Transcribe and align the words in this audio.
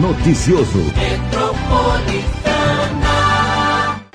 Noticioso. 0.00 0.78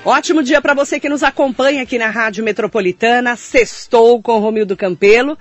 Ótimo 0.05 0.41
dia 0.41 0.61
para 0.61 0.73
você 0.73 0.97
que 0.97 1.09
nos 1.09 1.23
acompanha 1.23 1.83
aqui 1.83 1.97
na 1.97 2.07
Rádio 2.07 2.41
Metropolitana. 2.41 3.35
Sextou 3.35 4.21
com 4.21 4.39
Romildo 4.39 4.77
Campelo. 4.77 5.37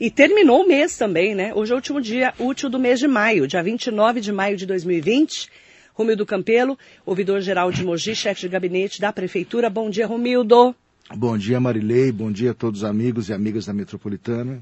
E 0.00 0.10
terminou 0.10 0.64
o 0.64 0.66
mês 0.66 0.98
também, 0.98 1.32
né? 1.32 1.54
Hoje 1.54 1.70
é 1.70 1.74
o 1.74 1.76
último 1.76 2.00
dia 2.00 2.34
útil 2.40 2.68
do 2.68 2.76
mês 2.76 2.98
de 2.98 3.06
maio, 3.06 3.46
dia 3.46 3.62
29 3.62 4.20
de 4.20 4.32
maio 4.32 4.56
de 4.56 4.66
2020. 4.66 5.48
Romildo 5.92 6.26
Campelo, 6.26 6.76
ouvidor-geral 7.06 7.70
de 7.70 7.84
Mogi, 7.84 8.16
chefe 8.16 8.40
de 8.40 8.48
gabinete 8.48 9.00
da 9.00 9.12
Prefeitura. 9.12 9.70
Bom 9.70 9.88
dia, 9.88 10.08
Romildo. 10.08 10.74
Bom 11.14 11.38
dia, 11.38 11.60
Marilei. 11.60 12.10
Bom 12.10 12.32
dia 12.32 12.50
a 12.50 12.54
todos 12.54 12.82
os 12.82 12.84
amigos 12.84 13.28
e 13.28 13.32
amigas 13.32 13.66
da 13.66 13.72
Metropolitana. 13.72 14.60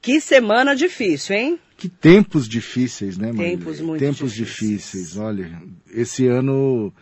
Que 0.00 0.20
semana 0.20 0.74
difícil, 0.74 1.36
hein? 1.36 1.58
Que 1.76 1.88
tempos 1.88 2.48
difíceis, 2.48 3.16
né, 3.16 3.28
Marilei? 3.28 3.56
Tempos 3.56 3.80
muito 3.80 4.00
Tempos 4.00 4.32
difíceis. 4.32 4.82
difíceis. 4.82 5.16
Olha, 5.16 5.62
esse 5.92 6.26
ano, 6.26 6.92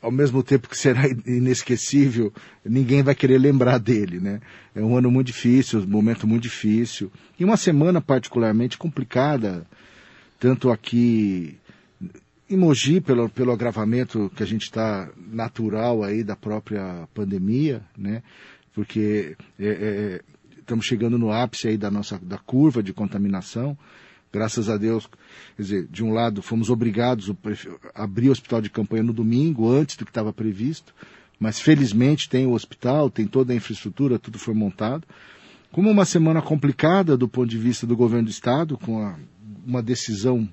ao 0.00 0.10
mesmo 0.10 0.42
tempo 0.42 0.68
que 0.68 0.78
será 0.78 1.02
inesquecível, 1.26 2.32
ninguém 2.64 3.02
vai 3.02 3.14
querer 3.14 3.38
lembrar 3.38 3.78
dele, 3.78 4.18
né? 4.18 4.40
É 4.74 4.80
um 4.80 4.96
ano 4.96 5.10
muito 5.10 5.26
difícil, 5.26 5.80
um 5.80 5.86
momento 5.86 6.26
muito 6.26 6.44
difícil. 6.44 7.10
E 7.38 7.44
uma 7.44 7.56
semana 7.56 8.00
particularmente 8.00 8.78
complicada, 8.78 9.66
tanto 10.38 10.70
aqui 10.70 11.58
em 12.48 12.56
Mogi, 12.56 13.00
pelo, 13.00 13.28
pelo 13.28 13.52
agravamento 13.52 14.30
que 14.34 14.42
a 14.42 14.46
gente 14.46 14.62
está 14.62 15.10
natural 15.30 16.02
aí 16.02 16.24
da 16.24 16.34
própria 16.34 17.06
pandemia, 17.12 17.82
né? 17.96 18.22
Porque 18.72 19.36
é, 19.58 19.66
é, 19.66 20.20
estamos 20.68 20.84
chegando 20.84 21.18
no 21.18 21.32
ápice 21.32 21.68
aí 21.68 21.78
da 21.78 21.90
nossa 21.90 22.18
da 22.18 22.36
curva 22.36 22.82
de 22.82 22.92
contaminação. 22.92 23.76
Graças 24.30 24.68
a 24.68 24.76
Deus, 24.76 25.08
quer 25.56 25.62
dizer, 25.62 25.88
de 25.90 26.04
um 26.04 26.12
lado 26.12 26.42
fomos 26.42 26.68
obrigados 26.68 27.30
a 27.94 28.02
abrir 28.02 28.28
o 28.28 28.32
hospital 28.32 28.60
de 28.60 28.68
campanha 28.68 29.02
no 29.02 29.14
domingo, 29.14 29.72
antes 29.72 29.96
do 29.96 30.04
que 30.04 30.10
estava 30.10 30.30
previsto, 30.30 30.94
mas 31.40 31.58
felizmente 31.58 32.28
tem 32.28 32.46
o 32.46 32.52
hospital, 32.52 33.08
tem 33.08 33.26
toda 33.26 33.54
a 33.54 33.56
infraestrutura, 33.56 34.18
tudo 34.18 34.38
foi 34.38 34.52
montado. 34.52 35.04
Como 35.72 35.90
uma 35.90 36.04
semana 36.04 36.42
complicada 36.42 37.16
do 37.16 37.26
ponto 37.26 37.48
de 37.48 37.56
vista 37.56 37.86
do 37.86 37.96
governo 37.96 38.26
do 38.26 38.30
estado, 38.30 38.76
com 38.76 39.00
a, 39.02 39.16
uma 39.66 39.82
decisão 39.82 40.46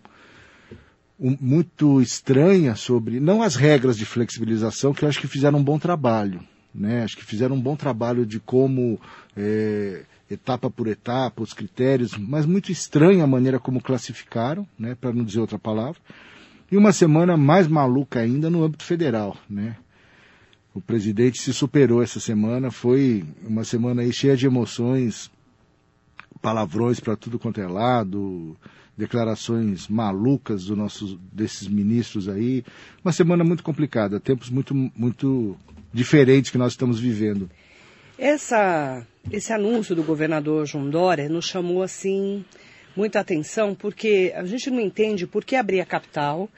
um, 1.20 1.38
muito 1.42 2.02
estranha 2.02 2.76
sobre, 2.76 3.20
não 3.20 3.42
as 3.42 3.58
regras 3.58 3.98
de 3.98 4.06
flexibilização, 4.06 4.94
que 4.94 5.04
eu 5.04 5.10
acho 5.10 5.20
que 5.20 5.28
fizeram 5.28 5.60
um 5.60 5.64
bom 5.64 5.78
trabalho, 5.78 6.40
né? 6.76 7.04
Acho 7.04 7.16
que 7.16 7.24
fizeram 7.24 7.56
um 7.56 7.62
bom 7.62 7.76
trabalho 7.76 8.26
de 8.26 8.40
como, 8.40 9.00
é, 9.36 10.04
etapa 10.30 10.70
por 10.70 10.88
etapa, 10.88 11.42
os 11.42 11.54
critérios, 11.54 12.18
mas 12.18 12.46
muito 12.46 12.72
estranha 12.72 13.24
a 13.24 13.28
maneira 13.28 13.60
como 13.60 13.82
classificaram, 13.82 14.68
né? 14.78 14.96
Para 14.96 15.14
não 15.14 15.24
dizer 15.24 15.40
outra 15.40 15.58
palavra. 15.58 16.00
E 16.72 16.76
uma 16.76 16.92
semana 16.92 17.38
mais 17.38 17.68
maluca 17.68 18.20
ainda 18.20 18.50
no 18.50 18.64
âmbito 18.64 18.84
federal, 18.84 19.38
né? 19.50 19.78
O 20.74 20.82
presidente 20.82 21.42
se 21.42 21.54
superou 21.54 22.04
essa 22.04 22.20
semana, 22.20 22.70
foi 22.70 23.24
uma 23.48 23.64
semana 23.64 24.04
cheia 24.12 24.36
de 24.36 24.46
emoções, 24.46 25.32
palavrões 26.42 27.00
para 27.00 27.16
tudo 27.16 27.40
quanto 27.40 27.62
é 27.62 27.68
lado, 27.68 28.58
declarações 28.98 29.88
malucas 29.88 30.66
do 30.66 30.76
nossos, 30.76 31.18
desses 31.32 31.68
ministros 31.68 32.28
aí. 32.28 32.64
Uma 33.04 33.12
semana 33.12 33.44
muito 33.44 33.64
complicada, 33.64 34.20
tempos 34.20 34.50
muito, 34.50 34.74
muito 34.74 35.58
diferentes 35.96 36.52
que 36.52 36.58
nós 36.58 36.74
estamos 36.74 37.00
vivendo. 37.00 37.50
Essa, 38.20 39.08
esse 39.32 39.54
anúncio 39.54 39.96
do 39.96 40.04
governador 40.04 40.66
João 40.66 40.90
Dória 40.90 41.30
nos 41.30 41.46
chamou 41.46 41.82
assim 41.82 42.44
muita 42.96 43.22
atenção, 43.22 43.74
porque 43.74 44.34
a 44.36 44.44
gente 44.46 44.70
não 44.70 44.82
entende 44.82 45.26
por 45.26 45.46
que 45.46 45.56
abrir 45.56 45.80
a 45.80 45.86
capital 45.86 46.50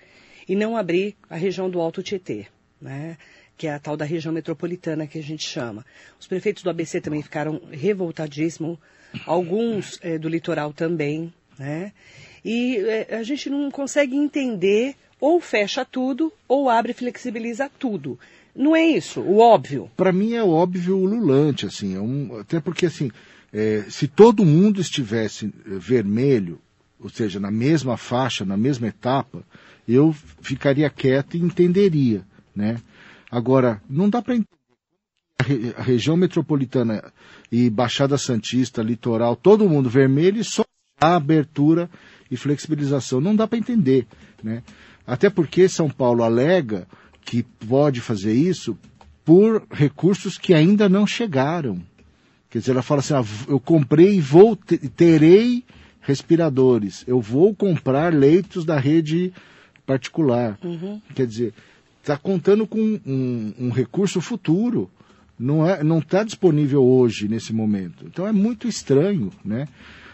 e 0.50 0.56
não 0.56 0.75
abrir 0.75 1.16
a 1.29 1.35
região 1.35 1.69
do 1.69 1.79
Alto 1.79 2.01
Tietê, 2.01 2.47
né? 2.81 3.16
que 3.56 3.67
é 3.67 3.73
a 3.73 3.79
tal 3.79 3.95
da 3.95 4.06
região 4.06 4.34
metropolitana 4.34 5.06
que 5.06 5.19
a 5.19 5.23
gente 5.23 5.47
chama. 5.47 5.85
Os 6.19 6.28
prefeitos 6.28 6.63
do 6.63 6.69
ABC 6.69 7.00
também 7.00 7.22
ficaram 7.22 7.61
revoltadíssimos, 7.72 8.78
alguns 9.25 10.00
é, 10.01 10.17
do 10.17 10.29
litoral 10.29 10.73
também, 10.73 11.34
né? 11.57 11.91
E 12.45 12.78
é, 12.78 13.16
a 13.16 13.23
gente 13.23 13.50
não 13.50 13.72
consegue 13.72 14.16
entender, 14.16 14.95
ou 15.19 15.40
fecha 15.41 15.84
tudo, 15.84 16.31
ou 16.47 16.69
abre 16.69 16.91
e 16.91 16.95
flexibiliza 16.95 17.69
tudo. 17.79 18.19
Não 18.57 18.75
é 18.75 18.84
isso, 18.84 19.22
o 19.22 19.38
óbvio. 19.38 19.88
Para 19.95 20.12
mim 20.12 20.34
é 20.34 20.44
óbvio 20.44 20.97
ululante, 20.97 21.68
assim, 21.68 21.95
é 21.95 22.01
um, 22.01 22.40
até 22.40 22.59
porque 22.59 22.88
assim, 22.88 23.12
é, 23.53 23.85
se 23.88 24.07
todo 24.07 24.44
mundo 24.44 24.81
estivesse 24.81 25.53
vermelho, 25.63 26.59
ou 27.00 27.07
seja, 27.07 27.40
na 27.40 27.51
mesma 27.51 27.97
faixa, 27.97 28.44
na 28.44 28.57
mesma 28.57 28.88
etapa, 28.88 29.44
eu 29.88 30.12
ficaria 30.41 30.90
quieto 30.90 31.38
e 31.38 31.40
entenderia, 31.40 32.25
né? 32.56 32.81
Agora, 33.29 33.79
não 33.88 34.09
dá 34.09 34.23
para 34.23 34.35
entender 34.35 35.75
a 35.78 35.84
região 35.84 36.17
metropolitana 36.17 37.13
e 37.51 37.69
Baixada 37.69 38.17
Santista, 38.17 38.81
litoral, 38.81 39.35
todo 39.35 39.69
mundo 39.69 39.88
vermelho 39.88 40.41
e 40.41 40.44
só 40.44 40.66
a 41.00 41.16
abertura 41.16 41.88
e 42.31 42.35
flexibilização. 42.35 43.22
Não 43.22 43.35
dá 43.35 43.47
para 43.47 43.59
entender, 43.59 44.07
né? 44.41 44.63
Até 45.06 45.29
porque 45.29 45.69
São 45.69 45.90
Paulo 45.90 46.23
alega 46.23 46.88
que 47.27 47.43
pode 47.43 47.99
fazer 47.99 48.31
isso 48.31 48.77
por 49.25 49.67
recursos 49.69 50.38
que 50.38 50.53
ainda 50.53 50.88
não 50.88 51.05
chegaram. 51.05 51.81
Quer 52.49 52.59
dizer, 52.59 52.71
ela 52.71 52.81
fala 52.81 53.01
assim, 53.01 53.13
ah, 53.13 53.23
eu 53.49 53.59
comprei 53.59 54.15
e 54.15 54.21
vou, 54.21 54.55
terei 54.55 55.66
respiradores, 55.99 57.03
eu 57.05 57.19
vou 57.19 57.53
comprar 57.53 58.13
leitos 58.13 58.63
da 58.63 58.79
rede 58.79 59.33
particular. 59.85 60.57
Uhum. 60.63 61.01
Quer 61.13 61.27
dizer, 61.27 61.53
está 62.01 62.16
contando 62.16 62.66
com 62.66 62.79
um, 63.05 63.53
um, 63.59 63.69
recurso 63.71 64.21
futuro, 64.21 64.89
não 65.37 65.67
é, 65.67 65.83
não 65.83 65.99
está 65.99 66.23
disponível 66.23 66.81
hoje 66.81 67.27
nesse 67.27 67.51
momento. 67.51 68.05
Então 68.05 68.25
é 68.25 68.31
muito 68.31 68.69
estranho, 68.69 69.33
né? 69.43 69.67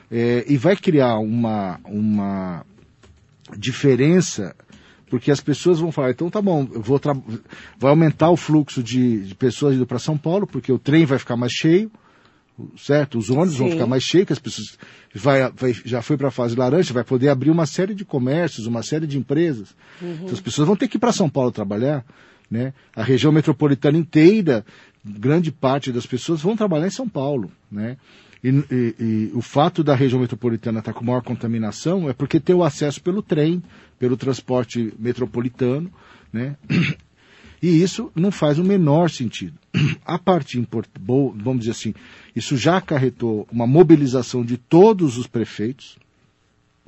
É, 0.09 0.43
e 0.47 0.57
vai 0.57 0.75
criar 0.75 1.19
uma, 1.19 1.79
uma 1.85 2.65
diferença, 3.55 4.55
porque 5.13 5.29
as 5.29 5.39
pessoas 5.39 5.79
vão 5.79 5.91
falar, 5.91 6.09
então 6.09 6.27
tá 6.27 6.41
bom, 6.41 6.67
eu 6.73 6.81
vou 6.81 6.99
vai 7.77 7.91
aumentar 7.91 8.31
o 8.31 8.35
fluxo 8.35 8.81
de, 8.81 9.27
de 9.27 9.35
pessoas 9.35 9.75
indo 9.75 9.85
para 9.85 9.99
São 9.99 10.17
Paulo, 10.17 10.47
porque 10.47 10.71
o 10.71 10.79
trem 10.79 11.05
vai 11.05 11.19
ficar 11.19 11.37
mais 11.37 11.51
cheio, 11.51 11.91
certo? 12.75 13.19
Os 13.19 13.29
ônibus 13.29 13.51
Sim. 13.51 13.59
vão 13.59 13.69
ficar 13.69 13.85
mais 13.85 14.01
cheios, 14.01 14.31
as 14.31 14.39
pessoas 14.39 14.75
vai, 15.13 15.51
vai, 15.51 15.71
já 15.85 16.01
foi 16.01 16.17
para 16.17 16.29
a 16.29 16.31
fase 16.31 16.55
laranja, 16.55 16.91
vai 16.95 17.03
poder 17.03 17.29
abrir 17.29 17.51
uma 17.51 17.67
série 17.67 17.93
de 17.93 18.03
comércios, 18.03 18.65
uma 18.65 18.81
série 18.81 19.05
de 19.05 19.19
empresas. 19.19 19.75
Uhum. 20.01 20.15
Então, 20.21 20.33
as 20.33 20.41
pessoas 20.41 20.65
vão 20.65 20.75
ter 20.75 20.87
que 20.87 20.97
ir 20.97 20.99
para 20.99 21.11
São 21.11 21.29
Paulo 21.29 21.51
trabalhar, 21.51 22.03
né? 22.49 22.73
A 22.95 23.03
região 23.03 23.31
metropolitana 23.31 23.99
inteira, 23.99 24.65
grande 25.05 25.51
parte 25.51 25.91
das 25.91 26.07
pessoas 26.07 26.41
vão 26.41 26.57
trabalhar 26.57 26.87
em 26.87 26.89
São 26.89 27.07
Paulo, 27.07 27.51
né? 27.71 27.97
E, 28.43 28.49
e, 28.49 28.95
e, 28.99 29.31
o 29.33 29.41
fato 29.41 29.83
da 29.83 29.95
região 29.95 30.19
metropolitana 30.19 30.79
estar 30.79 30.93
com 30.93 31.05
maior 31.05 31.21
contaminação 31.21 32.09
é 32.09 32.13
porque 32.13 32.39
tem 32.39 32.55
o 32.55 32.63
acesso 32.63 33.01
pelo 33.01 33.21
trem, 33.21 33.63
pelo 33.97 34.17
transporte 34.17 34.93
metropolitano, 34.99 35.91
né? 36.31 36.57
E 37.63 37.81
isso 37.81 38.11
não 38.13 38.29
faz 38.29 38.59
o 38.59 38.63
menor 38.63 39.09
sentido. 39.09 39.57
A 40.05 40.19
parte 40.19 40.59
importante, 40.59 41.01
vamos 41.07 41.59
dizer 41.59 41.71
assim, 41.71 41.93
isso 42.35 42.57
já 42.57 42.75
acarretou 42.75 43.47
uma 43.49 43.65
mobilização 43.65 44.43
de 44.43 44.57
todos 44.57 45.17
os 45.17 45.27
prefeitos, 45.27 45.97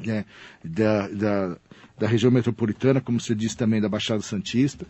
né, 0.05 0.25
da, 0.61 1.07
da, 1.07 1.57
da, 1.97 2.07
região 2.07 2.29
metropolitana, 2.29 2.99
como 2.99 3.21
você 3.21 3.33
disse 3.33 3.55
também, 3.55 3.79
da 3.79 3.87
Baixada 3.87 4.21
Santista. 4.21 4.85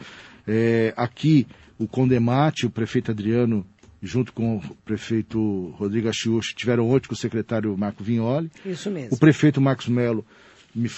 É, 0.47 0.91
aqui, 0.97 1.45
o 1.77 1.87
Condemate, 1.87 2.65
o 2.65 2.71
prefeito 2.71 3.11
Adriano 3.11 3.63
junto 4.05 4.31
com 4.31 4.57
o 4.57 4.61
prefeito 4.85 5.73
Rodrigo 5.77 6.07
Achiuchi, 6.07 6.55
tiveram 6.55 6.89
ontem 6.89 7.07
com 7.07 7.13
o 7.13 7.17
secretário 7.17 7.75
Marco 7.77 8.03
Vignoli. 8.03 8.49
Isso 8.65 8.89
mesmo. 8.89 9.15
O 9.15 9.17
prefeito 9.17 9.59
Marcos 9.59 9.87
Melo 9.87 10.25
me, 10.75 10.89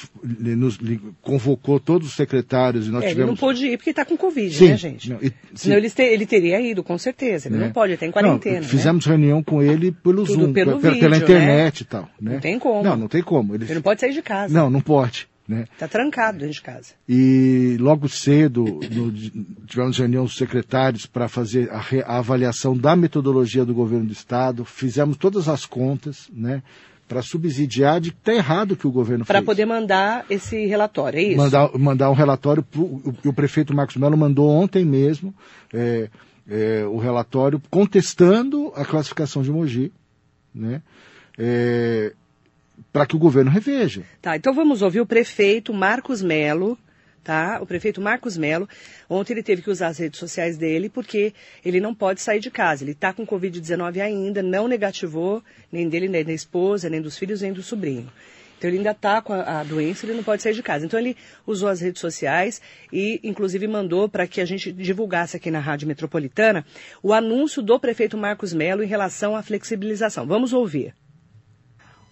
nos, 0.55 0.79
convocou 1.21 1.79
todos 1.79 2.09
os 2.09 2.15
secretários 2.15 2.87
e 2.87 2.91
nós 2.91 3.03
é, 3.03 3.09
tivemos... 3.09 3.29
Ele 3.29 3.31
não 3.31 3.37
pôde 3.37 3.67
ir 3.67 3.77
porque 3.77 3.91
está 3.91 4.03
com 4.03 4.17
Covid, 4.17 4.55
sim, 4.55 4.69
né, 4.69 4.77
gente? 4.77 5.09
Não, 5.09 5.19
e, 5.21 5.31
Senão 5.53 5.77
ele, 5.77 5.91
ele, 5.97 6.25
teria 6.25 6.59
ido, 6.59 6.83
com 6.83 6.97
certeza. 6.97 7.47
Ele 7.47 7.57
né? 7.57 7.65
não 7.65 7.71
pode, 7.71 7.91
ele 7.91 7.93
está 7.95 8.05
em 8.07 8.11
quarentena. 8.11 8.61
Não, 8.61 8.67
fizemos 8.67 9.05
né? 9.05 9.11
reunião 9.11 9.43
com 9.43 9.61
ele 9.61 9.91
pelo 9.91 10.25
Tudo 10.25 10.41
Zoom, 10.41 10.53
pelo 10.53 10.79
pela, 10.79 10.93
vídeo, 10.93 10.99
pela 10.99 11.17
internet 11.17 11.81
né? 11.81 11.85
e 11.85 11.85
tal. 11.85 12.09
Né? 12.19 12.33
Não 12.33 12.39
tem 12.39 12.59
como. 12.59 12.83
Não, 12.83 12.97
não 12.97 13.07
tem 13.07 13.21
como. 13.21 13.53
Ele, 13.53 13.65
ele 13.65 13.75
não 13.75 13.81
pode 13.81 14.01
sair 14.01 14.13
de 14.13 14.21
casa. 14.21 14.53
Não, 14.53 14.69
não 14.69 14.81
pode. 14.81 15.27
Né? 15.47 15.65
Está 15.71 15.87
trancado 15.87 16.39
dentro 16.39 16.55
de 16.55 16.61
casa. 16.61 16.93
E 17.07 17.77
logo 17.79 18.09
cedo 18.09 18.65
no, 18.91 19.11
tivemos 19.65 19.97
reunião 19.97 20.25
dos 20.25 20.35
secretários 20.35 21.05
para 21.05 21.29
fazer 21.29 21.71
a, 21.71 21.79
re, 21.79 22.01
a, 22.01 22.17
avaliação 22.17 22.75
da 22.75 22.97
metodologia 22.97 23.63
do 23.63 23.73
governo 23.73 24.07
do 24.07 24.11
Estado, 24.11 24.65
fizemos 24.65 25.15
todas 25.15 25.47
as 25.47 25.65
contas, 25.65 26.29
né? 26.33 26.61
Para 27.07 27.21
subsidiar 27.21 28.01
de 28.01 28.11
que 28.11 28.17
está 28.17 28.33
errado 28.33 28.75
que 28.75 28.85
o 28.85 28.91
governo 28.91 29.23
pra 29.23 29.35
fez. 29.35 29.45
Para 29.45 29.53
poder 29.53 29.65
mandar 29.65 30.25
esse 30.29 30.65
relatório, 30.65 31.17
é 31.17 31.23
isso? 31.23 31.37
Mandar, 31.37 31.77
mandar 31.77 32.11
um 32.11 32.13
relatório, 32.13 32.61
pro, 32.61 32.83
o, 32.83 33.15
o 33.23 33.31
prefeito 33.31 33.73
Marcos 33.73 33.95
Melo 33.95 34.17
mandou 34.17 34.49
ontem 34.49 34.83
mesmo 34.83 35.33
é, 35.73 36.09
é, 36.49 36.83
o 36.85 36.97
relatório 36.97 37.61
contestando 37.69 38.73
a 38.75 38.83
classificação 38.83 39.41
de 39.41 39.49
Mogi, 39.49 39.93
né? 40.53 40.81
É, 41.37 42.13
para 42.91 43.05
que 43.05 43.15
o 43.15 43.19
governo 43.19 43.51
reveja. 43.51 44.03
Tá, 44.21 44.35
então 44.35 44.53
vamos 44.53 44.81
ouvir 44.81 45.01
o 45.01 45.05
prefeito 45.05 45.73
Marcos 45.73 46.21
Melo, 46.21 46.77
tá? 47.23 47.59
O 47.61 47.65
prefeito 47.65 47.99
Marcos 47.99 48.37
Melo. 48.37 48.67
Ontem 49.09 49.33
ele 49.33 49.43
teve 49.43 49.61
que 49.61 49.69
usar 49.69 49.87
as 49.87 49.97
redes 49.97 50.19
sociais 50.19 50.57
dele 50.57 50.89
porque 50.89 51.33
ele 51.63 51.81
não 51.81 51.93
pode 51.93 52.21
sair 52.21 52.39
de 52.39 52.49
casa. 52.49 52.83
Ele 52.83 52.91
está 52.91 53.11
com 53.11 53.27
Covid-19 53.27 53.99
ainda, 54.01 54.41
não 54.41 54.67
negativou, 54.67 55.43
nem 55.71 55.89
dele, 55.89 56.07
nem 56.07 56.23
da 56.23 56.31
esposa, 56.31 56.89
nem 56.89 57.01
dos 57.01 57.17
filhos, 57.17 57.41
nem 57.41 57.51
do 57.51 57.61
sobrinho. 57.61 58.09
Então 58.57 58.69
ele 58.69 58.77
ainda 58.77 58.91
está 58.91 59.21
com 59.21 59.33
a, 59.33 59.59
a, 59.59 59.63
doença, 59.63 60.05
ele 60.05 60.15
não 60.15 60.23
pode 60.23 60.41
sair 60.41 60.53
de 60.53 60.63
casa. 60.63 60.85
Então 60.85 60.99
ele 60.99 61.15
usou 61.45 61.69
as 61.69 61.81
redes 61.81 62.01
sociais 62.01 62.61
e, 62.91 63.19
inclusive, 63.23 63.67
mandou 63.67 64.09
para 64.09 64.25
que 64.25 64.41
a 64.41 64.45
gente 64.45 64.71
divulgasse 64.71 65.37
aqui 65.37 65.51
na 65.51 65.59
Rádio 65.59 65.87
Metropolitana 65.87 66.65
o 67.03 67.13
anúncio 67.13 67.61
do 67.61 67.79
prefeito 67.79 68.17
Marcos 68.17 68.53
Melo 68.53 68.83
em 68.83 68.87
relação 68.87 69.35
à 69.35 69.43
flexibilização. 69.43 70.25
Vamos 70.25 70.53
ouvir. 70.53 70.95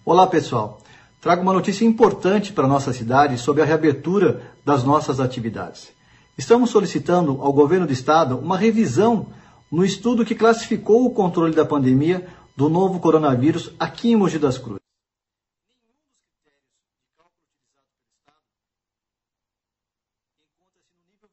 Olá, 0.08 0.28
pessoal. 0.28 0.84
Trago 1.20 1.42
uma 1.42 1.52
notícia 1.52 1.84
importante 1.84 2.54
para 2.54 2.68
nossa 2.68 2.94
cidade 2.94 3.40
sobre 3.40 3.64
a 3.64 3.66
reabertura 3.66 4.54
das 4.64 4.84
nossas 4.84 5.20
atividades. 5.20 5.92
Estamos 6.38 6.70
solicitando 6.70 7.42
ao 7.42 7.52
governo 7.52 7.88
do 7.88 7.92
estado 7.92 8.38
uma 8.38 8.56
revisão 8.56 9.26
no 9.72 9.84
estudo 9.84 10.24
que 10.24 10.36
classificou 10.36 11.08
o 11.08 11.10
controle 11.10 11.56
da 11.56 11.66
pandemia 11.66 12.28
do 12.56 12.70
novo 12.70 13.00
coronavírus 13.00 13.72
aqui 13.80 14.12
em 14.12 14.16
Mogi 14.16 14.38
das 14.38 14.60
Cruzes. 14.60 14.80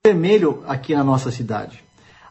vermelho 0.05 0.65
aqui 0.67 0.95
na 0.95 1.05
nossa 1.05 1.31
cidade. 1.31 1.85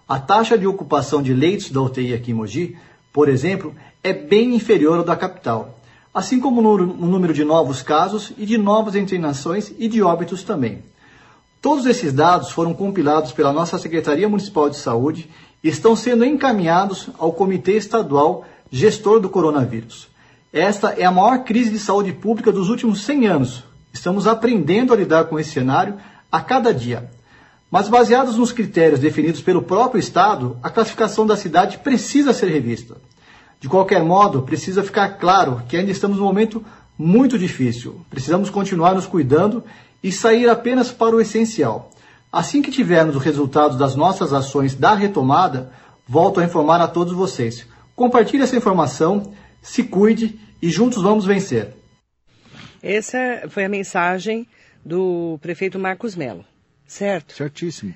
A 0.08 0.20
taxa 0.20 0.58
de 0.58 0.66
ocupação 0.66 1.22
de 1.22 1.34
leitos 1.34 1.70
da 1.70 1.82
UTI 1.82 2.16
aqui 2.16 2.32
em 2.32 2.34
Mogi, 2.34 2.78
por 3.14 3.30
exemplo, 3.30 3.74
é 4.04 4.12
bem 4.12 4.56
inferior 4.56 4.98
ao 4.98 5.06
da 5.06 5.16
capital, 5.16 5.80
assim 6.14 6.40
como 6.40 6.62
o 6.62 7.08
número 7.08 7.34
de 7.34 7.44
novos 7.44 7.82
casos 7.82 8.34
e 8.38 8.46
de 8.46 8.58
novas 8.58 8.96
internações 8.96 9.74
e 9.78 9.88
de 9.88 10.02
óbitos 10.02 10.44
também. 10.44 10.84
Todos 11.62 11.86
esses 11.86 12.12
dados 12.12 12.52
foram 12.52 12.74
compilados 12.74 13.32
pela 13.32 13.54
nossa 13.54 13.78
Secretaria 13.78 14.28
Municipal 14.28 14.70
de 14.70 14.78
Saúde 14.78 15.30
e 15.64 15.70
estão 15.70 15.96
sendo 15.96 16.26
encaminhados 16.26 17.10
ao 17.18 17.32
Comitê 17.32 17.74
Estadual 17.74 18.46
Gestor 18.72 19.20
do 19.20 19.30
Coronavírus. 19.30 20.08
Esta 20.52 20.90
é 20.90 21.06
a 21.06 21.12
maior 21.12 21.44
crise 21.44 21.70
de 21.70 21.80
saúde 21.80 22.12
pública 22.12 22.52
dos 22.52 22.68
últimos 22.68 23.02
100 23.04 23.28
anos. 23.28 23.64
Estamos 23.94 24.28
aprendendo 24.28 24.92
a 24.92 24.98
lidar 24.98 25.26
com 25.26 25.40
esse 25.40 25.52
cenário 25.52 25.98
a 26.32 26.42
cada 26.42 26.74
dia. 26.74 27.10
Mas 27.70 27.88
baseados 27.88 28.36
nos 28.36 28.52
critérios 28.52 29.00
definidos 29.00 29.42
pelo 29.42 29.62
próprio 29.62 30.00
Estado, 30.00 30.58
a 30.62 30.70
classificação 30.70 31.26
da 31.26 31.38
cidade 31.38 31.78
precisa 31.78 32.34
ser 32.34 32.48
revista. 32.48 32.98
De 33.62 33.70
qualquer 33.70 34.04
modo, 34.04 34.42
precisa 34.42 34.84
ficar 34.84 35.20
claro 35.20 35.62
que 35.70 35.78
ainda 35.78 35.92
estamos 35.92 36.18
num 36.18 36.26
momento 36.26 36.66
muito 36.98 37.38
difícil. 37.38 38.04
Precisamos 38.10 38.50
continuar 38.50 38.96
nos 38.96 39.06
cuidando 39.06 39.64
e 40.04 40.12
sair 40.12 40.50
apenas 40.50 40.92
para 40.92 41.16
o 41.16 41.22
essencial. 41.22 41.92
Assim 42.32 42.64
que 42.64 42.72
tivermos 42.72 43.16
os 43.16 43.24
resultados 43.24 43.78
das 43.78 43.96
nossas 43.96 44.34
ações 44.34 44.74
da 44.74 44.96
retomada, 44.96 45.72
volto 46.08 46.40
a 46.40 46.44
informar 46.44 46.82
a 46.82 46.88
todos 46.88 47.14
vocês. 47.14 47.68
Compartilhe 47.96 48.42
essa 48.42 48.56
informação, 48.56 49.32
se 49.62 49.84
cuide 49.84 50.40
e 50.60 50.72
juntos 50.72 51.04
vamos 51.04 51.24
vencer. 51.24 51.76
Essa 52.82 53.44
foi 53.48 53.64
a 53.66 53.70
mensagem 53.70 54.48
do 54.84 55.38
prefeito 55.40 55.78
Marcos 55.78 56.16
Melo. 56.16 56.44
Certo. 56.88 57.36
Certíssimo. 57.36 57.94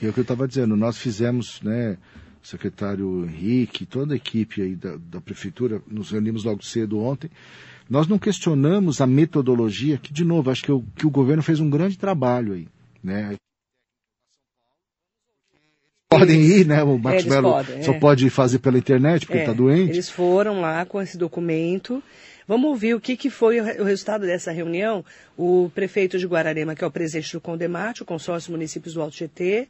E 0.00 0.06
é 0.06 0.08
o 0.08 0.12
que 0.12 0.20
eu 0.20 0.22
estava 0.22 0.48
dizendo, 0.48 0.74
nós 0.74 0.96
fizemos, 0.96 1.60
né, 1.60 1.98
o 2.42 2.46
secretário 2.46 3.24
Henrique, 3.24 3.86
toda 3.86 4.14
a 4.14 4.16
equipe 4.16 4.62
aí 4.62 4.74
da, 4.74 4.96
da 4.96 5.20
prefeitura, 5.20 5.80
nos 5.86 6.10
reunimos 6.10 6.44
logo 6.44 6.64
cedo 6.64 7.00
ontem, 7.00 7.30
nós 7.88 8.08
não 8.08 8.18
questionamos 8.18 9.00
a 9.00 9.06
metodologia, 9.06 9.98
que 9.98 10.12
de 10.12 10.24
novo, 10.24 10.50
acho 10.50 10.62
que 10.64 10.72
o, 10.72 10.82
que 10.96 11.06
o 11.06 11.10
governo 11.10 11.42
fez 11.42 11.60
um 11.60 11.70
grande 11.70 11.98
trabalho 11.98 12.54
aí, 12.54 12.66
né? 13.02 13.34
podem 16.08 16.42
ir, 16.42 16.66
né? 16.66 16.82
O 16.82 16.98
Marcos 16.98 17.24
é, 17.24 17.28
Melo 17.28 17.54
só 17.82 17.92
é. 17.92 17.98
pode 17.98 18.28
fazer 18.28 18.58
pela 18.58 18.76
internet 18.76 19.24
porque 19.24 19.38
está 19.38 19.52
é, 19.52 19.54
doente. 19.54 19.90
Eles 19.90 20.10
foram 20.10 20.60
lá 20.60 20.84
com 20.84 21.00
esse 21.00 21.16
documento 21.16 22.02
Vamos 22.46 22.68
ouvir 22.68 22.94
o 22.94 23.00
que, 23.00 23.16
que 23.16 23.30
foi 23.30 23.60
o 23.60 23.84
resultado 23.84 24.26
dessa 24.26 24.50
reunião. 24.50 25.04
O 25.36 25.70
prefeito 25.74 26.18
de 26.18 26.26
Guararema, 26.26 26.74
que 26.74 26.82
é 26.82 26.86
o 26.86 26.90
presidente 26.90 27.32
do 27.32 27.40
Condemate, 27.40 28.02
o 28.02 28.04
consórcio 28.04 28.50
municípios 28.50 28.94
do 28.94 29.00
Alto 29.00 29.16
Tietê, 29.16 29.68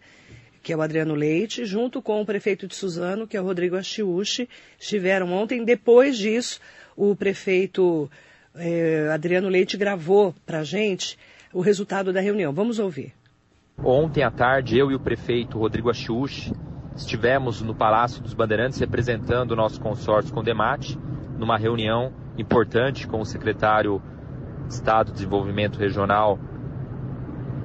que 0.63 0.73
é 0.73 0.77
o 0.77 0.83
Adriano 0.83 1.15
Leite, 1.15 1.65
junto 1.65 2.01
com 2.01 2.21
o 2.21 2.27
prefeito 2.27 2.67
de 2.67 2.75
Suzano, 2.75 3.27
que 3.27 3.37
é 3.37 3.41
o 3.41 3.45
Rodrigo 3.45 3.77
Achiuchi, 3.77 4.49
estiveram 4.79 5.33
ontem. 5.33 5.65
Depois 5.65 6.17
disso, 6.17 6.61
o 6.97 7.17
prefeito 7.17 8.11
eh, 8.55 9.09
Adriano 9.13 9.49
Leite 9.49 9.77
gravou 9.77 10.35
para 10.47 10.61
a 10.61 10.65
gente 10.65 11.19
o 11.53 11.61
resultado 11.61 12.13
da 12.13 12.21
reunião. 12.21 12.53
Vamos 12.53 12.79
ouvir. 12.79 13.13
Ontem 13.83 14.23
à 14.23 14.31
tarde, 14.31 14.79
eu 14.79 14.91
e 14.91 14.95
o 14.95 15.01
prefeito 15.01 15.59
Rodrigo 15.59 15.91
Achiuchi 15.91 16.53
estivemos 16.95 17.63
no 17.63 17.75
Palácio 17.75 18.23
dos 18.23 18.35
Bandeirantes 18.35 18.79
representando 18.79 19.53
o 19.53 19.57
nosso 19.57 19.81
consórcio 19.81 20.33
Condemate, 20.33 20.99
numa 21.39 21.59
reunião 21.59 22.13
importante 22.39 23.07
com 23.07 23.21
o 23.21 23.25
secretário 23.25 24.01
de 24.69 24.75
Estado 24.75 25.07
de 25.07 25.15
Desenvolvimento 25.15 25.79
Regional, 25.79 26.39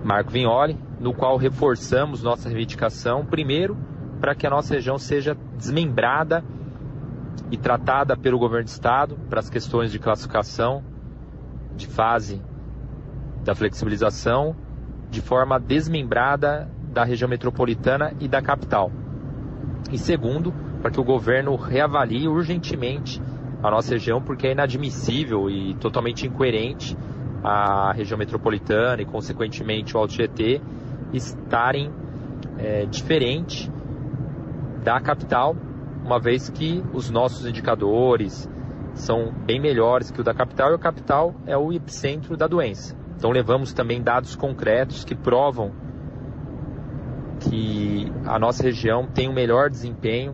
Marco 0.04 0.32
Vignoli, 0.32 0.78
no 1.00 1.14
qual 1.14 1.38
reforçamos 1.38 2.24
nossa 2.24 2.50
reivindicação, 2.50 3.26
primeiro, 3.26 3.78
para 4.20 4.34
que 4.34 4.48
a 4.48 4.50
nossa 4.50 4.74
região 4.74 4.98
seja 4.98 5.38
desmembrada 5.56 6.44
e 7.52 7.58
tratada 7.58 8.18
pelo 8.18 8.40
governo 8.40 8.66
do 8.66 8.70
Estado 8.70 9.18
para 9.30 9.40
as 9.40 9.50
questões 9.50 9.92
de 9.92 10.00
classificação, 10.00 10.84
de 11.76 11.88
fase 11.88 12.42
da 13.44 13.54
flexibilização, 13.54 14.56
de 15.10 15.22
forma 15.22 15.60
desmembrada 15.60 16.70
da 16.92 17.04
região 17.04 17.30
metropolitana 17.30 18.14
e 18.20 18.28
da 18.28 18.42
capital. 18.42 18.92
E 19.92 19.98
segundo, 19.98 20.52
para 20.82 20.92
que 20.92 21.00
o 21.00 21.04
governo 21.04 21.56
reavalie 21.56 22.28
urgentemente 22.28 23.22
a 23.64 23.72
nossa 23.72 23.94
região, 23.94 24.22
porque 24.22 24.48
é 24.48 24.52
inadmissível 24.52 25.50
e 25.50 25.74
totalmente 25.76 26.28
incoerente 26.28 26.98
a 27.44 27.92
região 27.94 28.18
metropolitana 28.18 29.02
e, 29.02 29.06
consequentemente, 29.06 29.96
o 29.96 30.00
Alto 30.00 30.14
Tietê 30.14 30.62
estarem 31.14 31.92
é, 32.58 32.86
diferente 32.86 33.72
da 34.84 35.00
capital, 35.00 35.56
uma 36.04 36.20
vez 36.20 36.50
que 36.50 36.84
os 36.94 37.10
nossos 37.10 37.46
indicadores 37.46 38.50
são 38.94 39.32
bem 39.46 39.60
melhores 39.60 40.10
que 40.10 40.22
o 40.22 40.24
da 40.24 40.34
capital 40.34 40.72
e 40.72 40.76
a 40.76 40.80
capital 40.80 41.36
é 41.46 41.58
o 41.58 41.72
epicentro 41.72 42.36
da 42.36 42.48
doença. 42.48 42.96
Então 43.16 43.32
levamos 43.32 43.74
também 43.74 44.02
dados 44.02 44.36
concretos 44.36 45.04
que 45.04 45.16
provam 45.16 45.72
que 47.40 48.12
a 48.26 48.40
nossa 48.40 48.64
região 48.64 49.08
tem 49.08 49.30
um 49.30 49.34
melhor 49.34 49.70
desempenho 49.70 50.34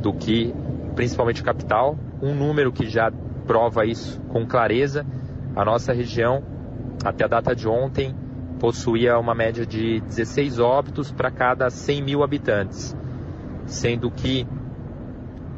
do 0.00 0.12
que 0.12 0.54
principalmente 0.94 1.42
capital. 1.42 1.98
Um 2.22 2.34
número 2.34 2.72
que 2.72 2.88
já 2.88 3.10
prova 3.46 3.84
isso 3.84 4.20
com 4.28 4.46
clareza: 4.46 5.04
a 5.56 5.64
nossa 5.64 5.92
região, 5.92 6.42
até 7.04 7.24
a 7.24 7.28
data 7.28 7.54
de 7.54 7.68
ontem, 7.68 8.14
possuía 8.60 9.18
uma 9.18 9.34
média 9.34 9.64
de 9.64 10.00
16 10.00 10.58
óbitos 10.58 11.10
para 11.10 11.30
cada 11.30 11.70
100 11.70 12.02
mil 12.02 12.22
habitantes, 12.22 12.94
sendo 13.64 14.10
que 14.10 14.46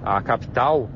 a 0.04 0.22
capital, 0.22 0.88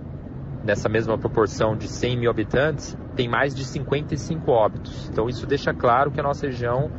nessa 0.65 0.89
mesma 0.89 1.19
proporção 1.19 1.77
de 1.77 1.89
100 1.89 2.17
mil 2.17 2.31
habitantes, 2.31 2.97
tem 3.17 3.29
mais 3.29 3.55
de 3.55 3.65
55 3.65 4.51
óbitos. 4.51 5.09
Então 5.11 5.29
isso 5.29 5.47
deixa 5.47 5.75
claro 5.75 6.13
que 6.13 6.21
a 6.21 6.23
nossa 6.23 6.47
região 6.47 6.91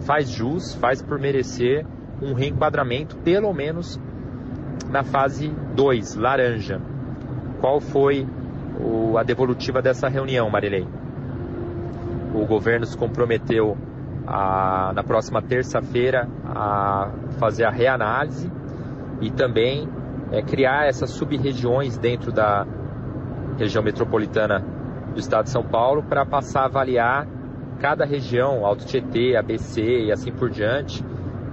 faz 0.00 0.28
jus, 0.28 0.74
faz 0.74 1.00
por 1.00 1.20
merecer 1.20 1.86
um 2.20 2.34
reenquadramento, 2.34 3.16
pelo 3.18 3.52
menos 3.52 4.00
na 4.90 5.04
fase 5.04 5.48
2, 5.74 6.16
laranja. 6.16 6.80
Qual 7.60 7.80
foi 7.80 8.26
o, 8.80 9.16
a 9.16 9.22
devolutiva 9.22 9.80
dessa 9.80 10.08
reunião, 10.08 10.50
Marilei? 10.50 10.86
O 12.34 12.44
governo 12.44 12.86
se 12.86 12.96
comprometeu 12.96 13.76
a, 14.28 14.92
na 14.94 15.02
próxima 15.02 15.40
terça-feira 15.40 16.28
a 16.44 17.10
fazer 17.38 17.64
a 17.64 17.70
reanálise 17.70 18.50
e 19.22 19.30
também 19.30 19.88
é, 20.30 20.42
criar 20.42 20.86
essas 20.86 21.10
sub-regiões 21.10 21.96
dentro 21.96 22.30
da 22.30 22.66
região 23.56 23.82
metropolitana 23.82 24.62
do 25.14 25.18
estado 25.18 25.44
de 25.44 25.50
São 25.50 25.64
Paulo 25.64 26.02
para 26.02 26.26
passar 26.26 26.62
a 26.62 26.66
avaliar 26.66 27.26
cada 27.80 28.04
região, 28.04 28.66
Alto 28.66 28.84
Tietê, 28.84 29.34
ABC 29.34 29.80
e 29.80 30.12
assim 30.12 30.30
por 30.30 30.50
diante, 30.50 31.02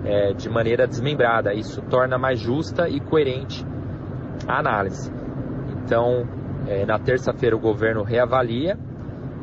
é, 0.03 0.33
de 0.33 0.49
maneira 0.49 0.85
desmembrada. 0.85 1.53
Isso 1.53 1.81
torna 1.83 2.17
mais 2.17 2.39
justa 2.39 2.89
e 2.89 2.99
coerente 2.99 3.65
a 4.47 4.59
análise. 4.59 5.11
Então, 5.69 6.27
é, 6.67 6.85
na 6.85 6.99
terça-feira 6.99 7.55
o 7.55 7.59
governo 7.59 8.03
reavalia 8.03 8.77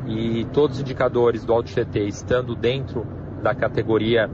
e 0.05 0.45
todos 0.53 0.75
os 0.75 0.81
indicadores 0.81 1.43
do 1.43 1.53
Alto 1.53 1.69
GT 1.69 2.05
estando 2.05 2.55
dentro 2.55 3.22
da 3.43 3.53
categoria 3.53 4.29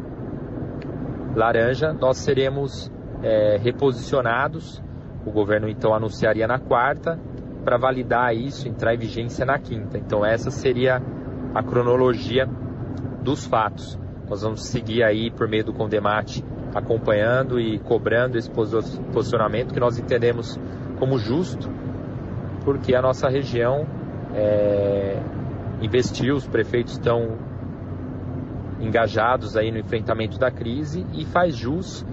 laranja, 1.35 1.91
nós 1.91 2.17
seremos 2.17 2.91
é, 3.23 3.57
reposicionados. 3.57 4.81
O 5.25 5.31
governo 5.31 5.67
então 5.67 5.93
anunciaria 5.93 6.47
na 6.47 6.59
quarta 6.59 7.19
para 7.65 7.77
validar 7.77 8.33
isso, 8.33 8.67
entrar 8.67 8.93
em 8.93 8.97
vigência 8.97 9.45
na 9.45 9.57
quinta. 9.57 9.97
Então 9.97 10.25
essa 10.25 10.51
seria 10.51 11.01
a 11.53 11.63
cronologia 11.63 12.47
dos 13.21 13.45
fatos. 13.45 13.99
Nós 14.29 14.43
vamos 14.43 14.65
seguir 14.67 15.03
aí 15.03 15.31
por 15.31 15.47
meio 15.47 15.65
do 15.65 15.73
Condemate 15.73 16.45
acompanhando 16.73 17.59
e 17.59 17.79
cobrando 17.79 18.37
esse 18.37 18.49
posicionamento 18.49 19.73
que 19.73 19.79
nós 19.79 19.97
entendemos 19.97 20.59
como 20.99 21.17
justo, 21.17 21.67
porque 22.63 22.93
a 22.93 23.01
nossa 23.01 23.27
região 23.27 23.87
é, 24.35 25.19
investiu, 25.81 26.35
os 26.35 26.47
prefeitos 26.47 26.93
estão 26.93 27.48
engajados 28.79 29.57
aí 29.57 29.71
no 29.71 29.77
enfrentamento 29.77 30.39
da 30.39 30.49
crise 30.49 31.05
e 31.13 31.25
faz 31.25 31.55
jus 31.55 32.05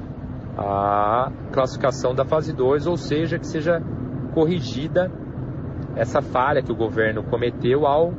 a 0.59 1.31
classificação 1.53 2.15
da 2.15 2.25
fase 2.25 2.53
2, 2.53 2.87
ou 2.87 2.97
seja, 2.97 3.39
que 3.39 3.47
seja 3.47 3.83
corrigida 4.33 5.11
essa 5.95 6.21
falha 6.21 6.63
que 6.63 6.73
o 6.73 6.77
governo 6.77 7.23
cometeu 7.23 7.87
ao 7.87 8.13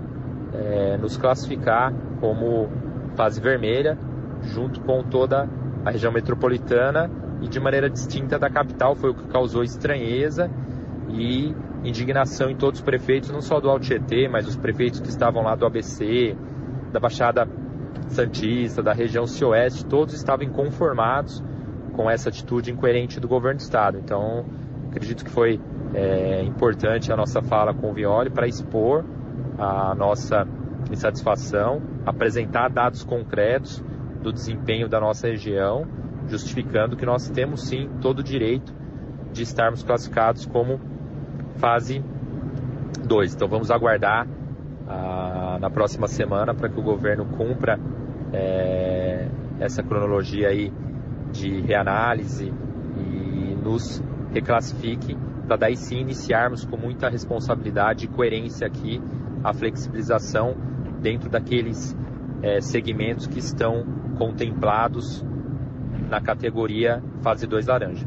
é, 0.53 0.97
nos 0.97 1.17
classificar 1.17 1.93
como 2.19 2.69
fase 3.15 3.41
vermelha, 3.41 3.97
junto 4.41 4.81
com 4.81 5.03
toda 5.03 5.47
a 5.83 5.91
região 5.91 6.11
metropolitana 6.11 7.09
e 7.41 7.47
de 7.47 7.59
maneira 7.59 7.89
distinta 7.89 8.39
da 8.39 8.49
capital, 8.49 8.95
foi 8.95 9.11
o 9.11 9.13
que 9.13 9.27
causou 9.27 9.63
estranheza 9.63 10.49
e 11.09 11.55
indignação 11.83 12.49
em 12.49 12.55
todos 12.55 12.79
os 12.79 12.85
prefeitos, 12.85 13.29
não 13.29 13.41
só 13.41 13.59
do 13.59 13.69
Alto 13.69 13.85
Tietê, 13.85 14.27
mas 14.27 14.47
os 14.47 14.55
prefeitos 14.55 14.99
que 14.99 15.09
estavam 15.09 15.43
lá 15.43 15.55
do 15.55 15.65
ABC, 15.65 16.35
da 16.91 16.99
Baixada 16.99 17.47
Santista, 18.09 18.81
da 18.81 18.93
região 18.93 19.27
Cioeste, 19.27 19.85
todos 19.85 20.13
estavam 20.13 20.45
inconformados 20.45 21.43
com 21.93 22.09
essa 22.09 22.29
atitude 22.29 22.71
incoerente 22.71 23.19
do 23.19 23.27
governo 23.27 23.57
do 23.57 23.61
Estado. 23.61 23.97
Então, 23.97 24.45
acredito 24.89 25.25
que 25.25 25.31
foi 25.31 25.59
é, 25.93 26.43
importante 26.43 27.11
a 27.11 27.17
nossa 27.17 27.41
fala 27.41 27.73
com 27.73 27.89
o 27.89 27.93
Violi 27.93 28.29
para 28.29 28.47
expor 28.47 29.03
a 29.57 29.95
nossa 29.95 30.47
insatisfação, 30.91 31.81
apresentar 32.05 32.69
dados 32.69 33.03
concretos 33.03 33.83
do 34.21 34.31
desempenho 34.31 34.87
da 34.87 34.99
nossa 34.99 35.27
região, 35.27 35.85
justificando 36.27 36.95
que 36.95 37.05
nós 37.05 37.29
temos 37.29 37.63
sim 37.63 37.89
todo 38.01 38.19
o 38.19 38.23
direito 38.23 38.73
de 39.31 39.43
estarmos 39.43 39.83
classificados 39.83 40.45
como 40.45 40.79
fase 41.57 42.03
2. 43.05 43.35
Então 43.35 43.47
vamos 43.47 43.71
aguardar 43.71 44.27
ah, 44.87 45.36
na 45.59 45.69
próxima 45.69 46.07
semana 46.07 46.53
para 46.53 46.69
que 46.69 46.79
o 46.79 46.83
governo 46.83 47.25
cumpra 47.25 47.79
é, 48.33 49.27
essa 49.59 49.83
cronologia 49.83 50.49
aí 50.49 50.71
de 51.31 51.61
reanálise 51.61 52.53
e 52.97 53.55
nos 53.55 54.01
reclassifique 54.31 55.17
para 55.47 55.55
daí 55.55 55.77
sim 55.77 55.99
iniciarmos 55.99 56.65
com 56.65 56.77
muita 56.77 57.09
responsabilidade 57.09 58.05
e 58.05 58.07
coerência 58.07 58.67
aqui 58.67 59.01
a 59.43 59.53
flexibilização 59.53 60.55
dentro 61.01 61.29
daqueles 61.29 61.95
é, 62.41 62.59
segmentos 62.59 63.27
que 63.27 63.39
estão 63.39 63.85
contemplados 64.17 65.25
na 66.09 66.19
categoria 66.21 67.01
fase 67.21 67.47
2 67.47 67.67
laranja. 67.67 68.05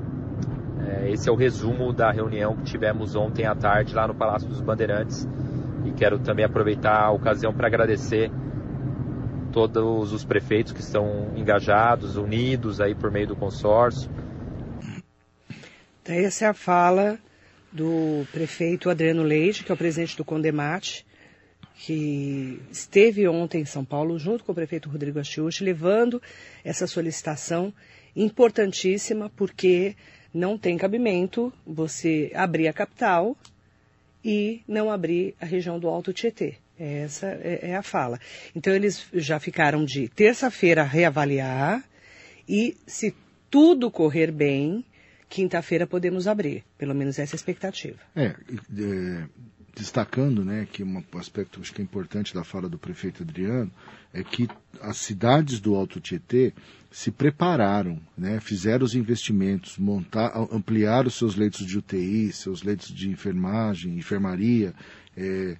É, 0.87 1.11
esse 1.11 1.29
é 1.29 1.33
o 1.33 1.37
resumo 1.37 1.93
da 1.93 2.11
reunião 2.11 2.57
que 2.57 2.65
tivemos 2.65 3.15
ontem 3.15 3.47
à 3.47 3.55
tarde 3.55 3.95
lá 3.95 4.07
no 4.07 4.15
Palácio 4.15 4.49
dos 4.49 4.61
Bandeirantes 4.61 5.27
e 5.85 5.93
quero 5.93 6.19
também 6.19 6.45
aproveitar 6.45 7.01
a 7.01 7.11
ocasião 7.11 7.53
para 7.53 7.67
agradecer 7.67 8.31
todos 9.53 10.13
os 10.13 10.25
prefeitos 10.25 10.73
que 10.73 10.81
estão 10.81 11.33
engajados, 11.37 12.17
unidos 12.17 12.81
aí 12.81 12.95
por 12.95 13.11
meio 13.11 13.29
do 13.29 13.37
consórcio. 13.37 14.11
Então, 16.03 16.15
essa 16.15 16.45
é 16.47 16.49
a 16.49 16.55
fala 16.55 17.19
do 17.73 18.27
prefeito 18.33 18.91
Adriano 18.91 19.23
Leite, 19.23 19.65
que 19.65 19.71
é 19.71 19.75
o 19.75 19.79
presidente 19.79 20.17
do 20.17 20.25
Condemate, 20.25 21.07
que 21.77 22.61
esteve 22.71 23.27
ontem 23.29 23.63
em 23.63 23.65
São 23.65 23.85
Paulo 23.85 24.19
junto 24.19 24.45
com 24.45 24.53
o 24.53 24.55
prefeito 24.55 24.89
Rodrigo 24.89 25.19
Achiuchi, 25.19 25.65
levando 25.65 26.21
essa 26.65 26.87
solicitação 26.87 27.73
importantíssima, 28.15 29.31
porque 29.31 29.97
não 30.33 30.59
tem 30.59 30.77
cabimento 30.77 31.53
você 31.67 32.31
abrir 32.35 32.69
a 32.69 32.73
capital 32.73 33.37
e 34.25 34.63
não 34.67 34.91
abrir 34.91 35.35
a 35.41 35.45
região 35.45 35.79
do 35.79 35.89
Alto 35.89 36.13
Tietê. 36.13 36.57
Essa 36.79 37.27
é, 37.27 37.71
é 37.71 37.77
a 37.77 37.83
fala. 37.83 38.19
Então 38.55 38.75
eles 38.75 39.07
já 39.13 39.39
ficaram 39.39 39.85
de 39.85 40.09
terça-feira 40.09 40.83
reavaliar 40.83 41.85
e 42.49 42.77
se 42.87 43.15
tudo 43.51 43.91
correr 43.91 44.31
bem, 44.33 44.85
quinta-feira 45.29 45.87
podemos 45.87 46.27
abrir. 46.27 46.65
Pelo 46.79 46.95
menos 46.95 47.19
essa 47.19 47.35
é 47.35 47.37
a 47.37 47.41
expectativa. 47.41 47.99
É, 48.17 48.27
é 48.27 49.29
destacando, 49.75 50.45
né, 50.45 50.67
que 50.71 50.83
um 50.83 51.03
aspecto 51.15 51.61
acho 51.61 51.73
que 51.73 51.81
é 51.81 51.85
importante 51.85 52.35
da 52.35 52.45
fala 52.45 52.69
do 52.69 52.79
prefeito 52.79 53.23
Adriano 53.23 53.71
é 54.13 54.23
que 54.23 54.49
as 54.81 54.97
cidades 54.97 55.61
do 55.61 55.75
Alto 55.75 56.01
Tietê 56.01 56.53
se 56.91 57.11
prepararam, 57.11 58.01
né, 58.19 58.41
fizeram 58.41 58.85
os 58.85 58.95
investimentos, 58.95 59.79
montar, 59.79 60.33
ampliaram 60.51 61.07
os 61.07 61.15
seus 61.15 61.37
leitos 61.37 61.65
de 61.65 61.79
UTI, 61.79 62.33
seus 62.33 62.63
leitos 62.63 62.89
de 62.89 63.09
enfermagem, 63.09 63.97
enfermaria, 63.97 64.75
é, 65.17 65.57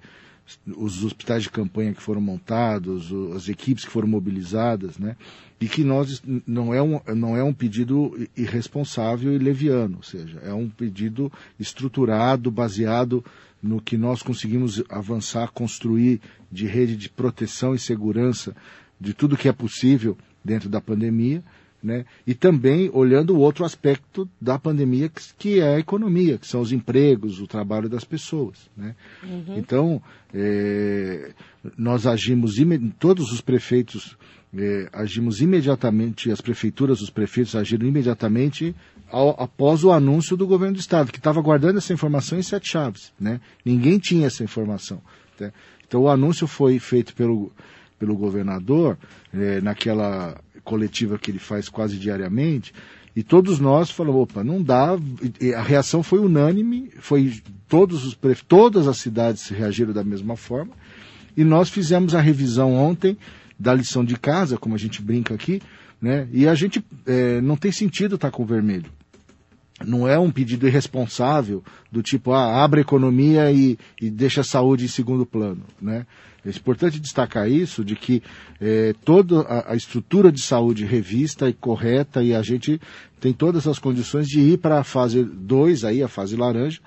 os 0.75 1.03
hospitais 1.05 1.43
de 1.43 1.49
campanha 1.49 1.93
que 1.93 2.01
foram 2.01 2.19
montados, 2.19 3.09
as 3.33 3.47
equipes 3.47 3.85
que 3.85 3.91
foram 3.91 4.07
mobilizadas, 4.07 4.97
né? 4.97 5.15
E 5.61 5.67
que 5.67 5.83
nós 5.83 6.21
não 6.45 6.73
é 6.73 6.81
um, 6.81 6.99
não 7.15 7.37
é 7.37 7.43
um 7.43 7.53
pedido 7.53 8.27
irresponsável 8.35 9.33
e 9.33 9.37
leviano, 9.37 9.97
ou 9.97 10.03
seja, 10.03 10.39
é 10.39 10.53
um 10.53 10.67
pedido 10.67 11.31
estruturado, 11.57 12.51
baseado 12.51 13.23
no 13.61 13.79
que 13.79 13.95
nós 13.95 14.21
conseguimos 14.21 14.83
avançar, 14.89 15.51
construir 15.51 16.19
de 16.51 16.65
rede 16.65 16.97
de 16.97 17.07
proteção 17.07 17.73
e 17.73 17.79
segurança 17.79 18.53
de 18.99 19.13
tudo 19.13 19.37
que 19.37 19.47
é 19.47 19.53
possível 19.53 20.17
dentro 20.43 20.69
da 20.69 20.81
pandemia, 20.81 21.43
né? 21.83 22.05
E 22.27 22.33
também 22.33 22.89
olhando 22.93 23.35
o 23.35 23.39
outro 23.39 23.65
aspecto 23.65 24.29
da 24.39 24.59
pandemia, 24.59 25.09
que, 25.37 25.59
é 25.59 25.75
a 25.75 25.79
economia, 25.79 26.37
que 26.37 26.47
são 26.47 26.61
os 26.61 26.71
empregos, 26.71 27.39
o 27.39 27.47
trabalho 27.47 27.89
das 27.89 28.03
pessoas, 28.03 28.69
né? 28.77 28.95
Uhum. 29.23 29.57
Então, 29.57 30.01
é, 30.33 31.31
nós 31.77 32.05
agimos, 32.05 32.55
todos 32.99 33.31
os 33.31 33.41
prefeitos 33.41 34.15
é, 34.55 34.89
agimos 34.93 35.41
imediatamente, 35.41 36.29
as 36.29 36.41
prefeituras, 36.41 37.01
os 37.01 37.09
prefeitos 37.09 37.55
agiram 37.55 37.87
imediatamente 37.87 38.75
ao, 39.09 39.29
após 39.41 39.83
o 39.83 39.91
anúncio 39.91 40.37
do 40.37 40.45
governo 40.45 40.75
do 40.75 40.79
estado, 40.79 41.11
que 41.11 41.17
estava 41.17 41.41
guardando 41.41 41.77
essa 41.77 41.93
informação 41.93 42.37
em 42.37 42.43
sete 42.43 42.69
chaves, 42.69 43.11
né? 43.19 43.39
Ninguém 43.65 43.97
tinha 43.97 44.27
essa 44.27 44.43
informação. 44.43 45.01
Né? 45.39 45.51
Então 45.87 46.01
o 46.01 46.09
anúncio 46.09 46.47
foi 46.47 46.79
feito 46.79 47.13
pelo, 47.15 47.51
pelo 48.01 48.15
governador 48.15 48.97
é, 49.31 49.61
naquela 49.61 50.41
coletiva 50.63 51.19
que 51.19 51.29
ele 51.29 51.37
faz 51.37 51.69
quase 51.69 51.99
diariamente, 51.99 52.73
e 53.15 53.21
todos 53.21 53.59
nós 53.59 53.91
falamos, 53.91 54.23
opa, 54.23 54.43
não 54.43 54.59
dá. 54.63 54.97
E 55.39 55.53
a 55.53 55.61
reação 55.61 56.01
foi 56.01 56.17
unânime, 56.17 56.89
foi 56.99 57.41
todos 57.67 58.05
os 58.05 58.17
todas 58.47 58.87
as 58.87 58.97
cidades 58.97 59.49
reagiram 59.49 59.93
da 59.93 60.03
mesma 60.03 60.35
forma. 60.35 60.71
E 61.37 61.43
nós 61.43 61.69
fizemos 61.69 62.15
a 62.15 62.21
revisão 62.21 62.73
ontem 62.73 63.17
da 63.59 63.73
lição 63.73 64.03
de 64.03 64.17
casa, 64.17 64.57
como 64.57 64.73
a 64.73 64.77
gente 64.77 65.01
brinca 65.01 65.35
aqui, 65.35 65.61
né? 66.01 66.27
E 66.31 66.47
a 66.47 66.55
gente 66.55 66.83
é, 67.05 67.39
não 67.41 67.55
tem 67.55 67.71
sentido 67.71 68.15
estar 68.15 68.31
tá 68.31 68.35
com 68.35 68.45
vermelho 68.45 68.89
não 69.85 70.07
é 70.07 70.17
um 70.17 70.31
pedido 70.31 70.67
irresponsável 70.67 71.63
do 71.91 72.01
tipo, 72.01 72.31
ah, 72.31 72.63
abre 72.63 72.79
a 72.79 72.81
economia 72.81 73.51
e, 73.51 73.77
e 74.01 74.09
deixa 74.09 74.41
a 74.41 74.43
saúde 74.43 74.85
em 74.85 74.89
segundo 74.89 75.25
plano, 75.25 75.63
né? 75.81 76.05
É 76.43 76.49
importante 76.49 76.99
destacar 76.99 77.47
isso, 77.49 77.85
de 77.85 77.95
que 77.95 78.23
é, 78.59 78.95
toda 79.05 79.41
a, 79.41 79.73
a, 79.73 79.75
estrutura 79.75 80.31
de 80.31 80.41
saúde 80.41 80.85
revista 80.85 81.47
e 81.47 81.53
correta 81.53 82.23
e 82.23 82.33
a 82.33 82.41
gente 82.41 82.81
tem 83.19 83.31
todas 83.31 83.67
as 83.67 83.77
condições 83.77 84.27
de 84.27 84.39
ir 84.39 84.57
para 84.57 84.79
a 84.79 84.83
fase 84.83 85.23
2, 85.23 85.83
aí 85.83 86.01
a 86.01 86.07
fase 86.07 86.35
laranja, 86.35 86.79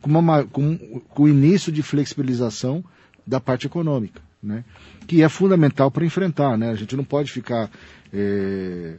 com, 0.00 0.10
uma, 0.16 0.44
com, 0.44 0.78
com 1.08 1.24
o 1.24 1.28
início 1.28 1.72
de 1.72 1.82
flexibilização 1.82 2.84
da 3.26 3.40
parte 3.40 3.66
econômica, 3.66 4.22
né? 4.40 4.64
Que 5.08 5.22
é 5.22 5.28
fundamental 5.28 5.90
para 5.90 6.04
enfrentar, 6.04 6.56
né? 6.56 6.70
A 6.70 6.76
gente 6.76 6.96
não 6.96 7.04
pode 7.04 7.32
ficar... 7.32 7.68
É, 8.12 8.96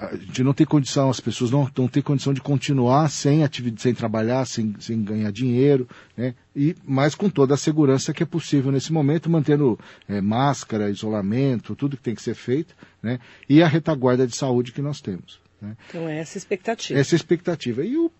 a 0.00 0.16
gente 0.16 0.42
não 0.42 0.54
tem 0.54 0.66
condição, 0.66 1.10
as 1.10 1.20
pessoas 1.20 1.50
não, 1.50 1.70
não 1.76 1.86
têm 1.86 2.02
condição 2.02 2.32
de 2.32 2.40
continuar 2.40 3.10
sem 3.10 3.44
atividade, 3.44 3.82
sem 3.82 3.94
trabalhar, 3.94 4.46
sem, 4.46 4.74
sem 4.80 5.02
ganhar 5.02 5.30
dinheiro, 5.30 5.86
né? 6.16 6.34
E, 6.56 6.74
mas 6.86 7.14
com 7.14 7.28
toda 7.28 7.52
a 7.52 7.58
segurança 7.58 8.14
que 8.14 8.22
é 8.22 8.26
possível 8.26 8.72
nesse 8.72 8.94
momento, 8.94 9.28
mantendo 9.28 9.78
é, 10.08 10.18
máscara, 10.22 10.88
isolamento, 10.88 11.76
tudo 11.76 11.98
que 11.98 12.02
tem 12.02 12.14
que 12.14 12.22
ser 12.22 12.34
feito, 12.34 12.74
né? 13.02 13.18
E 13.46 13.62
a 13.62 13.68
retaguarda 13.68 14.26
de 14.26 14.34
saúde 14.34 14.72
que 14.72 14.80
nós 14.80 15.02
temos. 15.02 15.38
Né? 15.60 15.76
Então 15.88 16.08
é 16.08 16.18
essa 16.18 16.38
expectativa. 16.38 16.98
Essa 16.98 17.14
expectativa. 17.14 17.84
E, 17.84 17.98
o, 17.98 18.10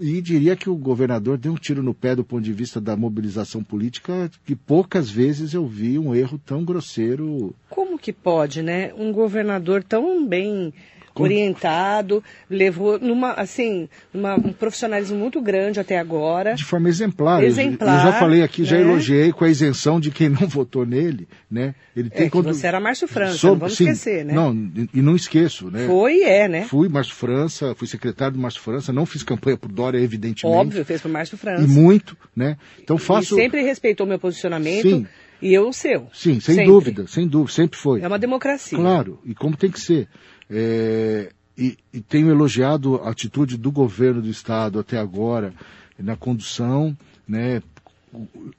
e 0.00 0.22
diria 0.22 0.56
que 0.56 0.70
o 0.70 0.76
governador 0.76 1.36
deu 1.36 1.52
um 1.52 1.56
tiro 1.56 1.82
no 1.82 1.92
pé 1.92 2.16
do 2.16 2.24
ponto 2.24 2.42
de 2.42 2.54
vista 2.54 2.80
da 2.80 2.96
mobilização 2.96 3.62
política, 3.62 4.30
que 4.46 4.56
poucas 4.56 5.10
vezes 5.10 5.52
eu 5.52 5.66
vi 5.66 5.98
um 5.98 6.14
erro 6.14 6.38
tão 6.38 6.64
grosseiro. 6.64 7.54
Como 7.68 7.98
que 7.98 8.14
pode, 8.14 8.62
né? 8.62 8.94
Um 8.94 9.12
governador 9.12 9.84
tão 9.84 10.26
bem 10.26 10.72
orientado, 11.22 12.22
levou 12.48 12.98
numa, 12.98 13.32
assim, 13.32 13.88
um 14.14 14.52
profissionalismo 14.52 15.16
muito 15.16 15.40
grande 15.40 15.80
até 15.80 15.98
agora. 15.98 16.54
De 16.54 16.64
forma 16.64 16.88
exemplar. 16.88 17.42
Exemplar. 17.42 17.98
Eu 18.06 18.12
já 18.12 18.18
falei 18.18 18.42
aqui, 18.42 18.64
já 18.64 18.76
né? 18.76 18.82
elogiei 18.82 19.32
com 19.32 19.44
a 19.44 19.48
isenção 19.48 20.00
de 20.00 20.10
quem 20.10 20.28
não 20.28 20.46
votou 20.48 20.84
nele, 20.84 21.28
né? 21.50 21.74
Ele 21.96 22.10
tem 22.10 22.26
é, 22.26 22.30
quando... 22.30 22.46
você 22.46 22.66
era 22.66 22.80
Márcio 22.80 23.08
França, 23.08 23.38
Sob... 23.38 23.52
não 23.52 23.58
vamos 23.60 23.76
Sim, 23.76 23.84
esquecer, 23.84 24.24
né? 24.24 24.32
Não, 24.32 24.52
e 24.94 25.02
não 25.02 25.16
esqueço, 25.16 25.70
né? 25.70 25.86
Foi 25.86 26.18
e 26.18 26.22
é, 26.22 26.48
né? 26.48 26.62
Fui 26.64 26.88
Márcio 26.88 27.14
França, 27.14 27.74
fui 27.74 27.86
secretário 27.86 28.34
do 28.34 28.40
Márcio 28.40 28.60
França, 28.60 28.92
não 28.92 29.06
fiz 29.06 29.22
campanha 29.22 29.56
por 29.56 29.70
Dória, 29.70 29.98
evidentemente. 29.98 30.46
Óbvio, 30.46 30.84
fez 30.84 31.00
por 31.00 31.10
Márcio 31.10 31.36
França. 31.36 31.62
E 31.62 31.66
muito, 31.66 32.16
né? 32.34 32.56
Então 32.82 32.98
faço... 32.98 33.34
E 33.38 33.42
sempre 33.42 33.62
respeitou 33.62 34.06
meu 34.06 34.18
posicionamento. 34.18 34.88
Sim. 34.88 35.06
E 35.40 35.54
eu 35.54 35.68
o 35.68 35.72
seu. 35.72 36.08
Sim, 36.12 36.40
sem 36.40 36.56
sempre. 36.56 36.66
dúvida, 36.66 37.06
sem 37.06 37.26
dúvida, 37.26 37.52
sempre 37.52 37.78
foi. 37.78 38.00
É 38.00 38.08
uma 38.08 38.18
democracia. 38.18 38.76
Claro, 38.76 39.20
e 39.24 39.34
como 39.34 39.56
tem 39.56 39.70
que 39.70 39.80
ser. 39.80 40.08
É, 40.50 41.32
e, 41.56 41.76
e 41.92 42.00
tenho 42.00 42.30
elogiado 42.30 42.96
a 42.96 43.10
atitude 43.10 43.56
do 43.56 43.70
governo 43.72 44.22
do 44.22 44.30
Estado 44.30 44.78
até 44.78 44.98
agora 44.98 45.52
na 45.98 46.16
condução, 46.16 46.96
né, 47.26 47.60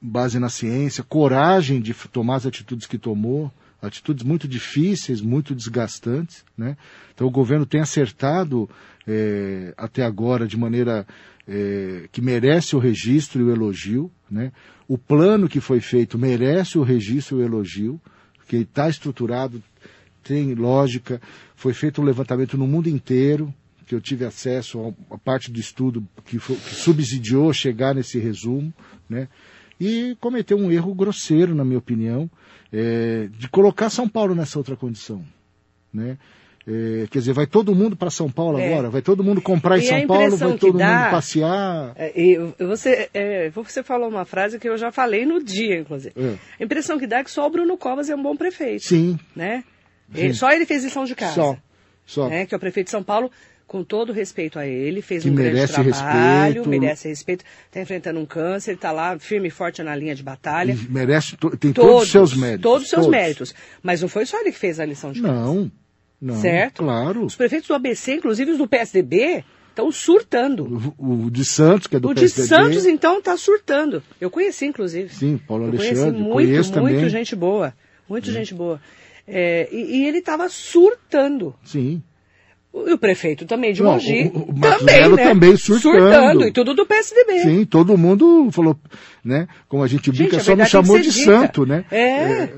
base 0.00 0.38
na 0.38 0.48
ciência, 0.48 1.02
coragem 1.02 1.80
de 1.80 1.94
tomar 1.94 2.36
as 2.36 2.46
atitudes 2.46 2.86
que 2.86 2.98
tomou, 2.98 3.50
atitudes 3.80 4.22
muito 4.22 4.46
difíceis, 4.46 5.20
muito 5.20 5.54
desgastantes. 5.54 6.44
Né? 6.56 6.76
Então 7.14 7.26
o 7.26 7.30
governo 7.30 7.66
tem 7.66 7.80
acertado 7.80 8.68
é, 9.06 9.72
até 9.76 10.04
agora 10.04 10.46
de 10.46 10.56
maneira 10.56 11.06
é, 11.48 12.08
que 12.12 12.20
merece 12.20 12.76
o 12.76 12.78
registro 12.78 13.40
e 13.40 13.44
o 13.44 13.50
elogio. 13.50 14.10
Né? 14.30 14.52
O 14.86 14.98
plano 14.98 15.48
que 15.48 15.60
foi 15.60 15.80
feito 15.80 16.18
merece 16.18 16.78
o 16.78 16.82
registro 16.82 17.38
e 17.38 17.42
o 17.42 17.44
elogio, 17.44 18.00
porque 18.36 18.56
está 18.56 18.88
estruturado, 18.88 19.62
tem 20.22 20.54
lógica. 20.54 21.20
Foi 21.54 21.72
feito 21.72 22.00
um 22.00 22.04
levantamento 22.04 22.56
no 22.56 22.66
mundo 22.66 22.88
inteiro, 22.88 23.52
que 23.86 23.94
eu 23.94 24.00
tive 24.00 24.24
acesso 24.24 24.94
a, 25.10 25.14
a 25.14 25.18
parte 25.18 25.50
do 25.50 25.58
estudo 25.58 26.06
que, 26.24 26.38
foi, 26.38 26.56
que, 26.56 26.74
subsidiou 26.74 27.52
chegar 27.52 27.94
nesse 27.94 28.18
resumo, 28.18 28.72
né? 29.08 29.28
E 29.80 30.16
cometeu 30.20 30.58
um 30.58 30.70
erro 30.70 30.94
grosseiro, 30.94 31.54
na 31.54 31.64
minha 31.64 31.78
opinião, 31.78 32.30
é, 32.72 33.28
de 33.32 33.48
colocar 33.48 33.90
São 33.90 34.08
Paulo 34.08 34.34
nessa 34.34 34.58
outra 34.58 34.76
condição, 34.76 35.24
né? 35.92 36.18
É, 36.66 37.06
quer 37.10 37.18
dizer, 37.18 37.32
vai 37.32 37.46
todo 37.46 37.74
mundo 37.74 37.96
para 37.96 38.10
São 38.10 38.30
Paulo 38.30 38.58
é. 38.58 38.72
agora? 38.72 38.90
Vai 38.90 39.02
todo 39.02 39.24
mundo 39.24 39.40
comprar 39.40 39.78
em 39.78 39.82
São 39.82 40.06
Paulo? 40.06 40.36
Vai 40.36 40.56
todo 40.56 40.78
dá, 40.78 40.86
mundo 40.86 41.10
passear? 41.10 41.92
É, 41.96 42.38
você, 42.64 43.10
é, 43.14 43.50
você 43.50 43.82
falou 43.82 44.08
uma 44.08 44.24
frase 44.24 44.58
que 44.58 44.68
eu 44.68 44.76
já 44.76 44.92
falei 44.92 45.24
no 45.24 45.42
dia, 45.42 45.80
inclusive. 45.80 46.14
É. 46.16 46.36
A 46.60 46.64
impressão 46.64 46.98
que 46.98 47.06
dá 47.06 47.18
é 47.18 47.24
que 47.24 47.30
só 47.30 47.46
o 47.46 47.50
Bruno 47.50 47.76
Covas 47.76 48.10
é 48.10 48.14
um 48.14 48.22
bom 48.22 48.36
prefeito. 48.36 48.84
Sim. 48.84 49.18
Né? 49.34 49.64
Ele, 50.14 50.34
só 50.34 50.50
ele 50.50 50.66
fez 50.66 50.84
lição 50.84 51.04
de 51.04 51.14
casa. 51.14 51.34
Só. 51.34 51.56
Só. 52.06 52.28
Né? 52.28 52.46
Que 52.46 52.54
é 52.54 52.56
o 52.56 52.60
prefeito 52.60 52.86
de 52.86 52.90
São 52.90 53.02
Paulo, 53.02 53.30
com 53.70 53.84
todo 53.84 54.12
respeito 54.12 54.58
a 54.58 54.66
ele, 54.66 55.00
fez 55.00 55.22
que 55.22 55.30
um 55.30 55.34
grande 55.34 55.64
trabalho, 55.68 56.54
respeito. 56.54 56.68
merece 56.68 57.08
respeito, 57.08 57.44
está 57.66 57.80
enfrentando 57.80 58.18
um 58.18 58.26
câncer, 58.26 58.72
está 58.72 58.90
lá 58.90 59.16
firme 59.16 59.46
e 59.46 59.50
forte 59.50 59.80
na 59.80 59.94
linha 59.94 60.12
de 60.12 60.24
batalha. 60.24 60.72
E 60.72 60.92
merece, 60.92 61.36
tem 61.36 61.72
todos, 61.72 61.74
todos 61.74 62.02
os 62.02 62.10
seus 62.10 62.34
méritos. 62.34 62.62
Todos 62.62 62.82
os 62.82 62.90
seus 62.90 63.06
todos. 63.06 63.16
méritos. 63.16 63.54
Mas 63.80 64.02
não 64.02 64.08
foi 64.08 64.26
só 64.26 64.40
ele 64.40 64.50
que 64.50 64.58
fez 64.58 64.80
a 64.80 64.84
lição 64.84 65.12
de 65.12 65.22
casa. 65.22 65.32
Não, 65.32 65.70
não. 66.20 66.40
Certo? 66.40 66.82
Claro. 66.82 67.24
Os 67.24 67.36
prefeitos 67.36 67.68
do 67.68 67.74
ABC, 67.74 68.14
inclusive 68.14 68.50
os 68.50 68.58
do 68.58 68.66
PSDB, 68.66 69.44
estão 69.68 69.92
surtando. 69.92 70.94
O, 70.98 71.26
o, 71.26 71.30
de 71.30 71.44
Santos, 71.44 71.86
que 71.86 71.94
é 71.94 72.00
do 72.00 72.10
o 72.10 72.14
PSDB. 72.14 72.40
O 72.40 72.42
de 72.42 72.48
Santos, 72.48 72.86
então, 72.86 73.18
está 73.18 73.36
surtando. 73.36 74.02
Eu 74.20 74.30
conheci, 74.30 74.66
inclusive. 74.66 75.14
Sim, 75.14 75.38
Paulo 75.38 75.66
Alexandre. 75.66 76.18
Eu 76.18 76.32
conheci 76.32 76.60
muito, 76.68 76.80
muito 76.80 76.96
também. 76.96 77.08
gente 77.08 77.36
boa. 77.36 77.72
Muito 78.08 78.28
hum. 78.28 78.32
gente 78.32 78.52
boa. 78.52 78.80
É, 79.26 79.68
e, 79.70 79.98
e, 79.98 80.06
ele 80.06 80.18
estava 80.18 80.48
surtando. 80.48 81.54
Sim. 81.64 82.02
O, 82.72 82.94
o 82.94 82.98
prefeito 82.98 83.46
também 83.46 83.72
de 83.72 83.82
Mogi. 83.82 84.30
O, 84.32 84.38
o, 84.38 84.50
o 84.50 84.60
também, 84.60 85.08
né? 85.08 85.24
também 85.24 85.56
surtando. 85.56 85.98
surtando. 86.00 86.46
E 86.46 86.52
tudo 86.52 86.74
do 86.74 86.86
PSDB. 86.86 87.40
Sim, 87.40 87.64
todo 87.64 87.98
mundo 87.98 88.48
falou, 88.52 88.76
né? 89.24 89.48
Como 89.68 89.82
a 89.82 89.86
gente 89.86 90.10
brinca, 90.10 90.36
gente, 90.36 90.44
só 90.44 90.56
não 90.56 90.64
chamou 90.64 90.98
de 90.98 91.10
dita. 91.10 91.24
santo, 91.24 91.66
né? 91.66 91.84
É. 91.90 91.98
é 91.98 92.48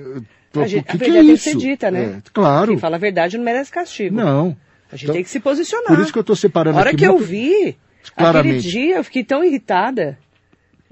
a, 0.54 0.66
gente, 0.66 0.84
que 0.84 0.90
a 0.90 0.92
que 0.92 0.98
verdade 0.98 1.18
é 1.18 1.22
tem 1.22 1.34
que 1.34 1.38
ser 1.38 1.56
dita, 1.56 1.90
né? 1.90 2.18
É, 2.18 2.30
claro. 2.32 2.68
Quem 2.68 2.78
fala 2.78 2.96
a 2.96 2.98
verdade 2.98 3.38
não 3.38 3.44
merece 3.44 3.70
castigo. 3.70 4.14
Não. 4.14 4.56
A 4.90 4.96
gente 4.96 5.04
então, 5.04 5.14
tem 5.14 5.24
que 5.24 5.30
se 5.30 5.40
posicionar. 5.40 5.88
Por 5.88 6.00
isso 6.00 6.12
que 6.12 6.18
eu 6.18 6.22
estou 6.22 6.36
separando 6.36 6.76
A 6.76 6.80
hora 6.80 6.90
aqui 6.90 6.98
que 6.98 7.08
muito... 7.08 7.22
eu 7.22 7.26
vi, 7.26 7.78
Claramente. 8.14 8.58
aquele 8.58 8.70
dia, 8.70 8.96
eu 8.96 9.04
fiquei 9.04 9.24
tão 9.24 9.42
irritada. 9.42 10.18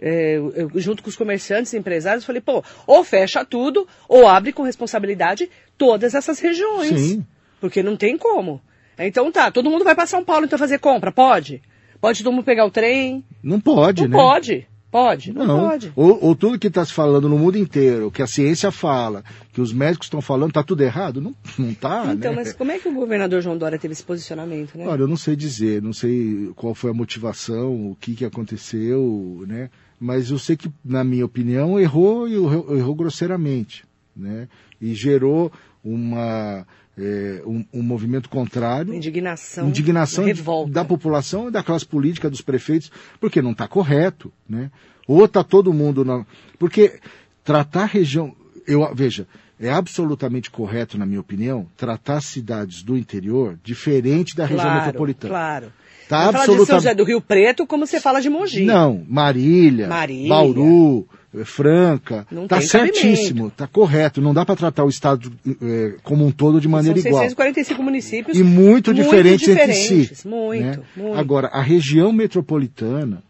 É, 0.00 0.36
eu, 0.36 0.70
junto 0.76 1.02
com 1.02 1.10
os 1.10 1.16
comerciantes 1.16 1.72
e 1.72 1.78
empresários, 1.78 2.24
falei, 2.24 2.40
pô, 2.40 2.64
ou 2.86 3.04
fecha 3.04 3.44
tudo, 3.44 3.86
ou 4.08 4.26
abre 4.26 4.52
com 4.52 4.62
responsabilidade 4.62 5.50
todas 5.76 6.14
essas 6.14 6.40
regiões. 6.40 6.98
Sim. 6.98 7.26
Porque 7.60 7.82
não 7.82 7.96
tem 7.96 8.16
como. 8.16 8.60
Então 8.98 9.30
tá, 9.30 9.50
todo 9.50 9.70
mundo 9.70 9.84
vai 9.84 9.94
para 9.94 10.06
São 10.06 10.24
Paulo 10.24 10.46
então 10.46 10.58
fazer 10.58 10.78
compra? 10.78 11.12
Pode? 11.12 11.62
Pode 12.00 12.22
todo 12.22 12.32
mundo 12.32 12.44
pegar 12.44 12.64
o 12.64 12.70
trem? 12.70 13.24
Não 13.42 13.60
pode, 13.60 14.02
não 14.02 14.08
né? 14.08 14.16
Pode. 14.16 14.66
Pode, 14.90 15.32
não, 15.32 15.46
não. 15.46 15.68
pode. 15.68 15.92
Ou, 15.94 16.18
ou 16.20 16.34
tudo 16.34 16.58
que 16.58 16.66
está 16.66 16.84
se 16.84 16.92
falando 16.92 17.28
no 17.28 17.38
mundo 17.38 17.56
inteiro, 17.56 18.10
que 18.10 18.22
a 18.22 18.26
ciência 18.26 18.72
fala, 18.72 19.22
que 19.52 19.60
os 19.60 19.72
médicos 19.72 20.06
estão 20.06 20.20
falando, 20.20 20.48
está 20.48 20.64
tudo 20.64 20.82
errado? 20.82 21.20
Não, 21.20 21.32
não 21.56 21.72
tá, 21.74 22.12
Então, 22.12 22.32
né? 22.32 22.38
mas 22.38 22.52
como 22.52 22.72
é 22.72 22.78
que 22.78 22.88
o 22.88 22.92
governador 22.92 23.40
João 23.40 23.56
Dória 23.56 23.78
teve 23.78 23.92
esse 23.92 24.02
posicionamento, 24.02 24.76
né? 24.76 24.88
Olha, 24.88 25.02
eu 25.02 25.08
não 25.08 25.16
sei 25.16 25.36
dizer, 25.36 25.80
não 25.80 25.92
sei 25.92 26.50
qual 26.56 26.74
foi 26.74 26.90
a 26.90 26.94
motivação, 26.94 27.92
o 27.92 27.96
que, 28.00 28.16
que 28.16 28.24
aconteceu, 28.24 29.44
né? 29.46 29.70
Mas 30.00 30.30
eu 30.30 30.38
sei 30.38 30.56
que, 30.56 30.72
na 30.82 31.04
minha 31.04 31.26
opinião, 31.26 31.78
errou 31.78 32.26
e 32.26 32.32
errou, 32.32 32.94
grosseiramente, 32.94 33.84
né? 34.16 34.48
E 34.80 34.94
gerou 34.94 35.52
uma 35.84 36.66
é, 36.96 37.42
um, 37.44 37.62
um, 37.72 37.82
movimento 37.82 38.30
contrário. 38.30 38.94
Indignação. 38.94 39.68
Indignação 39.68 40.24
revolta. 40.24 40.72
da 40.72 40.84
população 40.86 41.48
e 41.48 41.50
da 41.50 41.62
classe 41.62 41.84
política 41.84 42.30
dos 42.30 42.40
prefeitos, 42.40 42.90
porque 43.20 43.42
não 43.42 43.52
está 43.52 43.68
correto, 43.68 44.32
né? 44.48 44.70
Ou 45.06 45.26
está 45.26 45.44
todo 45.44 45.72
mundo 45.72 46.02
na. 46.02 46.24
Porque 46.58 46.98
tratar 47.44 47.82
a 47.82 47.86
região. 47.86 48.34
Eu, 48.66 48.94
veja, 48.94 49.26
é 49.58 49.70
absolutamente 49.70 50.50
correto, 50.50 50.96
na 50.96 51.04
minha 51.04 51.20
opinião, 51.20 51.66
tratar 51.76 52.22
cidades 52.22 52.82
do 52.82 52.96
interior 52.96 53.58
diferente 53.62 54.34
da 54.34 54.48
claro, 54.48 54.62
região 54.62 54.86
metropolitana. 54.86 55.30
Claro. 55.30 55.72
Tá 56.10 56.28
absolutamente. 56.28 56.48
Fala 56.48 56.58
de 56.58 56.66
São 56.66 56.76
José 56.76 56.94
do 56.94 57.04
Rio 57.04 57.20
Preto 57.20 57.64
como 57.64 57.86
você 57.86 58.00
fala 58.00 58.20
de 58.20 58.28
Mogi. 58.28 58.64
Não, 58.64 59.04
Marília, 59.08 59.86
Marília. 59.86 60.28
Bauru, 60.28 61.06
é 61.32 61.44
franca, 61.44 62.26
está 62.32 62.60
certíssimo, 62.60 63.46
está 63.46 63.68
correto. 63.68 64.20
Não 64.20 64.34
dá 64.34 64.44
para 64.44 64.56
tratar 64.56 64.84
o 64.84 64.88
Estado 64.88 65.32
é, 65.62 65.94
como 66.02 66.26
um 66.26 66.32
todo 66.32 66.60
de 66.60 66.66
maneira 66.66 66.98
São 67.00 67.08
igual. 67.08 67.22
645 67.22 67.80
municípios. 67.80 68.36
E 68.36 68.42
muito, 68.42 68.92
muito 68.92 68.94
diferentes, 68.94 69.46
diferentes, 69.46 69.90
entre 69.92 70.14
si. 70.16 70.26
Muito, 70.28 70.80
né? 70.80 70.84
muito. 70.96 71.16
Agora, 71.16 71.46
a 71.46 71.62
região 71.62 72.10
metropolitana 72.10 73.22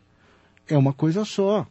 é 0.66 0.78
uma 0.78 0.94
coisa 0.94 1.22
só. 1.26 1.66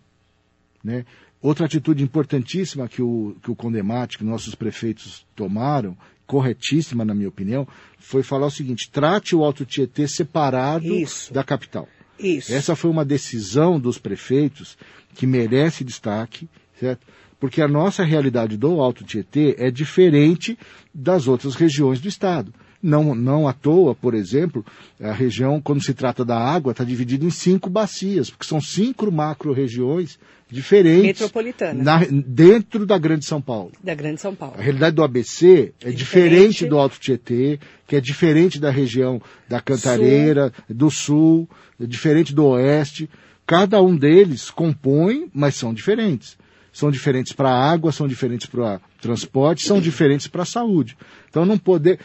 Né? 0.83 1.05
Outra 1.41 1.65
atitude 1.65 2.03
importantíssima 2.03 2.87
que 2.87 3.01
o, 3.01 3.35
que 3.41 3.49
o 3.49 3.55
Condemate, 3.55 4.19
que 4.19 4.23
nossos 4.23 4.53
prefeitos 4.53 5.25
tomaram, 5.35 5.97
corretíssima 6.29 7.03
na 7.03 7.15
minha 7.15 7.27
opinião, 7.27 7.67
foi 7.97 8.21
falar 8.21 8.45
o 8.45 8.51
seguinte, 8.51 8.87
trate 8.91 9.35
o 9.35 9.43
Alto 9.43 9.65
Tietê 9.65 10.07
separado 10.07 10.85
Isso. 10.85 11.33
da 11.33 11.43
capital. 11.43 11.89
Isso. 12.19 12.53
Essa 12.53 12.75
foi 12.75 12.91
uma 12.91 13.03
decisão 13.03 13.79
dos 13.79 13.97
prefeitos 13.97 14.77
que 15.15 15.25
merece 15.25 15.83
destaque, 15.83 16.47
certo? 16.79 17.07
Porque 17.39 17.63
a 17.63 17.67
nossa 17.67 18.03
realidade 18.03 18.57
do 18.57 18.79
Alto 18.79 19.03
Tietê 19.03 19.55
é 19.57 19.71
diferente 19.71 20.55
das 20.93 21.27
outras 21.27 21.55
regiões 21.55 21.99
do 21.99 22.07
estado. 22.07 22.53
Não, 22.81 23.13
não 23.13 23.47
à 23.47 23.53
toa, 23.53 23.93
por 23.93 24.13
exemplo, 24.13 24.65
a 25.01 25.11
região, 25.11 25.59
quando 25.59 25.83
se 25.83 25.93
trata 25.93 26.23
da 26.23 26.37
água, 26.37 26.71
está 26.71 26.83
dividida 26.83 27.25
em 27.25 27.29
cinco 27.29 27.69
bacias, 27.69 28.29
porque 28.29 28.45
são 28.45 28.61
cinco 28.61 29.11
macro-regiões 29.11 30.17
diferentes. 30.49 31.21
Metropolitanas. 31.21 31.83
Na, 31.83 31.99
dentro 32.09 32.85
da 32.85 32.97
Grande 32.97 33.25
São 33.25 33.41
Paulo. 33.41 33.71
Da 33.83 33.93
Grande 33.93 34.19
São 34.19 34.33
Paulo. 34.33 34.55
A 34.57 34.61
realidade 34.61 34.95
do 34.95 35.03
ABC 35.03 35.73
é, 35.81 35.91
diferente. 35.91 35.95
diferente. 35.95 36.65
do 36.67 36.77
Alto 36.77 36.99
Tietê, 36.99 37.59
que 37.87 37.95
é 37.95 38.01
diferente 38.01 38.59
da 38.59 38.71
região 38.71 39.21
da 39.47 39.61
Cantareira, 39.61 40.53
sul. 40.67 40.75
do 40.75 40.91
Sul, 40.91 41.49
é 41.79 41.85
diferente 41.85 42.33
do 42.33 42.45
Oeste. 42.45 43.09
Cada 43.45 43.81
um 43.81 43.95
deles 43.95 44.49
compõe, 44.49 45.29
mas 45.33 45.55
são 45.55 45.73
diferentes. 45.73 46.37
São 46.71 46.91
diferentes 46.91 47.33
para 47.33 47.49
a 47.49 47.71
água, 47.71 47.91
são 47.91 48.07
diferentes 48.07 48.47
para 48.47 48.79
transporte, 49.01 49.65
são 49.65 49.81
diferentes 49.81 50.27
para 50.27 50.43
a 50.43 50.45
saúde. 50.45 50.95
Então 51.29 51.45
não 51.45 51.57
poder 51.57 51.99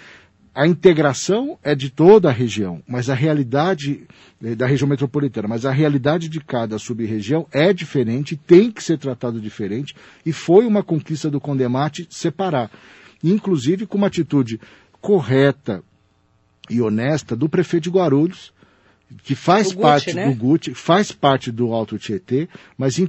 a 0.54 0.66
integração 0.68 1.58
é 1.64 1.74
de 1.74 1.90
toda 1.90 2.28
a 2.28 2.32
região, 2.32 2.80
mas 2.86 3.10
a 3.10 3.14
realidade 3.14 4.06
eh, 4.42 4.54
da 4.54 4.66
região 4.66 4.88
metropolitana, 4.88 5.48
mas 5.48 5.66
a 5.66 5.72
realidade 5.72 6.28
de 6.28 6.40
cada 6.40 6.78
sub-região 6.78 7.46
é 7.50 7.72
diferente, 7.72 8.36
tem 8.36 8.70
que 8.70 8.82
ser 8.82 8.96
tratado 8.98 9.40
diferente, 9.40 9.96
e 10.24 10.32
foi 10.32 10.64
uma 10.64 10.82
conquista 10.82 11.28
do 11.28 11.40
Condemate 11.40 12.06
separar. 12.08 12.70
Inclusive 13.22 13.84
com 13.84 13.98
uma 13.98 14.06
atitude 14.06 14.60
correta 15.00 15.82
e 16.70 16.80
honesta 16.80 17.34
do 17.34 17.48
prefeito 17.48 17.84
de 17.84 17.90
Guarulhos, 17.90 18.52
que 19.24 19.34
faz 19.34 19.72
o 19.72 19.78
parte 19.78 20.06
Gucci, 20.06 20.16
né? 20.16 20.28
do 20.28 20.34
Gucci, 20.36 20.74
faz 20.74 21.10
parte 21.10 21.50
do 21.50 21.72
Alto 21.72 21.98
Tietê, 21.98 22.48
mas 22.78 22.98
in, 22.98 23.08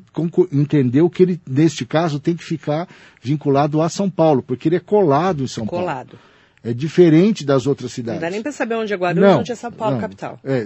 entendeu 0.52 1.10
que 1.10 1.24
ele, 1.24 1.42
neste 1.48 1.86
caso, 1.86 2.20
tem 2.20 2.36
que 2.36 2.44
ficar 2.44 2.88
vinculado 3.22 3.82
a 3.82 3.90
São 3.90 4.10
Paulo, 4.10 4.42
porque 4.42 4.68
ele 4.68 4.76
é 4.78 4.80
colado 4.80 5.44
em 5.44 5.48
São 5.48 5.66
colado. 5.66 6.18
Paulo. 6.18 6.35
É 6.66 6.74
diferente 6.74 7.46
das 7.46 7.68
outras 7.68 7.92
Não 7.92 7.96
cidades. 7.96 8.22
dá 8.22 8.30
nem 8.30 8.42
para 8.42 8.52
saber 8.52 8.76
onde 8.76 8.92
é 8.92 8.98
Guarulhos, 8.98 9.30
Não, 9.30 9.40
onde 9.42 9.52
é 9.52 9.56
São 9.56 9.72
Paulo, 9.72 9.94
não. 9.96 10.02
capital. 10.02 10.40
É, 10.44 10.66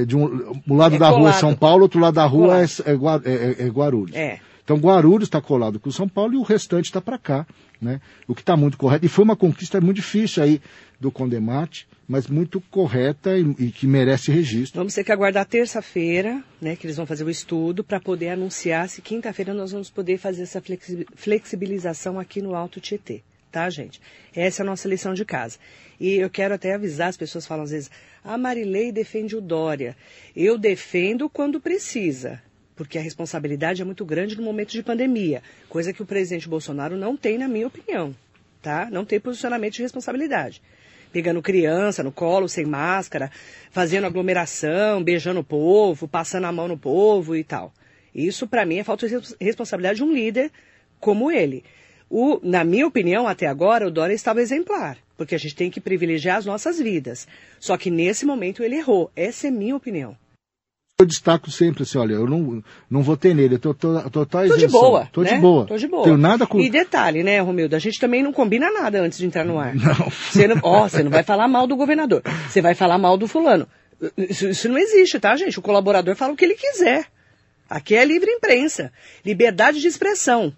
é, 0.00 0.04
de 0.06 0.16
um, 0.16 0.52
um 0.66 0.76
lado 0.76 0.94
É 0.94 0.98
da 0.98 1.10
rua 1.10 1.28
é. 1.30 1.32
São 1.34 1.54
Paulo, 1.54 1.82
outro 1.82 2.00
lado 2.00 2.14
da 2.14 2.24
rua 2.24 2.60
é, 2.60 2.64
é 2.64 2.92
é- 3.24 3.54
é- 3.62 3.66
é 3.66 3.68
Guarulhos. 3.68 4.16
É. 4.16 4.40
Então 4.64 4.76
Guarulhos 4.78 5.24
está 5.26 5.40
colado 5.40 5.78
com 5.80 5.90
São 5.90 6.08
Paulo 6.08 6.34
e 6.34 6.36
o 6.36 6.42
restante 6.42 6.86
está 6.86 7.00
para 7.00 7.18
cá, 7.18 7.46
né? 7.82 8.00
O 8.28 8.34
que 8.34 8.40
está 8.40 8.56
muito 8.56 8.76
correto. 8.78 9.04
E 9.04 9.08
foi 9.08 9.24
uma 9.24 9.34
conquista 9.36 9.80
muito 9.80 9.96
difícil 9.96 10.42
aí 10.42 10.60
do 11.00 11.10
Condemate, 11.10 11.88
mas 12.06 12.26
muito 12.28 12.60
correta 12.70 13.36
e, 13.36 13.42
e 13.58 13.70
que 13.72 13.86
merece 13.86 14.30
registro. 14.30 14.78
Vamos 14.78 14.94
ter 14.94 15.02
que 15.02 15.10
aguardar 15.10 15.44
terça-feira, 15.46 16.40
né, 16.60 16.76
que 16.76 16.86
eles 16.86 16.96
vão 16.96 17.04
fazer 17.06 17.24
o 17.24 17.30
estudo 17.30 17.82
para 17.82 17.98
poder 17.98 18.28
anunciar 18.30 18.88
se 18.88 19.02
quinta-feira 19.02 19.52
nós 19.52 19.72
vamos 19.72 19.90
poder 19.90 20.18
fazer 20.18 20.42
essa 20.42 20.60
flexi- 20.60 21.06
flexibilização 21.16 22.18
aqui 22.18 22.40
no 22.40 22.54
Alto 22.54 22.80
Tietê, 22.80 23.22
tá, 23.50 23.68
gente? 23.68 24.00
Essa 24.34 24.62
é 24.62 24.64
a 24.64 24.66
nossa 24.66 24.88
lição 24.88 25.14
de 25.14 25.24
casa. 25.24 25.58
E 25.98 26.14
eu 26.16 26.30
quero 26.30 26.54
até 26.54 26.74
avisar, 26.74 27.08
as 27.08 27.16
pessoas 27.16 27.46
falam 27.46 27.64
às 27.64 27.70
vezes, 27.70 27.90
a 28.24 28.38
Marilei 28.38 28.92
defende 28.92 29.36
o 29.36 29.40
Dória. 29.40 29.96
Eu 30.34 30.56
defendo 30.56 31.28
quando 31.28 31.60
precisa, 31.60 32.42
porque 32.76 32.98
a 32.98 33.02
responsabilidade 33.02 33.82
é 33.82 33.84
muito 33.84 34.04
grande 34.04 34.36
no 34.36 34.42
momento 34.42 34.70
de 34.70 34.82
pandemia, 34.82 35.42
coisa 35.68 35.92
que 35.92 36.02
o 36.02 36.06
presidente 36.06 36.48
Bolsonaro 36.48 36.96
não 36.96 37.16
tem, 37.16 37.36
na 37.36 37.48
minha 37.48 37.66
opinião, 37.66 38.14
tá? 38.62 38.88
Não 38.90 39.04
tem 39.04 39.20
posicionamento 39.20 39.74
de 39.74 39.82
responsabilidade 39.82 40.62
pegando 41.12 41.42
criança 41.42 42.02
no 42.02 42.12
colo, 42.12 42.48
sem 42.48 42.64
máscara, 42.64 43.30
fazendo 43.70 44.06
aglomeração, 44.06 45.02
beijando 45.02 45.40
o 45.40 45.44
povo, 45.44 46.06
passando 46.06 46.44
a 46.46 46.52
mão 46.52 46.68
no 46.68 46.78
povo 46.78 47.36
e 47.36 47.44
tal. 47.44 47.72
Isso, 48.14 48.46
para 48.46 48.64
mim, 48.64 48.78
é 48.78 48.84
falta 48.84 49.08
de 49.08 49.14
res- 49.14 49.36
responsabilidade 49.40 49.98
de 49.98 50.04
um 50.04 50.12
líder 50.12 50.50
como 50.98 51.30
ele. 51.30 51.64
O, 52.10 52.40
na 52.42 52.64
minha 52.64 52.88
opinião, 52.88 53.28
até 53.28 53.46
agora, 53.46 53.86
o 53.86 53.90
Dória 53.90 54.12
estava 54.12 54.42
exemplar, 54.42 54.98
porque 55.16 55.36
a 55.36 55.38
gente 55.38 55.54
tem 55.54 55.70
que 55.70 55.80
privilegiar 55.80 56.38
as 56.38 56.44
nossas 56.44 56.80
vidas. 56.80 57.28
Só 57.60 57.76
que 57.76 57.88
nesse 57.88 58.26
momento 58.26 58.64
ele 58.64 58.74
errou. 58.74 59.12
Essa 59.14 59.46
é 59.46 59.50
minha 59.50 59.76
opinião. 59.76 60.16
Eu 60.98 61.06
destaco 61.06 61.50
sempre 61.50 61.84
assim, 61.84 61.96
olha, 61.96 62.14
eu 62.14 62.26
não, 62.26 62.62
não 62.90 63.00
votei 63.00 63.32
nele, 63.32 63.54
eu 63.54 63.58
tô, 63.58 63.72
tô, 63.72 64.10
tô, 64.10 64.26
Tô 64.26 64.56
de 64.56 64.66
boa. 64.66 65.08
Tô 65.10 65.22
né? 65.22 65.34
de 65.34 65.40
boa. 65.40 65.66
Tô 65.66 65.76
de 65.76 65.86
boa. 65.86 66.04
Tenho 66.04 66.18
nada 66.18 66.46
com. 66.46 66.60
E 66.60 66.68
detalhe, 66.68 67.22
né, 67.22 67.40
Romildo? 67.40 67.74
A 67.74 67.78
gente 67.78 67.98
também 67.98 68.22
não 68.22 68.32
combina 68.32 68.70
nada 68.70 69.00
antes 69.00 69.16
de 69.16 69.24
entrar 69.24 69.44
no 69.44 69.58
ar. 69.58 69.74
Não. 69.74 70.10
Você 70.10 70.46
não, 70.46 70.60
ó, 70.62 70.88
você 70.88 71.02
não 71.02 71.10
vai 71.10 71.22
falar 71.22 71.48
mal 71.48 71.66
do 71.66 71.76
governador. 71.76 72.22
Você 72.48 72.60
vai 72.60 72.74
falar 72.74 72.98
mal 72.98 73.16
do 73.16 73.26
fulano. 73.26 73.66
Isso, 74.18 74.48
isso 74.48 74.68
não 74.68 74.76
existe, 74.76 75.18
tá, 75.18 75.34
gente? 75.36 75.58
O 75.58 75.62
colaborador 75.62 76.16
fala 76.16 76.32
o 76.32 76.36
que 76.36 76.44
ele 76.44 76.54
quiser. 76.54 77.06
Aqui 77.68 77.94
é 77.94 78.04
livre 78.04 78.30
imprensa. 78.30 78.92
Liberdade 79.24 79.80
de 79.80 79.86
expressão. 79.86 80.52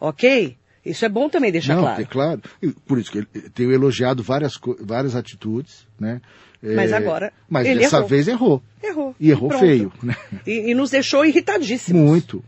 Ok? 0.00 0.56
Isso 0.86 1.04
é 1.04 1.08
bom 1.08 1.28
também 1.28 1.50
deixar 1.50 1.74
não, 1.74 1.82
claro. 1.82 2.02
é 2.02 2.04
claro. 2.04 2.42
Por 2.86 2.98
isso 2.98 3.10
que 3.10 3.18
eu 3.18 3.26
tenho 3.52 3.72
elogiado 3.72 4.22
várias, 4.22 4.54
várias 4.80 5.16
atitudes, 5.16 5.86
né? 5.98 6.20
Mas 6.62 6.92
É, 6.92 6.96
agora, 6.96 7.32
Mas 7.48 7.66
dessa 7.66 7.96
errou. 7.98 8.08
vez 8.08 8.28
errou. 8.28 8.62
Errou. 8.82 9.14
E 9.20 9.30
errou 9.30 9.48
pronto. 9.48 9.60
feio, 9.60 9.92
né? 10.02 10.16
E, 10.46 10.70
e 10.70 10.74
nos 10.74 10.90
deixou 10.90 11.24
irritadíssimos. 11.24 12.00
Muito. 12.00 12.42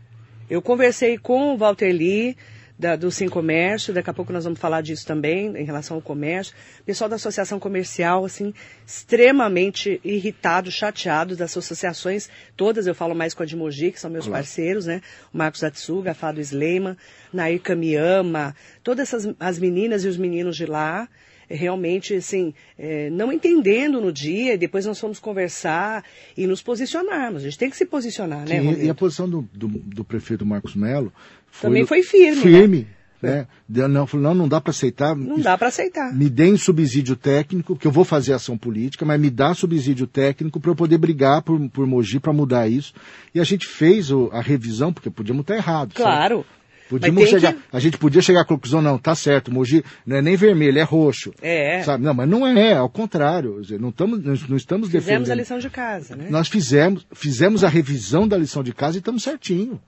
Eu 0.49 0.61
conversei 0.61 1.17
com 1.17 1.53
o 1.53 1.57
Walter 1.57 1.91
Lee, 1.91 2.35
da- 2.79 2.95
do 2.95 3.11
Sim 3.11 3.27
Comércio, 3.27 3.93
daqui 3.93 4.09
a 4.09 4.13
pouco 4.13 4.31
nós 4.31 4.45
vamos 4.45 4.57
falar 4.57 4.79
disso 4.81 5.05
também, 5.05 5.47
em 5.57 5.65
relação 5.65 5.97
ao 5.97 6.01
comércio. 6.01 6.55
Pessoal 6.85 7.09
da 7.09 7.17
Associação 7.17 7.59
Comercial, 7.59 8.23
assim, 8.23 8.53
extremamente 8.87 9.99
irritado, 10.03 10.71
chateado 10.71 11.35
das 11.35 11.57
associações, 11.57 12.29
todas 12.55 12.87
eu 12.87 12.95
falo 12.95 13.13
mais 13.13 13.33
com 13.33 13.43
a 13.43 13.45
de 13.45 13.55
Mogi, 13.55 13.91
que 13.91 13.99
são 13.99 14.09
meus 14.09 14.25
Claro. 14.25 14.41
parceiros, 14.43 14.85
né? 14.85 15.01
O 15.33 15.37
Marcos 15.37 15.63
Atsuga, 15.63 16.13
Fado 16.13 16.39
Sleiman, 16.39 16.95
Nair 17.33 17.59
Kamiyama, 17.61 18.55
todas 18.81 19.11
essas, 19.13 19.33
as 19.39 19.59
meninas 19.59 20.05
e 20.05 20.07
os 20.07 20.15
meninos 20.17 20.55
de 20.55 20.65
lá, 20.65 21.09
eh, 21.49 21.55
realmente, 21.55 22.13
assim, 22.13 22.53
eh, 22.77 23.09
não 23.11 23.33
entendendo 23.33 23.99
no 23.99 24.13
dia, 24.13 24.53
e 24.53 24.57
depois 24.57 24.85
nós 24.85 24.99
fomos 24.99 25.19
conversar 25.19 26.03
e 26.37 26.45
nos 26.47 26.61
posicionarmos. 26.61 27.41
A 27.41 27.45
gente 27.45 27.57
tem 27.57 27.69
que 27.69 27.75
se 27.77 27.85
posicionar, 27.85 28.47
né, 28.47 28.61
Sim, 28.61 28.85
e- 28.85 28.89
a 28.89 28.93
posição 28.95 29.27
do, 29.29 29.41
do, 29.53 29.67
do 29.67 30.03
prefeito 30.05 30.45
Marcos 30.45 30.75
Melo 30.75 31.11
foi, 31.51 31.69
Também 31.69 31.85
foi 31.85 32.03
firme, 32.03 32.41
Firme. 32.41 32.87
Né? 33.21 33.47
Deu- 33.67 33.89
Não, 33.89 34.07
não, 34.13 34.33
não 34.33 34.47
dá 34.47 34.61
para 34.61 34.71
aceitar. 34.71 35.13
Não 35.15 35.39
dá 35.39 35.57
para 35.57 35.67
aceitar. 35.67 36.15
Me 36.15 36.29
deem 36.29 36.55
subsídio 36.55 37.17
técnico, 37.17 37.75
que 37.75 37.85
eu 37.85 37.91
vou 37.91 38.05
fazer 38.05 38.31
ação 38.31 38.57
política, 38.57 39.03
mas 39.05 39.19
me 39.19 39.29
dá 39.29 39.53
subsídio 39.53 40.07
técnico 40.07 40.57
para 40.59 40.71
eu 40.71 40.75
poder 40.75 40.97
brigar 40.97 41.41
por, 41.41 41.59
por 41.69 41.85
Mogi 41.85 42.17
para 42.19 42.31
mudar 42.31 42.69
isso. 42.69 42.93
E 43.35 43.39
a 43.39 43.43
gente 43.43 43.67
fez 43.67 44.09
o- 44.09 44.29
a 44.31 44.41
revisão, 44.41 44.93
porque 44.93 45.09
podíamos 45.09 45.41
estar 45.41 45.55
errado. 45.55 45.91
sabe? 45.91 46.01
Claro. 46.03 46.45
Podíamos 46.89 47.21
Mas 47.21 47.29
tem 47.29 47.39
chegar, 47.39 47.53
que- 47.53 47.59
A 47.71 47.79
gente 47.79 47.97
podia 47.99 48.21
chegar 48.21 48.41
à 48.41 48.45
conclusão, 48.45 48.81
não, 48.81 48.97
tá 48.97 49.13
certo, 49.13 49.51
Mogi 49.53 49.83
não 50.07 50.15
é 50.15 50.21
nem 50.23 50.35
vermelho, 50.37 50.79
é 50.79 50.83
roxo. 50.83 51.31
É. 51.41 51.83
Sabe? 51.83 52.03
Não, 52.03 52.13
mas 52.15 52.27
não 52.27 52.47
é, 52.47 52.73
ao 52.73 52.89
contrário. 52.89 53.61
Não 53.79 53.89
estamos, 53.89 54.23
não 54.23 54.33
estamos 54.33 54.87
Fizemos 54.87 54.89
defendendo. 54.89 55.29
a 55.31 55.35
lição 55.35 55.59
de 55.59 55.69
casa, 55.69 56.15
né? 56.15 56.27
Nós 56.31 56.47
fizemos, 56.47 57.05
fizemos 57.11 57.63
a 57.65 57.67
revisão 57.69 58.25
da 58.27 58.37
lição 58.37 58.63
de 58.63 58.73
casa 58.73 58.97
e 58.97 58.99
estamos 58.99 59.21
certinho. 59.23 59.79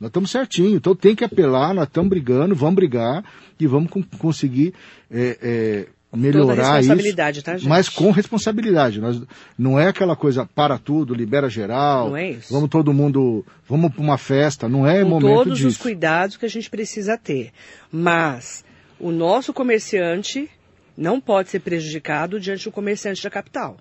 Nós 0.00 0.08
estamos 0.08 0.30
certinho. 0.30 0.76
Então 0.76 0.94
tem 0.94 1.14
que 1.14 1.24
apelar, 1.24 1.72
nós 1.74 1.86
estamos 1.86 2.10
brigando, 2.10 2.54
vamos 2.54 2.74
brigar 2.74 3.24
e 3.58 3.66
vamos 3.66 3.90
con- 3.90 4.04
conseguir 4.18 4.74
é, 5.10 5.38
é, 5.40 5.86
melhorar 6.16 6.76
responsabilidade, 6.76 7.38
isso. 7.38 7.44
tá, 7.46 7.56
gente? 7.56 7.68
Mas 7.68 7.88
com 7.88 8.10
responsabilidade. 8.10 9.00
Nós, 9.00 9.20
não 9.58 9.78
é 9.80 9.88
aquela 9.88 10.14
coisa 10.14 10.44
para 10.46 10.78
tudo, 10.78 11.14
libera 11.14 11.48
geral. 11.48 12.10
Não 12.10 12.16
é 12.16 12.32
isso. 12.32 12.52
Vamos 12.52 12.68
todo 12.68 12.92
mundo, 12.92 13.44
vamos 13.68 13.92
para 13.92 14.02
uma 14.02 14.18
festa. 14.18 14.68
Não 14.68 14.86
é 14.86 15.02
Com 15.02 15.08
momento 15.08 15.34
todos 15.34 15.58
disso. 15.58 15.68
os 15.68 15.76
cuidados 15.78 16.36
que 16.36 16.44
a 16.44 16.48
gente 16.50 16.68
precisa 16.68 17.16
ter. 17.16 17.50
Mas 17.90 18.64
o 19.00 19.10
nosso 19.10 19.52
comerciante 19.52 20.48
não 20.96 21.20
pode 21.20 21.48
ser 21.50 21.60
prejudicado 21.60 22.38
diante 22.40 22.64
do 22.64 22.72
comerciante 22.72 23.22
da 23.22 23.30
capital. 23.30 23.76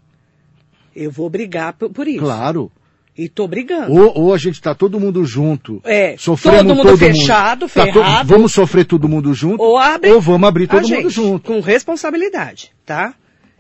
Eu 0.96 1.12
vou 1.12 1.30
brigar 1.30 1.74
por, 1.74 1.90
por 1.90 2.08
isso. 2.08 2.20
Claro. 2.20 2.72
E 3.18 3.30
tô 3.30 3.48
brigando. 3.48 3.94
Ou, 3.94 4.26
ou 4.26 4.34
a 4.34 4.38
gente 4.38 4.56
está 4.56 4.76
todo 4.76 5.00
mundo 5.00 5.24
junto. 5.24 5.82
É, 5.86 6.16
sofrendo 6.18 6.76
todo 6.76 6.86
mundo 6.86 6.98
fechado, 6.98 7.68
Tá 7.70 7.86
to- 7.86 7.94
ferrado. 7.94 8.28
vamos 8.28 8.52
sofrer 8.52 8.84
todo 8.86 9.08
mundo 9.08 9.34
junto. 9.34 9.64
Ou 9.64 9.78
abre 9.78 10.12
ou 10.12 10.20
vamos 10.20 10.48
abrir 10.48 10.68
todo 10.68 10.82
mundo 10.82 10.88
gente, 10.90 11.10
junto. 11.10 11.48
Com 11.48 11.60
responsabilidade, 11.62 12.72
tá? 12.86 13.14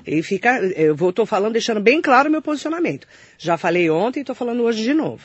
E 0.05 0.21
fica, 0.21 0.59
eu 0.75 0.93
vou, 0.95 1.11
tô 1.13 1.25
falando, 1.25 1.53
deixando 1.53 1.79
bem 1.79 2.01
claro 2.01 2.27
o 2.27 2.31
meu 2.31 2.41
posicionamento. 2.41 3.07
Já 3.37 3.57
falei 3.57 3.89
ontem 3.89 4.19
e 4.19 4.23
tô 4.25 4.35
falando 4.35 4.61
hoje 4.63 4.83
de 4.83 4.93
novo. 4.93 5.23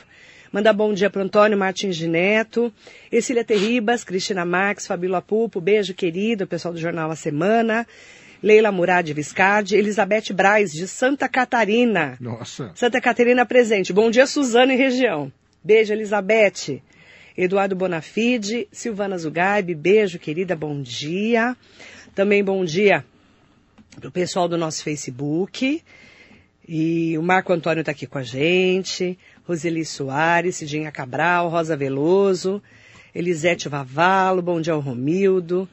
Mandar 0.52 0.72
bom 0.72 0.92
dia 0.94 1.10
para 1.10 1.22
Antônio 1.22 1.56
Martins 1.58 1.96
de 1.96 2.08
Neto, 2.08 2.72
Ercília 3.12 3.44
Terribas, 3.44 4.02
Cristina 4.04 4.44
Max, 4.44 4.86
Fabíola 4.86 5.20
Pupo, 5.22 5.60
beijo 5.60 5.92
querido, 5.94 6.46
pessoal 6.46 6.72
do 6.74 6.80
Jornal 6.80 7.10
A 7.10 7.14
Semana, 7.16 7.86
Leila 8.42 8.72
Murad 8.72 9.08
Viscardi, 9.12 9.76
Elizabeth 9.76 10.32
Braz, 10.32 10.72
de 10.72 10.88
Santa 10.88 11.28
Catarina. 11.28 12.16
Nossa. 12.20 12.72
Santa 12.74 13.00
Catarina 13.00 13.44
presente. 13.44 13.92
Bom 13.92 14.10
dia, 14.10 14.26
Suzano 14.26 14.72
e 14.72 14.76
região. 14.76 15.32
Beijo, 15.62 15.92
Elizabeth. 15.92 16.82
Eduardo 17.36 17.76
Bonafide, 17.76 18.68
Silvana 18.72 19.16
Zugaib, 19.16 19.74
beijo, 19.74 20.18
querida, 20.18 20.56
bom 20.56 20.82
dia. 20.82 21.56
Também 22.14 22.42
bom 22.42 22.64
dia 22.64 23.04
para 23.98 24.08
o 24.08 24.12
pessoal 24.12 24.48
do 24.48 24.58
nosso 24.58 24.82
Facebook. 24.82 25.82
E 26.66 27.16
o 27.18 27.22
Marco 27.22 27.52
Antônio 27.52 27.80
está 27.80 27.92
aqui 27.92 28.06
com 28.06 28.18
a 28.18 28.22
gente. 28.22 29.18
Roseli 29.44 29.84
Soares, 29.84 30.56
Cidinha 30.56 30.92
Cabral, 30.92 31.48
Rosa 31.48 31.76
Veloso, 31.76 32.62
Elisete 33.14 33.68
Vavalo, 33.68 34.40
bom 34.40 34.60
dia 34.60 34.72
ao 34.72 34.80
Romildo. 34.80 35.68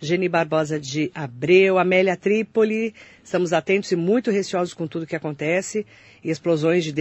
Geni 0.00 0.28
Barbosa 0.28 0.80
de 0.80 1.10
Abreu, 1.14 1.78
Amélia 1.78 2.16
Trípoli, 2.16 2.94
estamos 3.22 3.52
atentos 3.52 3.92
e 3.92 3.96
muito 3.96 4.30
receosos 4.30 4.72
com 4.72 4.86
tudo 4.86 5.06
que 5.06 5.14
acontece 5.14 5.84
e 6.24 6.30
explosões 6.30 6.84
de 6.84 6.92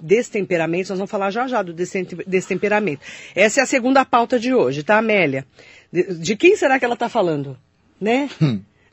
destemperamentos. 0.00 0.90
Nós 0.90 0.98
vamos 0.98 1.10
falar 1.10 1.30
já 1.30 1.46
já 1.46 1.62
do 1.62 1.72
destem- 1.72 2.06
destemperamento. 2.26 3.02
Essa 3.34 3.60
é 3.60 3.62
a 3.62 3.66
segunda 3.66 4.04
pauta 4.04 4.38
de 4.38 4.52
hoje, 4.52 4.82
tá, 4.82 4.98
Amélia? 4.98 5.46
De, 5.92 6.14
de 6.18 6.36
quem 6.36 6.56
será 6.56 6.78
que 6.78 6.84
ela 6.84 6.94
está 6.94 7.08
falando? 7.08 7.56
Né? 8.00 8.28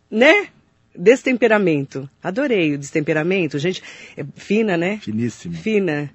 Né? 0.10 0.48
Destemperamento. 0.96 2.10
Adorei 2.24 2.74
o 2.74 2.78
destemperamento. 2.78 3.60
Gente, 3.60 3.82
é 4.16 4.24
fina, 4.36 4.78
né? 4.78 5.00
Finíssimo. 5.02 5.54
Fina. 5.56 6.12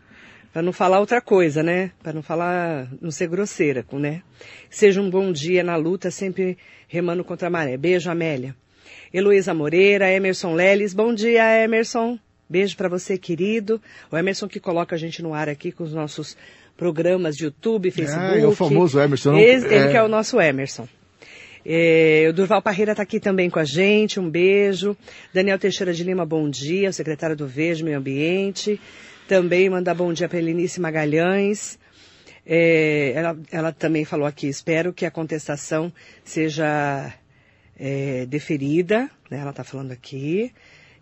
Para 0.53 0.63
não 0.63 0.73
falar 0.73 0.99
outra 0.99 1.21
coisa, 1.21 1.63
né? 1.63 1.93
Para 2.03 2.13
não 2.13 2.23
falar, 2.23 2.89
não 3.01 3.11
ser 3.11 3.29
grosseira, 3.29 3.85
né? 3.93 4.23
Seja 4.69 5.01
um 5.01 5.09
bom 5.09 5.31
dia 5.33 5.63
na 5.63 5.77
luta, 5.77 6.11
sempre 6.11 6.59
remando 6.89 7.23
contra 7.23 7.47
a 7.47 7.51
maré. 7.51 7.77
Beijo, 7.77 8.11
Amélia. 8.11 8.55
Heloísa 9.15 9.55
Moreira, 9.55 10.11
Emerson 10.11 10.55
Leles. 10.55 10.93
Bom 10.93 11.15
dia, 11.15 11.63
Emerson. 11.65 12.19
Beijo 12.49 12.77
para 12.77 12.89
você, 12.89 13.17
querido. 13.17 13.81
O 14.11 14.17
Emerson 14.17 14.49
que 14.49 14.59
coloca 14.59 14.97
a 14.97 14.99
gente 14.99 15.23
no 15.23 15.35
ar 15.35 15.49
aqui 15.49 15.71
com 15.71 15.85
os 15.85 15.95
nossos 15.95 16.37
programas 16.77 17.37
de 17.37 17.45
YouTube, 17.45 17.91
Facebook. 17.91 18.39
é 18.39 18.47
o 18.47 18.53
famoso 18.55 18.99
Emerson, 19.01 19.33
não- 19.33 19.39
ele 19.39 19.67
é. 19.75 19.89
que 19.91 19.97
é 19.97 20.03
o 20.03 20.09
nosso 20.09 20.41
Emerson. 20.41 20.89
É, 21.65 22.27
o 22.29 22.33
Durval 22.33 22.63
Parreira 22.63 22.93
está 22.93 23.03
aqui 23.03 23.21
também 23.21 23.51
com 23.51 23.59
a 23.59 23.65
gente, 23.65 24.19
um 24.19 24.29
beijo. 24.31 24.97
Daniel 25.33 25.59
Teixeira 25.59 25.93
de 25.93 26.03
Lima, 26.03 26.25
bom 26.25 26.49
dia, 26.49 26.89
o 26.89 26.93
secretário 26.93 27.37
do 27.37 27.47
Verde 27.47 27.85
Meio 27.85 27.99
Ambiente. 27.99 28.81
Também 29.31 29.71
mandar 29.71 29.95
bom 29.95 30.13
dia 30.13 30.29
para 30.29 30.41
Helenice 30.41 30.81
Magalhães. 30.81 31.79
É, 32.45 33.13
ela, 33.15 33.39
ela 33.53 33.73
também 33.73 34.05
falou 34.05 34.27
aqui, 34.27 34.49
espero 34.49 34.93
que 34.93 35.07
a 35.07 35.11
contestação 35.11 35.93
seja 36.25 37.15
é, 37.79 38.27
deferida, 38.27 39.09
né, 39.31 39.39
ela 39.39 39.51
está 39.51 39.63
falando 39.63 39.93
aqui. 39.93 40.53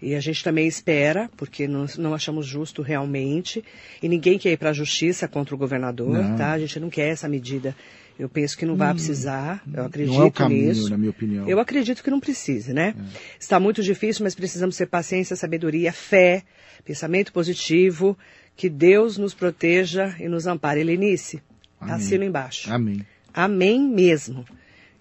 E 0.02 0.14
a 0.14 0.20
gente 0.20 0.44
também 0.44 0.66
espera, 0.66 1.30
porque 1.38 1.66
não, 1.66 1.86
não 1.96 2.12
achamos 2.12 2.44
justo 2.44 2.82
realmente, 2.82 3.64
e 4.02 4.08
ninguém 4.10 4.38
quer 4.38 4.52
ir 4.52 4.58
para 4.58 4.70
a 4.70 4.74
justiça 4.74 5.26
contra 5.26 5.54
o 5.54 5.58
governador, 5.58 6.22
Não. 6.22 6.36
tá? 6.36 6.52
A 6.52 6.58
gente 6.58 6.78
não 6.78 6.90
quer 6.90 7.08
essa 7.08 7.30
medida. 7.30 7.74
Eu 8.18 8.28
penso 8.28 8.58
que 8.58 8.66
não 8.66 8.74
vai 8.74 8.92
precisar, 8.92 9.62
eu 9.72 9.84
acredito 9.84 10.14
Não 10.16 10.22
é 10.24 10.26
o 10.26 10.30
caminho, 10.32 10.68
nisso. 10.68 10.90
na 10.90 10.98
minha 10.98 11.10
opinião. 11.10 11.48
Eu 11.48 11.60
acredito 11.60 12.02
que 12.02 12.10
não 12.10 12.18
precise, 12.18 12.72
né? 12.72 12.94
Está 13.38 13.60
muito 13.60 13.80
difícil, 13.80 14.24
mas 14.24 14.34
precisamos 14.34 14.76
ter 14.76 14.86
paciência, 14.86 15.36
sabedoria, 15.36 15.92
fé, 15.92 16.42
pensamento 16.84 17.32
positivo, 17.32 18.18
que 18.56 18.68
Deus 18.68 19.16
nos 19.18 19.34
proteja 19.34 20.16
e 20.18 20.28
nos 20.28 20.48
ampare. 20.48 20.80
Helenice, 20.80 21.40
Amém. 21.80 21.94
assino 21.94 22.24
embaixo. 22.24 22.72
Amém. 22.72 23.06
Amém 23.32 23.80
mesmo. 23.80 24.44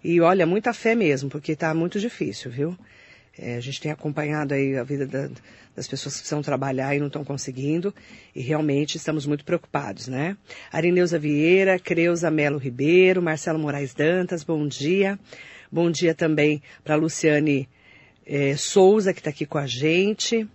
E 0.04 0.22
olha, 0.22 0.46
muita 0.46 0.72
fé 0.72 0.94
mesmo, 0.94 1.28
porque 1.28 1.54
está 1.54 1.74
muito 1.74 2.00
difícil, 2.00 2.52
viu? 2.52 2.78
É, 3.40 3.56
a 3.56 3.60
gente 3.60 3.80
tem 3.80 3.92
acompanhado 3.92 4.54
aí 4.54 4.76
a 4.78 4.84
vida 4.84 5.06
da- 5.06 5.30
das 5.76 5.88
pessoas 5.88 6.16
que 6.16 6.22
precisam 6.22 6.42
trabalhar 6.42 6.96
e 6.96 7.00
não 7.00 7.06
estão 7.06 7.24
conseguindo, 7.24 7.94
e 8.36 8.42
realmente 8.42 8.98
estamos 8.98 9.28
muito 9.28 9.46
preocupados, 9.46 10.08
né? 10.08 10.36
Arineuza 10.72 11.20
Vieira, 11.20 11.78
Creuza 11.78 12.32
Melo 12.32 12.58
Ribeiro, 12.58 13.22
Marcelo 13.22 13.60
Moraes 13.60 13.94
Dantas, 13.94 14.44
bom 14.44 14.68
dia. 14.68 15.20
Bom 15.72 15.92
dia 15.92 16.16
também 16.16 16.64
para 16.84 16.96
Luciane 16.96 17.70
eh, 18.26 18.56
Souza, 18.58 19.14
que 19.14 19.20
está 19.20 19.30
aqui 19.30 19.46
com 19.46 19.58
a 19.60 19.68
gente. 19.68 20.48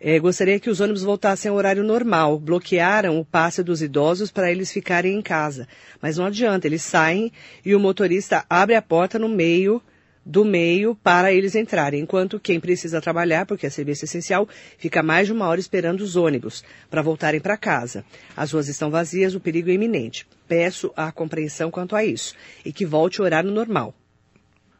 Eh, 0.00 0.18
gostaria 0.18 0.60
que 0.60 0.68
os 0.68 0.80
ônibus 0.80 1.02
voltassem 1.02 1.48
ao 1.50 1.56
horário 1.56 1.82
normal. 1.82 2.38
Bloquearam 2.38 3.18
o 3.18 3.24
passe 3.24 3.62
dos 3.62 3.80
idosos 3.80 4.30
para 4.30 4.50
eles 4.50 4.70
ficarem 4.70 5.14
em 5.16 5.22
casa. 5.22 5.66
Mas 6.02 6.18
não 6.18 6.26
adianta, 6.26 6.66
eles 6.66 6.82
saem 6.82 7.32
e 7.64 7.74
o 7.74 7.80
motorista 7.80 8.44
abre 8.50 8.74
a 8.74 8.82
porta 8.82 9.18
no 9.18 9.28
meio 9.28 9.80
do 10.28 10.44
meio 10.44 10.94
para 10.94 11.32
eles 11.32 11.54
entrarem, 11.54 12.02
enquanto 12.02 12.38
quem 12.38 12.60
precisa 12.60 13.00
trabalhar, 13.00 13.46
porque 13.46 13.66
é 13.66 13.70
serviço 13.70 14.04
essencial, 14.04 14.46
fica 14.76 15.02
mais 15.02 15.26
de 15.26 15.32
uma 15.32 15.46
hora 15.46 15.58
esperando 15.58 16.02
os 16.02 16.16
ônibus 16.16 16.62
para 16.90 17.00
voltarem 17.00 17.40
para 17.40 17.56
casa. 17.56 18.04
As 18.36 18.52
ruas 18.52 18.68
estão 18.68 18.90
vazias, 18.90 19.34
o 19.34 19.40
perigo 19.40 19.70
é 19.70 19.72
iminente. 19.72 20.26
Peço 20.46 20.92
a 20.94 21.10
compreensão 21.10 21.70
quanto 21.70 21.96
a 21.96 22.04
isso 22.04 22.34
e 22.62 22.70
que 22.74 22.84
volte 22.84 23.22
o 23.22 23.24
horário 23.24 23.50
normal. 23.50 23.94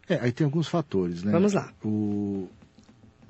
É, 0.06 0.16
aí 0.20 0.32
tem 0.32 0.44
alguns 0.44 0.68
fatores, 0.68 1.22
né? 1.22 1.32
Vamos 1.32 1.54
lá. 1.54 1.72
O... 1.82 2.48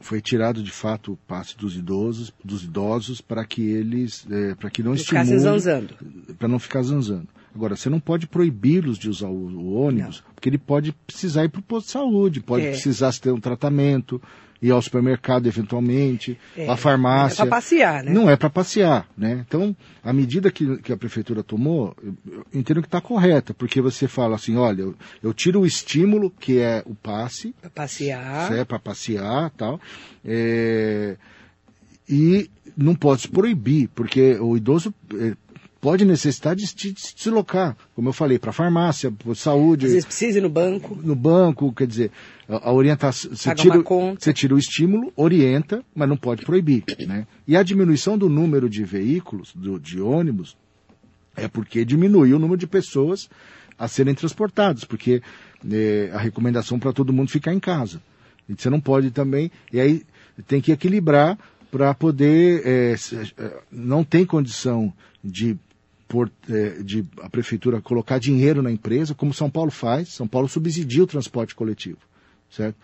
Foi 0.00 0.20
tirado 0.20 0.60
de 0.62 0.70
fato 0.72 1.12
o 1.12 1.16
passe 1.16 1.56
dos 1.56 1.76
idosos, 1.76 2.32
dos 2.44 2.62
idosos, 2.64 3.20
para 3.20 3.44
que 3.44 3.62
eles, 3.68 4.26
é, 4.30 4.54
para 4.56 4.70
que 4.70 4.82
não 4.82 4.92
Não 4.92 4.98
ficassem 4.98 5.36
estimule, 5.36 5.60
zanzando. 5.60 5.94
para 6.38 6.48
não 6.48 6.58
ficar 6.58 6.82
zanzando. 6.82 7.28
Agora, 7.54 7.74
você 7.76 7.88
não 7.90 7.98
pode 8.00 8.26
proibi-los 8.26 8.98
de 8.98 9.08
usar 9.08 9.28
o, 9.28 9.74
ônibus, 9.74 10.22
porque 10.34 10.48
ele 10.48 10.58
pode 10.58 10.92
precisar 11.06 11.44
ir 11.44 11.48
para 11.48 11.60
o 11.60 11.62
posto 11.62 11.86
de 11.86 11.92
saúde, 11.92 12.40
pode 12.40 12.66
É. 12.66 12.70
precisar 12.70 13.12
ter 13.14 13.32
um 13.32 13.40
tratamento, 13.40 14.20
ir 14.60 14.70
ao 14.70 14.82
supermercado 14.82 15.46
eventualmente, 15.46 16.38
É, 16.56 16.68
à 16.68 16.76
farmácia. 16.76 17.42
é 17.42 17.46
pra 17.46 17.56
passear, 17.56 18.02
né? 18.04 18.12
Não 18.12 18.28
é 18.28 18.36
para 18.36 18.50
passear, 18.50 19.08
né? 19.16 19.44
Então, 19.46 19.74
a 20.02 20.12
medida 20.12 20.50
que, 20.50 20.76
que 20.78 20.92
a 20.92 20.96
prefeitura 20.96 21.42
tomou, 21.42 21.96
eu, 22.02 22.14
eu 22.30 22.46
entendo 22.52 22.80
que 22.82 22.88
está 22.88 23.00
correta, 23.00 23.54
porque 23.54 23.80
você 23.80 24.06
fala 24.08 24.34
assim, 24.36 24.56
olha, 24.56 24.82
eu, 24.82 24.94
eu 25.22 25.32
tiro 25.32 25.60
o 25.60 25.66
estímulo, 25.66 26.30
que 26.30 26.58
é 26.58 26.82
o 26.86 26.94
passe, 26.94 27.54
Para 27.60 27.70
passear. 27.70 28.52
é 28.52 28.64
para 28.64 28.78
passear 28.78 29.50
tal, 29.56 29.80
é, 30.24 31.16
e 32.08 32.50
não 32.76 32.94
pode 32.94 33.22
se 33.22 33.28
proibir, 33.28 33.88
porque 33.94 34.36
o 34.40 34.56
idoso 34.56 34.94
é, 35.14 35.34
pode 35.80 36.04
necessitar 36.04 36.56
de, 36.56 36.66
se- 36.66 36.74
de 36.92 37.00
se 37.00 37.14
deslocar, 37.14 37.76
como 37.94 38.08
eu 38.08 38.12
falei, 38.12 38.38
para 38.38 38.52
farmácia, 38.52 39.10
para 39.12 39.34
saúde, 39.34 39.86
Às 39.86 39.92
vezes 39.92 40.04
precisa 40.06 40.38
ir 40.38 40.40
no 40.42 40.48
banco. 40.48 40.98
no 41.02 41.14
banco, 41.14 41.72
quer 41.72 41.86
dizer, 41.86 42.10
a, 42.48 42.72
orientação, 42.72 43.30
você 43.30 43.54
tira, 43.54 43.74
você 44.18 44.32
tira 44.32 44.54
o 44.54 44.58
estímulo, 44.58 45.12
orienta, 45.16 45.84
mas 45.94 46.08
não 46.08 46.16
pode 46.16 46.44
proibir, 46.44 46.84
né? 47.06 47.26
E 47.46 47.56
a 47.56 47.62
diminuição 47.62 48.18
do 48.18 48.28
número 48.28 48.68
de 48.68 48.82
veículos, 48.84 49.52
do- 49.54 49.78
de 49.78 50.00
ônibus, 50.00 50.56
é 51.36 51.46
porque 51.46 51.84
diminuiu 51.84 52.36
o 52.36 52.40
número 52.40 52.58
de 52.58 52.66
pessoas 52.66 53.28
a 53.78 53.86
serem 53.86 54.14
transportadas, 54.14 54.84
porque 54.84 55.22
eh, 55.70 56.10
a 56.12 56.18
recomendação 56.18 56.78
para 56.80 56.92
todo 56.92 57.12
mundo 57.12 57.30
ficar 57.30 57.54
em 57.54 57.60
casa. 57.60 58.02
E 58.48 58.54
você 58.60 58.68
não 58.68 58.80
pode 58.80 59.12
também, 59.12 59.50
e 59.72 59.78
aí 59.78 60.02
tem 60.48 60.60
que 60.60 60.72
equilibrar 60.72 61.38
para 61.70 61.94
poder, 61.94 62.62
eh, 62.64 62.96
não 63.70 64.02
tem 64.02 64.24
condição 64.24 64.92
de, 65.22 65.56
por, 66.08 66.30
eh, 66.50 66.78
de 66.82 67.04
a 67.22 67.28
prefeitura 67.28 67.80
colocar 67.82 68.18
dinheiro 68.18 68.62
na 68.62 68.70
empresa, 68.72 69.14
como 69.14 69.32
São 69.34 69.50
Paulo 69.50 69.70
faz, 69.70 70.08
São 70.08 70.26
Paulo 70.26 70.48
subsidia 70.48 71.02
o 71.04 71.06
transporte 71.06 71.54
coletivo, 71.54 71.98
certo? 72.50 72.76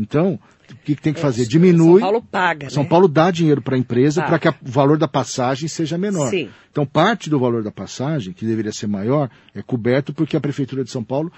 Então, 0.00 0.38
o 0.70 0.74
que, 0.84 0.94
que 0.94 1.02
tem 1.02 1.12
que 1.12 1.18
fazer? 1.18 1.44
Diminui. 1.44 1.98
São 2.00 2.08
Paulo 2.08 2.22
paga, 2.22 2.70
São 2.70 2.84
né? 2.84 2.88
Paulo 2.88 3.08
dá 3.08 3.32
dinheiro 3.32 3.60
para 3.60 3.74
a 3.74 3.78
empresa 3.78 4.22
para 4.22 4.38
que 4.38 4.46
a- 4.46 4.54
o 4.64 4.70
valor 4.70 4.96
da 4.96 5.08
passagem 5.08 5.66
seja 5.68 5.98
menor. 5.98 6.30
Sim. 6.30 6.48
Então, 6.70 6.86
parte 6.86 7.28
do 7.28 7.36
valor 7.40 7.64
da 7.64 7.72
passagem, 7.72 8.32
que 8.32 8.46
deveria 8.46 8.70
ser 8.72 8.86
maior, 8.86 9.28
é 9.52 9.60
coberto 9.60 10.14
porque 10.14 10.36
a 10.36 10.40
Prefeitura 10.40 10.84
de 10.84 10.90
São 10.92 11.02
Paulo 11.02 11.32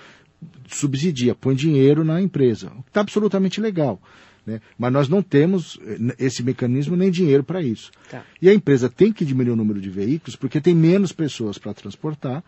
subsidia, 0.69 1.35
põe 1.35 1.55
dinheiro 1.55 2.05
na 2.05 2.21
empresa. 2.21 2.69
O 2.79 2.83
que 2.83 2.91
está 2.91 3.01
absolutamente 3.01 3.61
legal. 3.61 4.01
Né? 4.47 4.61
Mas 4.79 4.93
nós 4.93 5.09
não 5.09 5.23
temos 5.23 5.79
eh, 5.85 6.15
esse 6.19 6.43
mecanismo 6.43 6.97
nem 6.97 7.11
dinheiro 7.11 7.45
para 7.45 7.63
isso. 7.63 7.91
Tá. 8.11 8.23
E 8.41 8.49
a 8.49 8.55
empresa 8.55 8.89
tem 8.89 9.13
que 9.13 9.25
diminuir 9.25 9.53
o 9.53 9.57
número 9.57 9.81
de 9.81 9.91
veículos 9.91 10.35
porque 10.37 10.61
tem 10.61 10.75
menos 10.75 11.13
pessoas 11.13 11.59
para 11.59 11.75
transportar 11.75 12.43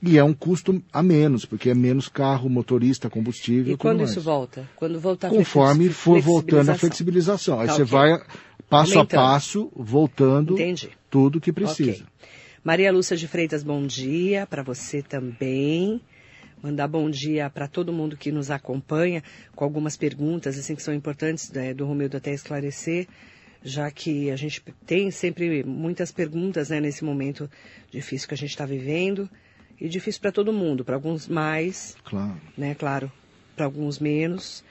e 0.00 0.16
é 0.16 0.22
um 0.22 0.32
custo 0.32 0.80
a 0.92 1.02
menos, 1.02 1.44
porque 1.44 1.70
é 1.70 1.74
menos 1.74 2.08
carro, 2.08 2.48
motorista, 2.48 3.10
combustível. 3.10 3.74
E 3.74 3.76
quando 3.76 3.98
tudo 3.98 4.04
isso 4.06 4.14
mais. 4.16 4.24
volta? 4.24 4.68
Quando 4.76 5.00
voltar 5.00 5.28
Conforme 5.28 5.88
for 5.88 6.20
voltando 6.20 6.70
a 6.70 6.74
flexibilização. 6.76 7.56
flexibilização. 7.56 7.60
Aí 7.60 7.66
Tá, 7.66 7.74
você 7.74 7.84
vai 7.84 8.18
passo 8.68 8.98
Aumentando. 8.98 9.20
a 9.20 9.24
passo, 9.24 9.72
voltando 9.74 10.54
Entendi. 10.54 10.90
tudo 11.10 11.40
que 11.40 11.52
precisa. 11.52 11.90
Ok. 11.90 12.04
Maria 12.62 12.92
Lúcia 12.92 13.16
de 13.16 13.26
Freitas, 13.26 13.62
bom 13.62 13.86
dia 13.86 14.46
para 14.46 14.62
você 14.62 15.02
também. 15.02 16.00
Mandar 16.62 16.88
bom 16.88 17.08
dia 17.08 17.48
para 17.48 17.68
todo 17.68 17.92
mundo 17.92 18.16
que 18.16 18.32
nos 18.32 18.50
acompanha 18.50 19.22
com 19.54 19.64
algumas 19.64 19.96
perguntas 19.96 20.58
assim 20.58 20.74
que 20.74 20.82
são 20.82 20.92
importantes 20.92 21.50
né, 21.52 21.72
do 21.72 21.86
Romildo 21.86 22.16
até 22.16 22.32
esclarecer, 22.32 23.06
já 23.62 23.90
que 23.90 24.30
a 24.30 24.36
gente 24.36 24.62
tem 24.86 25.10
sempre 25.10 25.62
muitas 25.64 26.10
perguntas 26.10 26.68
né, 26.70 26.80
nesse 26.80 27.04
momento 27.04 27.48
difícil 27.92 28.26
que 28.26 28.34
a 28.34 28.36
gente 28.36 28.50
está 28.50 28.66
vivendo 28.66 29.28
e 29.80 29.88
difícil 29.88 30.20
para 30.20 30.32
todo 30.32 30.52
mundo, 30.52 30.84
para 30.84 30.96
alguns 30.96 31.28
mais, 31.28 31.96
Claro. 32.04 32.36
né, 32.56 32.74
claro, 32.74 33.10
para 33.54 33.64
alguns 33.64 33.98
menos. 34.00 34.64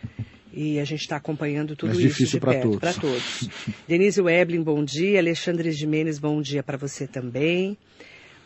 E 0.51 0.79
a 0.79 0.85
gente 0.85 1.01
está 1.01 1.17
acompanhando 1.17 1.75
tudo 1.75 1.89
Mas 1.89 1.99
isso 1.99 2.25
de 2.25 2.39
perto, 2.39 2.61
todos. 2.63 2.79
para 2.79 2.93
todos. 2.93 3.49
Denise 3.87 4.19
Weblin, 4.19 4.63
bom 4.63 4.83
dia. 4.83 5.19
Alexandre 5.19 5.71
Jimenez, 5.71 6.17
bom 6.19 6.41
dia 6.41 6.63
para 6.63 6.77
você 6.77 7.05
também. 7.05 7.77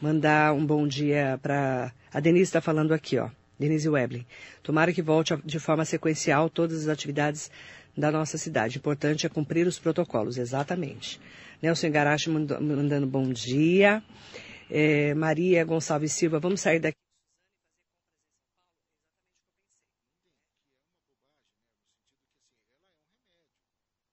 Mandar 0.02 0.54
um 0.54 0.66
bom 0.66 0.88
dia 0.88 1.40
para 1.44 1.94
a 2.12 2.20
Denise 2.20 2.44
está 2.44 2.60
falando 2.60 2.92
aqui, 2.94 3.20
ó. 3.20 3.30
Denise 3.60 3.88
Weblin. 3.88 4.26
Tomara 4.64 4.92
que 4.92 5.02
volte 5.02 5.38
de 5.46 5.60
forma 5.60 5.86
sequencial 5.86 6.50
todas 6.50 6.82
as 6.82 6.88
atividades 6.88 7.52
da 7.96 8.12
nossa 8.12 8.36
cidade. 8.38 8.80
Importante 8.80 9.28
é 9.28 9.30
cumprir 9.30 9.68
os 9.68 9.78
protocolos, 9.78 10.38
exatamente. 10.40 11.20
Nelson 11.62 11.92
manda- 12.30 12.60
mandando 12.60 13.06
bom 13.06 13.30
dia. 13.32 14.02
É, 14.72 15.14
Maria 15.14 15.64
Gonçalves 15.64 16.14
Silva, 16.14 16.40
vamos 16.40 16.62
sair 16.62 16.80
daqui. 16.80 17.01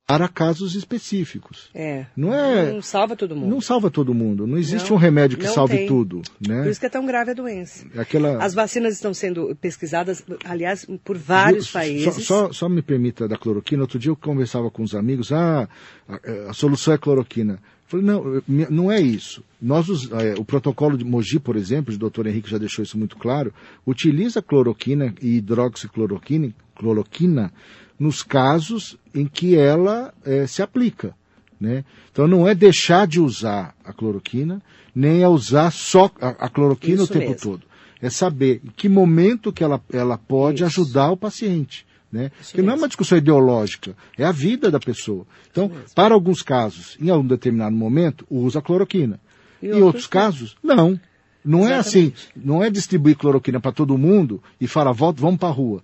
Para 0.09 0.27
casos 0.27 0.75
específicos. 0.75 1.69
É, 1.75 2.07
Não 2.17 2.33
é- 2.33 2.73
Não 2.73 2.81
salva 2.81 3.15
todo 3.15 3.37
mundo. 3.37 3.51
Não 3.51 3.61
salva 3.61 3.91
todo 3.91 4.15
mundo. 4.15 4.47
Não 4.47 4.57
existe 4.57 4.89
Não, 4.89 4.97
um 4.97 4.99
remédio 4.99 5.37
que 5.37 5.47
salve 5.47 5.77
tem. 5.77 5.87
tudo. 5.87 6.23
Né? 6.41 6.63
Por 6.63 6.71
isso 6.71 6.81
que 6.81 6.87
é 6.87 6.89
tão 6.89 7.05
grave 7.05 7.33
a 7.33 7.35
doença. 7.35 7.85
Aquela... 7.95 8.43
As 8.43 8.55
vacinas 8.55 8.95
estão 8.95 9.13
sendo 9.13 9.55
pesquisadas, 9.61 10.25
aliás, 10.47 10.87
por 11.05 11.19
vários 11.19 11.67
Só- 11.67 11.79
países. 11.79 12.25
Só, 12.25 12.51
só 12.55 12.71
me 12.71 12.81
permita 12.81 13.29
da 13.29 13.37
cloroquina. 13.37 13.83
Outro 13.83 13.99
dia 13.99 14.11
eu 14.11 14.17
conversava 14.17 14.71
com 14.71 14.83
os 14.83 14.95
amigos, 14.95 15.31
ah, 15.31 15.69
a, 16.09 16.51
a 16.51 16.53
solução 16.55 16.95
é 16.95 16.99
cloroquina. 16.99 17.53
Eu 17.55 17.59
Falei, 17.87 18.07
não, 18.07 18.35
eu- 18.35 18.43
não 18.71 18.91
é 18.91 18.99
isso. 19.03 19.45
Nós, 19.61 19.89
eh, 20.11 20.35
o 20.39 20.45
protocolo 20.45 20.97
de 20.97 21.05
Mogi, 21.05 21.39
por 21.39 21.55
exemplo, 21.55 21.95
o 21.95 21.99
doutor 21.99 22.27
Henrique 22.27 22.49
já 22.49 22.57
deixou 22.57 22.83
isso 22.83 22.97
muito 22.97 23.17
claro, 23.19 23.53
utiliza 23.87 24.41
cloroquina 24.41 25.15
e 25.21 25.37
hidroxicloroquina 25.37 26.51
cloroquina 26.75 27.53
nos 27.99 28.23
casos 28.23 28.97
em 29.15 29.27
que 29.27 29.57
ela 29.57 30.15
eh, 30.25 30.47
se 30.47 30.63
aplica. 30.63 31.15
Né? 31.61 31.85
Então 32.13 32.29
não 32.29 32.47
é 32.47 32.55
deixar 32.55 33.07
de 33.07 33.21
usar 33.21 33.75
a 33.85 33.93
cloroquina, 33.93 34.63
nem 34.95 35.23
é 35.23 35.29
usar 35.29 35.73
só 35.73 36.11
a, 36.21 36.29
a 36.47 36.49
cloroquina 36.49 37.03
Isso 37.03 37.05
o 37.05 37.09
tempo 37.09 37.31
mesmo. 37.31 37.41
todo. 37.53 37.63
É 38.01 38.09
saber 38.09 38.61
em 38.65 38.71
que 38.71 38.89
momento 38.89 39.53
que 39.53 39.65
ela, 39.65 39.83
ela 39.93 40.17
pode 40.17 40.63
Isso. 40.63 40.81
ajudar 40.81 41.11
o 41.11 41.17
paciente. 41.17 41.85
Né? 42.11 42.31
Isso 42.41 42.51
Porque 42.51 42.63
não 42.63 42.69
é 42.69 42.73
mesmo. 42.73 42.83
uma 42.85 42.89
discussão 42.89 43.19
ideológica, 43.19 43.95
é 44.17 44.25
a 44.25 44.33
vida 44.33 44.71
da 44.71 44.79
pessoa. 44.79 45.27
Então, 45.51 45.71
para 45.95 46.15
alguns 46.15 46.43
casos, 46.43 46.97
em 47.01 47.11
algum 47.11 47.27
determinado 47.27 47.75
momento, 47.75 48.25
usa 48.31 48.61
a 48.61 48.63
cloroquina. 48.63 49.21
E 49.61 49.67
em 49.67 49.71
outros 49.71 49.85
outros 49.87 50.07
casos, 50.07 50.57
não. 50.63 50.99
Não 51.45 51.67
é 51.67 51.75
assim, 51.75 52.13
Exatamente. 52.15 52.29
não 52.37 52.63
é 52.63 52.71
distribuir 52.71 53.17
cloroquina 53.17 53.61
para 53.61 53.73
todo 53.73 53.99
mundo 53.99 54.43
e 54.61 54.67
falar, 54.67 54.93
volta, 54.93 55.21
vamos 55.21 55.39
para 55.39 55.49
a 55.49 55.53
rua. 55.53 55.83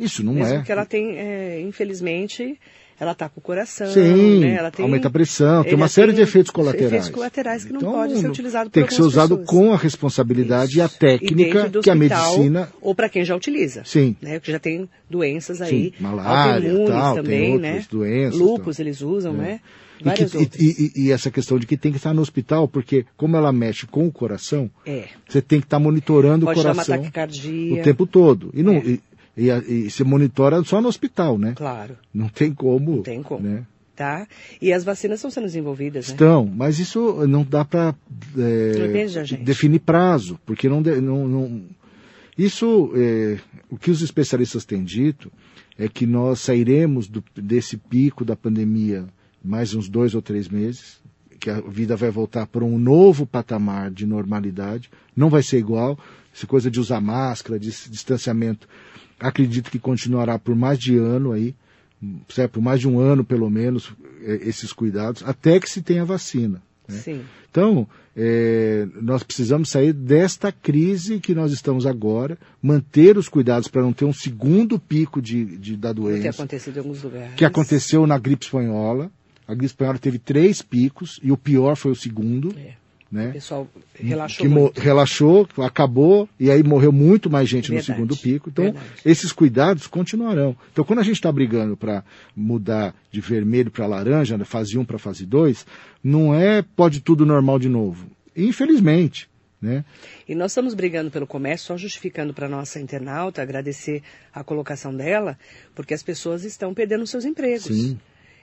Isso 0.00 0.24
não 0.24 0.34
Mesmo 0.34 0.54
é. 0.54 0.62
que 0.62 0.72
ela 0.72 0.84
tem, 0.86 1.16
é, 1.18 1.60
infelizmente, 1.60 2.58
ela 2.98 3.12
está 3.12 3.28
com 3.28 3.40
o 3.40 3.42
coração. 3.42 3.86
Sim, 3.90 4.40
né? 4.40 4.54
ela 4.56 4.70
tem, 4.70 4.84
aumenta 4.84 5.08
a 5.08 5.10
pressão, 5.10 5.62
tem 5.64 5.74
uma 5.74 5.88
série 5.88 6.12
de 6.12 6.20
efeitos 6.20 6.50
colaterais. 6.50 6.86
Efeitos 6.92 7.10
colaterais 7.10 7.64
que 7.64 7.72
não 7.72 7.80
Então, 7.80 7.92
pode 7.92 8.18
ser 8.18 8.28
utilizado 8.28 8.68
por 8.70 8.74
Tem 8.74 8.84
que 8.86 8.94
ser 8.94 9.02
usado 9.02 9.38
pessoas. 9.38 9.48
com 9.48 9.72
a 9.72 9.76
responsabilidade 9.76 10.78
e 10.78 10.80
a 10.80 10.86
Isso. 10.86 10.96
E 10.96 10.98
técnica 10.98 11.54
dentro 11.62 11.70
do 11.70 11.80
que 11.82 11.90
a 11.90 11.94
medicina. 11.94 12.68
Ou 12.80 12.94
para 12.94 13.08
quem 13.08 13.24
já 13.24 13.34
utiliza. 13.36 13.82
Sim. 13.84 14.16
Né? 14.20 14.38
Que 14.40 14.50
já 14.52 14.58
tem 14.58 14.88
doenças 15.08 15.60
aí. 15.62 15.68
Sim, 15.70 15.92
malária, 16.02 16.86
tal, 16.86 17.14
também, 17.16 17.58
né? 17.58 17.84
doenças, 17.90 18.38
Lúpus 18.38 18.76
tal. 18.76 18.84
eles 18.86 19.00
usam, 19.00 19.32
né? 19.32 19.60
E, 20.02 20.10
que- 20.12 20.38
e- 20.58 20.92
e- 20.96 21.04
e 21.06 21.12
essa 21.12 21.30
questão 21.30 21.58
de 21.58 21.66
que 21.66 21.76
tem 21.76 21.92
que 21.92 21.98
estar 21.98 22.14
no 22.14 22.22
hospital, 22.22 22.66
porque 22.66 23.04
como 23.18 23.36
ela 23.36 23.52
mexe 23.52 23.86
com 23.86 24.06
o 24.06 24.10
coração, 24.10 24.70
É. 24.86 25.04
você 25.28 25.42
tem 25.42 25.60
que 25.60 25.66
estar 25.66 25.78
monitorando 25.78 26.46
Pode 26.46 26.58
o 26.58 26.62
coração 26.62 27.02
o 27.02 27.82
tempo 27.82 28.06
todo. 28.06 28.50
E, 28.54 28.62
não, 28.62 28.76
É. 28.76 28.98
e, 29.36 29.48
e, 29.50 29.90
se 29.90 30.02
monitora 30.04 30.62
só 30.64 30.80
no 30.80 30.88
hospital, 30.88 31.38
né? 31.38 31.52
Claro, 31.56 31.96
Não 32.12 32.28
tem 32.28 32.52
como. 32.52 32.96
não 32.96 33.02
tem 33.02 33.22
como. 33.22 33.46
né? 33.46 33.66
Tá? 33.96 34.26
E 34.62 34.72
as 34.72 34.82
vacinas 34.82 35.18
estão 35.18 35.30
sendo 35.30 35.44
desenvolvidas, 35.44 36.08
né? 36.08 36.14
Estão, 36.14 36.46
mas 36.46 36.78
isso 36.78 37.26
não 37.26 37.44
dá 37.44 37.64
para 37.66 37.94
gente. 39.24 39.36
definir 39.44 39.80
prazo, 39.80 40.38
porque 40.46 40.68
não, 40.68 40.80
não, 40.80 41.28
não- 41.28 41.62
isso 42.38 42.90
é, 42.96 43.38
o 43.68 43.76
que 43.76 43.90
os 43.90 44.00
especialistas 44.00 44.64
têm 44.64 44.82
dito 44.82 45.30
é 45.78 45.86
que 45.88 46.06
nós 46.06 46.40
sairemos 46.40 47.08
do- 47.08 47.22
desse 47.36 47.76
pico 47.76 48.24
da 48.24 48.34
pandemia 48.34 49.04
mais 49.44 49.74
uns 49.74 49.88
dois 49.88 50.14
ou 50.14 50.22
três 50.22 50.48
meses, 50.48 50.98
que 51.38 51.48
a 51.50 51.60
vida 51.60 51.96
vai 51.96 52.10
voltar 52.10 52.46
para 52.46 52.64
um 52.64 52.78
novo 52.78 53.26
patamar 53.26 53.90
de 53.90 54.06
normalidade, 54.06 54.90
não 55.16 55.28
vai 55.30 55.42
ser 55.42 55.58
igual, 55.58 55.98
essa 56.34 56.46
coisa 56.46 56.70
de 56.70 56.78
usar 56.80 57.00
máscara, 57.00 57.58
de 57.58 57.68
distanciamento, 57.88 58.68
acredito 59.20 59.70
que 59.70 59.78
continuará 59.78 60.38
por 60.38 60.54
mais 60.56 60.78
de 60.78 60.96
ano 60.96 61.32
aí, 61.32 61.54
certo? 62.28 62.52
por 62.52 62.62
mais 62.62 62.80
de 62.80 62.88
um 62.88 62.98
ano 62.98 63.22
pelo 63.24 63.48
menos, 63.50 63.92
eh, 64.22 64.40
esses 64.42 64.72
cuidados, 64.72 65.22
até 65.26 65.60
que 65.60 65.68
se 65.70 65.82
tenha 65.82 66.04
vacina. 66.04 66.62
né? 66.88 66.96
Sim. 66.98 67.20
Então, 67.50 67.86
eh, 68.16 68.86
nós 69.02 69.22
precisamos 69.22 69.68
sair 69.70 69.92
desta 69.92 70.50
crise 70.52 71.18
que 71.20 71.34
nós 71.34 71.52
estamos 71.52 71.84
agora, 71.86 72.38
manter 72.62 73.18
os 73.18 73.28
cuidados 73.28 73.68
para 73.68 73.82
não 73.82 73.92
ter 73.92 74.04
um 74.04 74.12
segundo 74.12 74.78
pico 74.78 75.20
de, 75.20 75.44
de- 75.44 75.76
da 75.76 75.90
O 75.90 75.94
que 75.94 76.00
doença, 76.00 76.28
acontecido 76.30 76.76
em 76.76 76.78
alguns 76.80 77.02
lugares. 77.02 77.34
que 77.34 77.44
aconteceu 77.44 78.06
na 78.06 78.18
gripe 78.18 78.44
espanhola. 78.44 79.10
A 79.48 79.52
gripe 79.52 79.66
espanhola 79.72 79.98
teve 79.98 80.18
três 80.18 80.62
picos 80.62 81.18
e 81.24 81.32
o 81.32 81.36
pior 81.36 81.74
foi 81.76 81.90
o 81.90 81.96
segundo. 81.96 82.54
É. 82.56 82.74
O 83.10 83.14
Né? 83.14 83.32
pessoal 83.32 83.68
relaxou 83.94 84.46
que 84.46 84.48
muito. 84.48 84.80
relaxou, 84.80 85.48
acabou, 85.58 86.28
e 86.38 86.50
aí 86.50 86.62
morreu 86.62 86.92
muito 86.92 87.28
mais 87.28 87.48
gente 87.48 87.70
Verdade, 87.70 87.88
no 87.90 87.94
segundo 87.94 88.16
pico. 88.16 88.48
Então, 88.50 88.66
verdade. 88.66 88.86
esses 89.04 89.32
cuidados 89.32 89.86
continuarão. 89.88 90.56
Então, 90.72 90.84
quando 90.84 91.00
a 91.00 91.02
gente 91.02 91.16
está 91.16 91.30
brigando 91.32 91.76
para 91.76 92.04
mudar 92.36 92.94
de 93.10 93.20
vermelho 93.20 93.70
para 93.70 93.86
laranja, 93.86 94.38
né, 94.38 94.44
fase 94.44 94.78
1 94.78 94.84
para 94.84 94.98
fase 94.98 95.26
2, 95.26 95.66
não 96.04 96.34
é 96.34 96.62
pode 96.62 97.00
tudo 97.00 97.26
normal 97.26 97.58
de 97.58 97.68
novo. 97.68 98.06
Infelizmente. 98.36 99.28
Né? 99.60 99.84
E 100.26 100.34
nós 100.34 100.52
estamos 100.52 100.72
brigando 100.72 101.10
pelo 101.10 101.26
comércio, 101.26 101.66
só 101.66 101.76
justificando 101.76 102.32
para 102.32 102.48
nossa 102.48 102.80
internauta, 102.80 103.42
agradecer 103.42 104.02
a 104.32 104.42
colocação 104.42 104.94
dela, 104.94 105.36
porque 105.74 105.92
as 105.92 106.02
pessoas 106.02 106.44
estão 106.44 106.72
perdendo 106.72 107.06
seus 107.06 107.26
empregos. 107.26 107.64
Sim. 107.64 107.98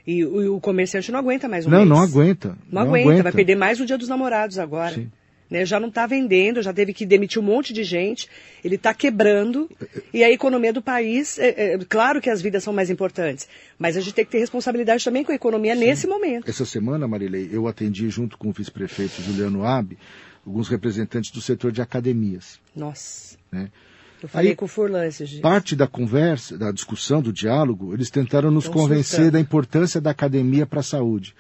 E, 0.07 0.23
o- 0.23 0.55
o 0.55 0.61
comerciante 0.61 1.11
não 1.11 1.19
aguenta 1.19 1.49
mais 1.49 1.65
um 1.65 1.69
não, 1.69 1.79
mês. 1.79 1.89
não 1.89 1.99
aguenta. 2.01 2.57
Não, 2.71 2.81
aguenta, 2.83 3.21
vai 3.23 3.31
perder 3.33 3.55
mais 3.55 3.79
o 3.81 3.85
dia 3.85 3.97
dos 3.97 4.07
namorados 4.07 4.57
agora. 4.57 4.95
Sim. 4.95 5.11
Né, 5.49 5.65
já 5.65 5.79
não 5.79 5.87
está 5.87 6.05
vendendo, 6.05 6.61
já 6.61 6.73
teve 6.73 6.93
que 6.93 7.05
demitir 7.05 7.41
um 7.41 7.45
monte 7.45 7.71
de 7.71 7.81
gente, 7.81 8.27
ele 8.65 8.75
está 8.75 8.93
quebrando, 8.93 9.69
e 10.13 10.21
a 10.21 10.29
economia 10.29 10.73
do 10.73 10.81
país, 10.81 11.39
é, 11.39 11.75
é, 11.75 11.77
claro 11.87 12.19
que 12.19 12.29
as 12.29 12.41
vidas 12.41 12.65
são 12.65 12.73
mais 12.73 12.89
importantes, 12.89 13.47
mas 13.79 13.95
a 13.95 14.01
gente 14.01 14.13
tem 14.13 14.25
que 14.25 14.31
ter 14.31 14.39
responsabilidade 14.39 15.05
também 15.05 15.23
com 15.23 15.31
a 15.31 15.35
economia 15.35 15.73
nesse 15.73 16.05
momento. 16.05 16.49
Essa 16.49 16.65
semana, 16.65 17.07
Marilei, 17.07 17.47
eu 17.49 17.65
atendi 17.65 18.09
junto 18.09 18.37
com 18.37 18.49
o 18.49 18.51
vice-prefeito 18.51 19.21
Juliano 19.21 19.63
Abe, 19.65 19.97
alguns 20.45 20.67
representantes 20.67 21.31
do 21.31 21.39
setor 21.39 21.71
de 21.71 21.81
academias. 21.81 22.59
Nossa, 22.75 23.37
Né? 23.49 23.69
Eu 24.21 24.29
falei 24.29 24.49
Aí, 24.51 24.55
com 24.55 24.65
o 24.65 24.67
Furlan 24.67 25.05
esses 25.05 25.29
dias. 25.29 25.41
Parte 25.41 25.75
da 25.75 25.87
conversa, 25.87 26.57
da 26.57 26.71
discussão, 26.71 27.21
do 27.21 27.31
diálogo, 27.33 27.93
eles 27.93 28.09
tentaram 28.09 28.49
nos 28.51 28.65
Tão 28.65 28.73
convencer 28.73 29.03
surtando. 29.17 29.31
da 29.33 29.39
importância 29.39 30.01
da 30.01 30.09
academia 30.11 30.65
para 30.65 30.79
a 30.79 30.83
saúde. 30.83 31.35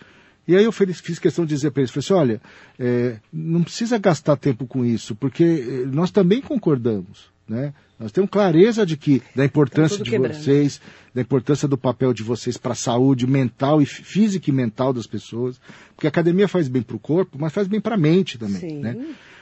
E 0.47 0.55
aí 0.55 0.63
eu 0.63 0.71
fiz, 0.71 1.19
questão 1.19 1.45
de 1.45 1.53
dizer 1.53 1.71
para 1.71 1.81
eles, 1.81 1.91
falei 1.91 2.05
assim, 2.05 2.13
olha, 2.13 2.41
é, 2.79 3.17
não 3.33 3.63
precisa 3.63 3.97
gastar 3.97 4.37
tempo 4.37 4.65
com 4.65 4.85
isso, 4.85 5.13
porque 5.13 5.43
eh, 5.43 5.85
nós 5.91 6.09
também 6.09 6.39
concordamos, 6.41 7.29
né? 7.49 7.73
Nós 7.99 8.11
temos 8.13 8.29
clareza 8.29 8.85
de 8.85 8.95
que 8.95 9.21
da 9.35 9.43
importância 9.43 9.97
tudo 9.97 10.09
de 10.09 10.17
vocês, 10.17 10.79
da 11.13 11.19
importância 11.21 11.67
do 11.67 11.77
papel 11.77 12.13
de 12.13 12.21
vocês 12.23 12.55
para 12.55 12.71
a 12.73 12.75
saúde 12.75 13.25
mental 13.27 13.81
e 13.81 13.85
fí- 13.85 14.03
física 14.03 14.49
e 14.49 14.53
mental 14.53 14.93
das 14.93 15.07
pessoas, 15.07 15.59
porque 15.95 16.07
a 16.07 16.09
academia 16.09 16.47
faz 16.47 16.67
bem 16.69 16.81
para 16.83 16.95
o 16.95 16.99
corpo, 16.99 17.37
mas 17.39 17.51
faz 17.51 17.67
bem 17.67 17.81
para 17.81 17.95
a 17.95 17.97
mente 17.97 18.37
também, 18.37 18.59
Sim. 18.59 18.79
né? 18.79 18.95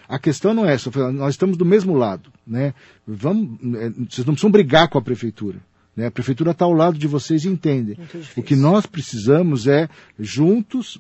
A 0.08 0.20
questão 0.20 0.54
não 0.54 0.66
é 0.66 0.74
essa, 0.74 0.92
nós 1.12 1.34
estamos 1.34 1.58
do 1.58 1.66
mesmo 1.66 1.96
lado, 1.96 2.30
né? 2.46 2.74
Vamos, 3.08 3.58
eh, 3.76 3.90
vocês 4.10 4.26
não 4.26 4.34
precisam 4.34 4.52
brigar 4.52 4.88
com 4.90 4.98
a 4.98 5.02
prefeitura. 5.02 5.58
Né? 5.96 6.08
A 6.08 6.12
prefeitura 6.12 6.52
está 6.52 6.66
ao 6.66 6.74
lado 6.74 6.98
de 6.98 7.08
vocês 7.08 7.44
e 7.46 7.50
difícil. 7.96 8.34
O 8.38 8.44
que 8.44 8.56
nós 8.56 8.86
precisamos 8.86 9.66
é, 9.68 9.88
juntos, 10.20 10.98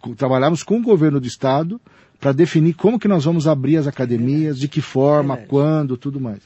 co- 0.00 0.14
trabalharmos 0.14 0.62
com 0.62 0.78
o 0.78 0.82
governo 0.82 1.18
do 1.18 1.26
Estado 1.26 1.80
para 2.20 2.32
definir 2.32 2.74
como 2.74 2.98
que 2.98 3.08
nós 3.08 3.24
vamos 3.24 3.48
abrir 3.48 3.76
as 3.76 3.86
academias, 3.86 4.58
de 4.58 4.68
que 4.68 4.80
forma, 4.80 5.34
Verdade. 5.34 5.48
quando, 5.50 5.96
tudo 5.96 6.20
mais. 6.20 6.40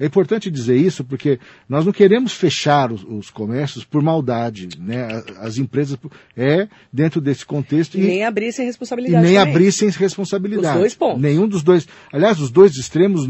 É 0.00 0.06
importante 0.06 0.50
dizer 0.50 0.76
isso 0.76 1.04
porque 1.04 1.38
nós 1.68 1.84
não 1.84 1.92
queremos 1.92 2.32
fechar 2.32 2.90
os, 2.90 3.04
os 3.04 3.28
comércios 3.28 3.84
por 3.84 4.02
maldade. 4.02 4.68
Né? 4.78 5.22
As 5.38 5.58
empresas 5.58 5.98
é 6.34 6.66
dentro 6.90 7.20
desse 7.20 7.44
contexto 7.44 7.98
E 7.98 8.00
nem 8.00 8.24
abrir 8.24 8.50
sem 8.50 8.64
e 8.64 8.66
responsabilidade. 8.68 9.22
nem 9.22 9.34
também. 9.34 9.52
abrir 9.52 9.70
sem 9.70 9.90
responsabilidade. 9.90 10.74
Os 10.74 10.80
dois 10.80 10.94
pontos. 10.94 11.20
Nenhum 11.20 11.46
dos 11.46 11.62
dois. 11.62 11.86
Aliás, 12.10 12.40
os 12.40 12.50
dois 12.50 12.74
extremos 12.76 13.28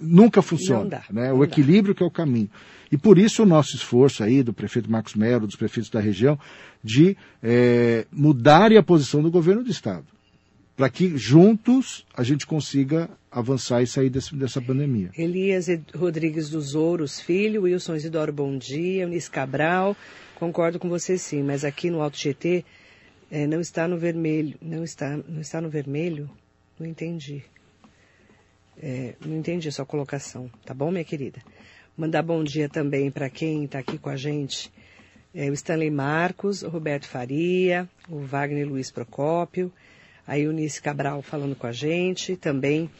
nunca 0.00 0.40
funcionam. 0.40 0.84
Não 0.84 0.90
dá, 0.90 1.02
né? 1.10 1.30
O 1.30 1.40
dá. 1.40 1.44
equilíbrio 1.44 1.94
que 1.94 2.02
é 2.02 2.06
o 2.06 2.10
caminho. 2.10 2.48
E 2.90 2.96
por 2.96 3.18
isso 3.18 3.42
o 3.42 3.46
nosso 3.46 3.76
esforço 3.76 4.22
aí 4.24 4.42
do 4.42 4.52
prefeito 4.52 4.90
Marcos 4.90 5.14
Melo, 5.14 5.46
dos 5.46 5.56
prefeitos 5.56 5.90
da 5.90 6.00
região, 6.00 6.38
de 6.82 7.16
eh, 7.42 8.06
mudarem 8.12 8.78
a 8.78 8.82
posição 8.82 9.22
do 9.22 9.30
governo 9.30 9.62
do 9.62 9.70
Estado. 9.70 10.04
Para 10.76 10.88
que 10.88 11.16
juntos 11.16 12.04
a 12.14 12.22
gente 12.22 12.46
consiga 12.46 13.08
avançar 13.30 13.82
e 13.82 13.86
sair 13.86 14.10
desse- 14.10 14.34
dessa 14.34 14.60
pandemia. 14.60 15.10
Elias 15.16 15.66
Rodrigues 15.94 16.48
dos 16.50 16.74
Ouros 16.74 17.20
Filho, 17.20 17.62
Wilson 17.62 17.94
Isidoro 17.96 18.32
Bom 18.32 18.56
Dia, 18.56 19.02
Eunice 19.02 19.30
Cabral, 19.30 19.96
concordo 20.36 20.78
com 20.78 20.88
você 20.88 21.16
sim, 21.18 21.42
mas 21.42 21.64
aqui 21.64 21.90
no 21.90 22.00
Alto 22.00 22.16
GT 22.18 22.64
eh, 23.30 23.46
não 23.46 23.60
está 23.60 23.86
no 23.88 23.96
vermelho, 23.98 24.56
não 24.60 24.82
está, 24.84 25.16
não 25.28 25.40
está 25.40 25.60
no 25.60 25.68
vermelho? 25.70 26.28
Não 26.78 26.86
entendi. 26.86 27.42
Eh, 28.82 29.14
não 29.24 29.36
entendi 29.36 29.68
a 29.68 29.72
sua 29.72 29.86
colocação, 29.86 30.50
tá 30.64 30.74
bom, 30.74 30.90
minha 30.90 31.04
querida? 31.04 31.40
Mandar 31.96 32.22
bom 32.22 32.42
dia 32.42 32.68
também 32.68 33.10
para 33.10 33.28
quem 33.30 33.64
está 33.64 33.78
aqui 33.78 33.98
com 33.98 34.08
a 34.08 34.16
gente, 34.16 34.72
eh, 35.34 35.50
o 35.50 35.52
Stanley 35.52 35.90
Marcos, 35.90 36.62
o 36.62 36.68
Roberto 36.68 37.06
Faria, 37.06 37.88
o 38.08 38.20
Wagner 38.20 38.66
Luiz 38.66 38.90
Procópio, 38.90 39.70
a 40.26 40.38
Eunice 40.38 40.80
Cabral 40.80 41.22
falando 41.22 41.54
com 41.56 41.66
a 41.66 41.72
gente, 41.72 42.36
também 42.36 42.90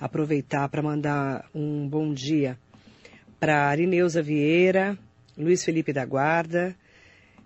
aproveitar 0.00 0.68
para 0.68 0.82
mandar 0.82 1.48
um 1.54 1.86
bom 1.88 2.12
dia 2.12 2.58
para 3.38 3.66
Arineuza 3.66 4.22
Vieira, 4.22 4.96
Luiz 5.36 5.64
Felipe 5.64 5.92
da 5.92 6.04
Guarda, 6.04 6.76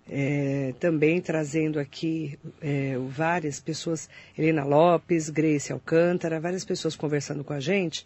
eh, 0.09 0.73
também 0.79 1.19
trazendo 1.21 1.79
aqui 1.79 2.37
eh, 2.61 2.97
várias 3.09 3.59
pessoas, 3.59 4.09
Helena 4.37 4.63
Lopes, 4.63 5.29
Grace 5.29 5.71
Alcântara, 5.71 6.39
várias 6.39 6.63
pessoas 6.63 6.95
conversando 6.95 7.43
com 7.43 7.53
a 7.53 7.59
gente, 7.59 8.05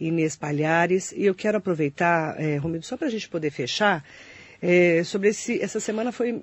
Inês 0.00 0.36
Palhares, 0.36 1.12
e 1.12 1.24
eu 1.24 1.34
quero 1.34 1.58
aproveitar, 1.58 2.40
eh, 2.40 2.56
Romildo, 2.56 2.86
só 2.86 2.96
para 2.96 3.08
a 3.08 3.10
gente 3.10 3.28
poder 3.28 3.50
fechar, 3.50 4.04
eh, 4.60 5.02
sobre 5.04 5.28
esse, 5.28 5.60
essa 5.60 5.80
semana 5.80 6.10
foi 6.10 6.42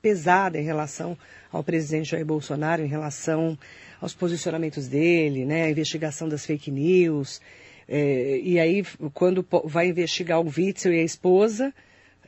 pesada 0.00 0.58
em 0.58 0.64
relação 0.64 1.16
ao 1.50 1.62
presidente 1.62 2.10
Jair 2.10 2.24
Bolsonaro, 2.24 2.82
em 2.82 2.88
relação 2.88 3.58
aos 4.00 4.14
posicionamentos 4.14 4.86
dele, 4.86 5.44
né, 5.44 5.64
a 5.64 5.70
investigação 5.70 6.28
das 6.28 6.46
fake 6.46 6.70
news, 6.70 7.40
eh, 7.88 8.40
e 8.42 8.58
aí 8.58 8.84
quando 9.12 9.44
vai 9.64 9.88
investigar 9.88 10.40
o 10.40 10.46
Witzel 10.46 10.94
e 10.94 11.00
a 11.00 11.04
esposa, 11.04 11.72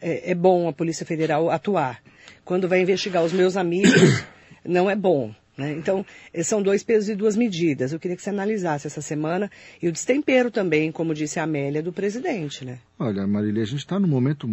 é, 0.01 0.31
é 0.31 0.35
bom 0.35 0.69
a 0.69 0.73
Polícia 0.73 1.05
Federal 1.05 1.51
atuar. 1.51 2.03
Quando 2.45 2.69
vai 2.69 2.81
investigar 2.81 3.23
os 3.23 3.33
meus 3.33 3.57
amigos, 3.57 4.25
não 4.65 4.91
é 4.91 4.97
bom. 4.97 5.35
né? 5.57 5.73
Então, 5.73 6.05
eh, 6.33 6.43
são 6.43 6.63
dois 6.63 6.83
pesos 6.83 7.09
e 7.09 7.15
duas 7.15 7.37
medidas. 7.37 7.93
Eu 7.93 8.01
queria 8.01 8.17
que 8.17 8.23
você 8.23 8.31
analisasse 8.31 8.87
essa 8.87 9.03
semana 9.03 9.51
e 9.81 9.89
o 9.89 9.93
destempero 9.93 10.51
também, 10.51 10.91
como 10.91 11.15
disse 11.15 11.39
a 11.39 11.45
Amélia, 11.45 11.83
do 11.83 11.93
presidente. 11.93 12.65
Né? 12.65 12.79
Olha, 12.99 13.27
Marília, 13.27 13.63
a 13.63 13.67
gente 13.67 13.81
está 13.81 13.99
num 13.99 14.09
momento 14.09 14.49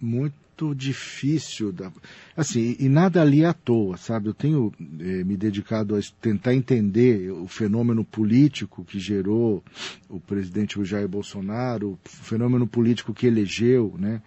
muito 0.00 0.74
difícil. 0.74 1.72
Da... 1.72 1.92
Assim, 2.36 2.76
e 2.78 2.88
nada 2.88 3.20
ali 3.20 3.44
à 3.44 3.52
toa, 3.52 3.96
sabe? 3.96 4.28
Eu 4.28 4.34
tenho 4.34 4.72
eh, 4.80 5.24
me 5.24 5.36
dedicado 5.36 5.96
a 5.96 6.00
tentar 6.20 6.54
entender 6.54 7.30
o 7.30 7.48
fenômeno 7.48 8.04
político 8.04 8.84
que 8.84 8.98
gerou 8.98 9.62
o 10.08 10.20
presidente 10.20 10.82
Jair 10.84 11.08
Bolsonaro, 11.08 11.92
o 11.92 11.98
fenômeno 12.08 12.66
político 12.66 13.14
que 13.14 13.26
elegeu, 13.26 13.94
né? 13.98 14.22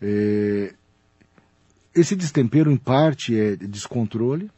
Eh, 0.00 0.74
esse 1.94 2.14
destempero, 2.14 2.70
em 2.70 2.76
parte, 2.76 3.38
é 3.38 3.56
descontrole, 3.56 4.50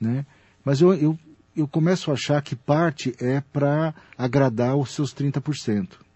né? 0.00 0.24
Mas 0.64 0.80
eu, 0.80 0.94
eu, 0.94 1.18
eu 1.56 1.66
começo 1.66 2.10
a 2.10 2.14
achar 2.14 2.40
que 2.40 2.54
parte 2.54 3.14
é 3.18 3.40
para 3.40 3.92
agradar 4.16 4.76
os 4.76 4.94
seus 4.94 5.12
30%. 5.12 6.07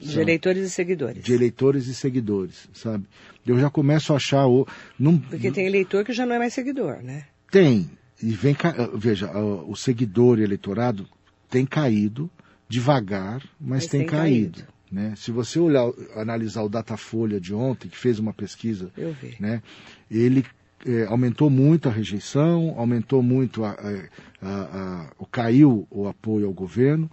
De 0.00 0.20
eleitores 0.20 0.66
e 0.66 0.70
seguidores. 0.70 1.22
De 1.22 1.32
eleitores 1.32 1.86
e 1.86 1.94
seguidores, 1.94 2.68
sabe? 2.72 3.06
Eu 3.46 3.58
já 3.58 3.70
começo 3.70 4.12
a 4.12 4.16
achar 4.16 4.46
o. 4.46 4.66
Num, 4.98 5.18
Porque 5.18 5.50
tem 5.50 5.66
eleitor 5.66 6.04
que 6.04 6.12
já 6.12 6.26
não 6.26 6.34
é 6.34 6.38
mais 6.38 6.52
seguidor, 6.52 7.02
né? 7.02 7.24
Tem. 7.50 7.90
E 8.22 8.30
vem 8.30 8.56
Veja, 8.94 9.30
o 9.38 9.76
seguidor 9.76 10.38
e 10.38 10.42
eleitorado 10.42 11.06
tem 11.50 11.66
caído 11.66 12.30
devagar, 12.68 13.42
mas, 13.60 13.84
mas 13.84 13.86
tem, 13.86 14.00
tem, 14.00 14.08
caído. 14.08 14.58
caído. 14.58 14.76
Né? 14.90 15.14
Se 15.16 15.30
você 15.30 15.58
olhar, 15.58 15.90
analisar 16.14 16.62
o 16.62 16.68
Datafolha 16.68 17.40
de 17.40 17.52
ontem, 17.52 17.88
que 17.88 17.96
fez 17.96 18.18
uma 18.18 18.32
pesquisa, 18.32 18.90
né? 19.38 19.62
ele 20.10 20.44
é, 20.86 21.04
aumentou 21.04 21.50
muito 21.50 21.88
a 21.88 21.92
rejeição, 21.92 22.74
aumentou 22.76 23.22
muito 23.22 23.64
a, 23.64 23.70
a, 23.70 24.46
a, 24.46 25.10
a, 25.20 25.26
caiu 25.30 25.86
o 25.90 26.06
apoio 26.06 26.46
ao 26.46 26.52
governo, 26.52 27.10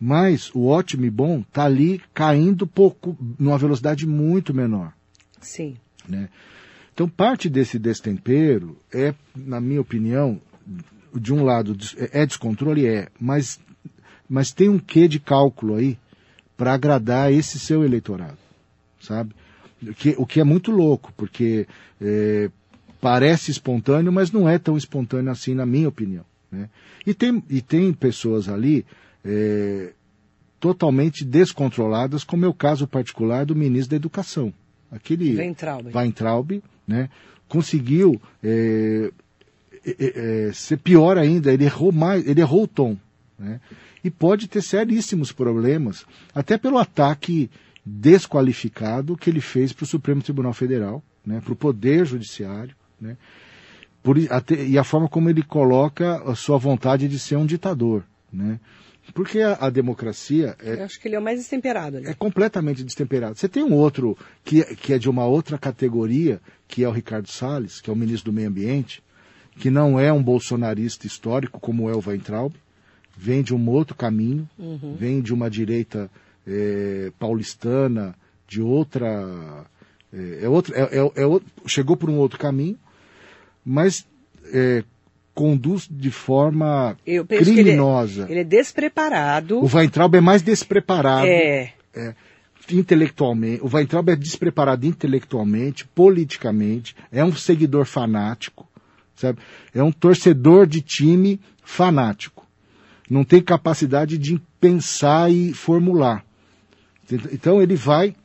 mas 0.00 0.50
o 0.54 0.66
ótimo 0.66 1.04
e 1.04 1.10
bom 1.10 1.40
está 1.40 1.64
ali 1.64 2.00
caindo 2.12 2.66
pouco, 2.66 3.16
numa 3.38 3.58
velocidade 3.58 4.06
muito 4.06 4.52
menor. 4.52 4.92
Sim. 5.40 5.76
Né? 6.08 6.28
Então, 6.92 7.08
parte 7.08 7.48
desse 7.48 7.78
destempero 7.78 8.76
é, 8.92 9.14
na 9.34 9.60
minha 9.60 9.80
opinião, 9.80 10.40
de 11.14 11.32
um 11.32 11.44
lado, 11.44 11.76
é 12.12 12.26
descontrole, 12.26 12.86
é, 12.86 13.08
mas, 13.18 13.60
mas 14.28 14.52
tem 14.52 14.68
um 14.68 14.78
quê 14.78 15.08
de 15.08 15.18
cálculo 15.18 15.76
aí 15.76 15.98
para 16.56 16.72
agradar 16.72 17.32
esse 17.32 17.58
seu 17.58 17.84
eleitorado, 17.84 18.38
sabe? 19.00 19.34
O 19.82 19.94
que, 19.94 20.14
o 20.16 20.26
que 20.26 20.40
é 20.40 20.44
muito 20.44 20.70
louco, 20.70 21.12
porque 21.16 21.66
é, 22.00 22.50
parece 23.00 23.50
espontâneo, 23.50 24.10
mas 24.10 24.32
não 24.32 24.48
é 24.48 24.58
tão 24.58 24.76
espontâneo 24.76 25.30
assim, 25.30 25.54
na 25.54 25.66
minha 25.66 25.88
opinião. 25.88 26.24
Né? 26.50 26.68
E, 27.06 27.12
tem, 27.12 27.42
e 27.50 27.60
tem 27.60 27.92
pessoas 27.92 28.48
ali 28.48 28.86
é, 29.26 29.92
totalmente 30.60 31.24
descontroladas, 31.24 32.24
como 32.24 32.44
é 32.44 32.48
o 32.48 32.54
caso 32.54 32.86
particular 32.86 33.44
do 33.44 33.56
ministro 33.56 33.90
da 33.90 33.96
Educação. 33.96 34.52
Aquele 34.90 35.36
Weintraub, 35.36 35.94
Weintraub 35.94 36.62
né, 36.86 37.10
conseguiu 37.48 38.20
é, 38.42 39.10
é, 39.84 40.48
é, 40.48 40.52
ser 40.52 40.78
pior 40.78 41.18
ainda, 41.18 41.52
ele 41.52 41.64
errou 41.64 41.92
mais, 41.92 42.26
ele 42.26 42.40
errou 42.40 42.62
o 42.62 42.68
tom. 42.68 42.96
Né? 43.38 43.60
E 44.02 44.10
pode 44.10 44.48
ter 44.48 44.62
seríssimos 44.62 45.32
problemas, 45.32 46.06
até 46.34 46.56
pelo 46.56 46.78
ataque 46.78 47.50
desqualificado 47.84 49.16
que 49.16 49.28
ele 49.28 49.40
fez 49.40 49.72
para 49.72 49.84
o 49.84 49.86
Supremo 49.86 50.22
Tribunal 50.22 50.52
Federal, 50.52 51.02
né, 51.24 51.40
para 51.40 51.52
o 51.52 51.56
Poder 51.56 52.04
Judiciário, 52.04 52.74
né, 53.00 53.16
por, 54.02 54.16
até, 54.30 54.64
e 54.64 54.78
a 54.78 54.84
forma 54.84 55.08
como 55.08 55.28
ele 55.28 55.42
coloca 55.42 56.22
a 56.22 56.34
sua 56.34 56.58
vontade 56.58 57.08
de 57.08 57.18
ser 57.18 57.36
um 57.36 57.46
ditador. 57.46 58.04
Né? 58.32 58.58
Porque 59.14 59.40
a, 59.40 59.54
a, 59.60 59.70
democracia. 59.70 60.56
É, 60.60 60.74
Eu 60.74 60.84
acho 60.84 61.00
que 61.00 61.08
ele 61.08 61.14
é 61.14 61.18
o 61.18 61.22
mais 61.22 61.38
destemperado. 61.38 61.98
Ali. 61.98 62.08
É 62.08 62.14
completamente 62.14 62.82
destemperado. 62.82 63.36
Você 63.36 63.48
tem 63.48 63.62
um 63.62 63.72
outro 63.72 64.16
que, 64.44 64.62
que 64.76 64.92
é 64.92 64.98
de 64.98 65.08
uma 65.08 65.24
outra 65.24 65.56
categoria, 65.58 66.40
que 66.66 66.84
é 66.84 66.88
o 66.88 66.92
Ricardo 66.92 67.28
Salles, 67.28 67.80
que 67.80 67.88
é 67.88 67.92
o 67.92 67.96
ministro 67.96 68.30
do 68.30 68.34
Meio 68.34 68.48
Ambiente, 68.48 69.02
que 69.58 69.70
não 69.70 69.98
é 69.98 70.12
um 70.12 70.22
bolsonarista 70.22 71.06
histórico 71.06 71.60
como 71.60 71.88
é 71.88 71.94
o 71.94 72.02
Weintraub, 72.04 72.54
vem 73.16 73.42
de 73.42 73.54
um 73.54 73.68
outro 73.70 73.96
caminho, 73.96 74.48
uhum. 74.58 74.94
vem 74.98 75.22
de 75.22 75.32
uma 75.32 75.48
direita 75.48 76.10
é, 76.46 77.10
paulistana, 77.18 78.14
de 78.46 78.60
outra. 78.60 79.66
É, 80.12 80.44
é 80.44 80.48
outro, 80.48 80.74
é, 80.74 80.82
é, 80.82 81.00
é 81.00 81.40
chegou 81.66 81.96
por 81.96 82.10
um 82.10 82.18
outro 82.18 82.38
caminho, 82.38 82.78
mas 83.64 84.06
é, 84.52 84.84
conduz 85.36 85.86
de 85.88 86.10
forma 86.10 86.96
criminosa. 87.28 88.22
Ele 88.22 88.30
é, 88.30 88.32
ele 88.32 88.40
é, 88.40 88.44
despreparado. 88.44 89.62
O 89.62 89.68
Weintraub 89.70 90.14
é 90.14 90.20
mais 90.20 90.40
despreparado. 90.40 91.26
É. 91.26 91.74
é. 91.94 92.14
Intelectualmente, 92.72 93.62
o 93.62 93.68
Weintraub 93.72 94.08
é 94.08 94.16
despreparado 94.16 94.86
intelectualmente, 94.86 95.86
politicamente, 95.86 96.96
é 97.12 97.22
um 97.22 97.32
seguidor 97.32 97.84
fanático, 97.84 98.66
sabe? 99.14 99.38
É 99.72 99.80
um 99.82 99.92
torcedor 99.92 100.66
de 100.66 100.80
time 100.80 101.38
fanático. 101.62 102.44
Não 103.08 103.22
tem 103.22 103.40
capacidade 103.40 104.18
de 104.18 104.40
pensar 104.58 105.30
e 105.30 105.52
formular. 105.52 106.24
Então 107.30 107.62
ele 107.62 107.76
vai 107.76 108.16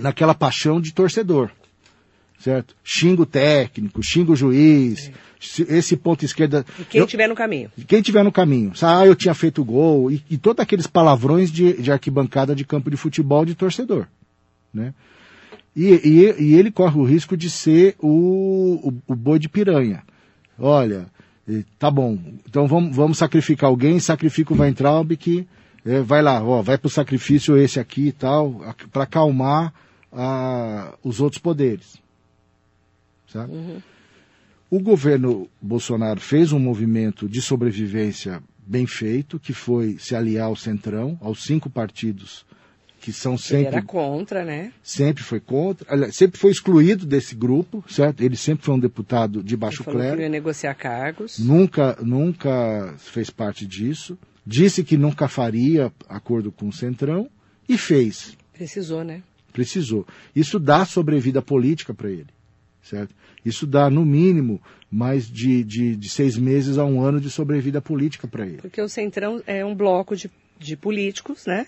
naquela 0.00 0.34
paixão 0.34 0.80
de 0.80 0.92
torcedor 0.92 1.52
certo? 2.40 2.74
Xinga 2.82 3.22
o 3.22 3.26
técnico, 3.26 4.02
xinga 4.02 4.32
o 4.32 4.36
juiz, 4.36 5.10
Sim. 5.38 5.66
esse 5.68 5.96
ponto 5.96 6.24
esquerda. 6.24 6.64
E 6.78 6.84
quem 6.84 7.02
estiver 7.02 7.28
no 7.28 7.34
caminho. 7.34 7.70
Quem 7.86 8.02
tiver 8.02 8.24
no 8.24 8.32
caminho. 8.32 8.72
Ah, 8.82 9.06
eu 9.06 9.14
tinha 9.14 9.34
feito 9.34 9.64
gol, 9.64 10.10
e, 10.10 10.24
e 10.28 10.38
todos 10.38 10.62
aqueles 10.62 10.86
palavrões 10.86 11.52
de, 11.52 11.74
de, 11.74 11.92
arquibancada 11.92 12.54
de 12.54 12.64
campo 12.64 12.90
de 12.90 12.96
futebol 12.96 13.44
de 13.44 13.54
torcedor, 13.54 14.06
né? 14.72 14.94
E, 15.76 15.86
e, 15.86 16.42
e 16.42 16.54
ele 16.54 16.70
corre 16.70 16.98
o 16.98 17.04
risco 17.04 17.36
de 17.36 17.48
ser 17.48 17.94
o, 18.00 18.88
o, 18.88 19.12
o 19.12 19.14
boi 19.14 19.38
de 19.38 19.48
piranha. 19.48 20.02
Olha, 20.58 21.06
tá 21.78 21.90
bom, 21.90 22.18
então 22.48 22.66
vamos, 22.66 22.94
vamos 22.94 23.18
sacrificar 23.18 23.70
alguém, 23.70 24.00
sacrifica 24.00 24.52
o 24.52 24.58
Weintraub 24.58 25.16
que 25.16 25.46
é, 25.84 26.00
vai 26.00 26.20
lá, 26.22 26.42
ó, 26.42 26.60
vai 26.60 26.76
para 26.76 26.88
o 26.88 26.90
sacrifício 26.90 27.56
esse 27.56 27.78
aqui 27.78 28.08
e 28.08 28.12
tal, 28.12 28.60
para 28.92 29.04
acalmar 29.04 29.72
a, 30.12 30.92
os 31.02 31.20
outros 31.20 31.40
poderes. 31.40 32.00
Sabe? 33.32 33.52
Uhum. 33.52 33.80
O 34.70 34.78
governo 34.80 35.48
Bolsonaro 35.60 36.20
fez 36.20 36.52
um 36.52 36.58
movimento 36.58 37.28
de 37.28 37.42
sobrevivência 37.42 38.42
bem 38.64 38.86
feito, 38.86 39.38
que 39.38 39.52
foi 39.52 39.96
se 39.98 40.14
aliar 40.14 40.46
ao 40.46 40.54
Centrão, 40.54 41.18
aos 41.20 41.42
cinco 41.42 41.68
partidos 41.68 42.46
que 43.00 43.12
são 43.12 43.36
sempre. 43.36 43.66
Ele 43.66 43.76
era 43.76 43.82
contra, 43.82 44.44
né? 44.44 44.72
Sempre 44.82 45.24
foi 45.24 45.40
contra. 45.40 46.12
Sempre 46.12 46.38
foi 46.38 46.50
excluído 46.50 47.06
desse 47.06 47.34
grupo, 47.34 47.82
certo? 47.88 48.20
Ele 48.22 48.36
sempre 48.36 48.64
foi 48.64 48.74
um 48.74 48.78
deputado 48.78 49.42
de 49.42 49.56
baixo 49.56 49.82
Ele 49.86 49.92
clero. 49.92 50.16
Que 50.18 50.22
ia 50.22 50.28
negociar 50.28 50.74
cargos. 50.74 51.38
Nunca, 51.38 51.96
nunca 52.02 52.94
fez 52.98 53.30
parte 53.30 53.66
disso. 53.66 54.18
Disse 54.46 54.84
que 54.84 54.96
nunca 54.96 55.28
faria 55.28 55.92
acordo 56.08 56.52
com 56.52 56.68
o 56.68 56.72
Centrão 56.72 57.28
e 57.68 57.78
fez. 57.78 58.36
Precisou, 58.52 59.02
né? 59.02 59.22
Precisou. 59.52 60.06
Isso 60.36 60.58
dá 60.58 60.84
sobrevida 60.84 61.40
política 61.40 61.94
para 61.94 62.10
ele 62.10 62.26
certo? 62.82 63.14
Isso 63.44 63.66
dá, 63.66 63.88
no 63.90 64.04
mínimo, 64.04 64.60
mais 64.90 65.30
de, 65.30 65.62
de, 65.64 65.96
de 65.96 66.08
seis 66.08 66.36
meses 66.36 66.78
a 66.78 66.84
um 66.84 67.00
ano 67.00 67.20
de 67.20 67.30
sobrevida 67.30 67.80
política 67.80 68.26
para 68.26 68.46
ele. 68.46 68.58
Porque 68.58 68.80
o 68.80 68.88
Centrão 68.88 69.42
é 69.46 69.64
um 69.64 69.74
bloco 69.74 70.16
de, 70.16 70.30
de 70.58 70.76
políticos, 70.76 71.46
né? 71.46 71.66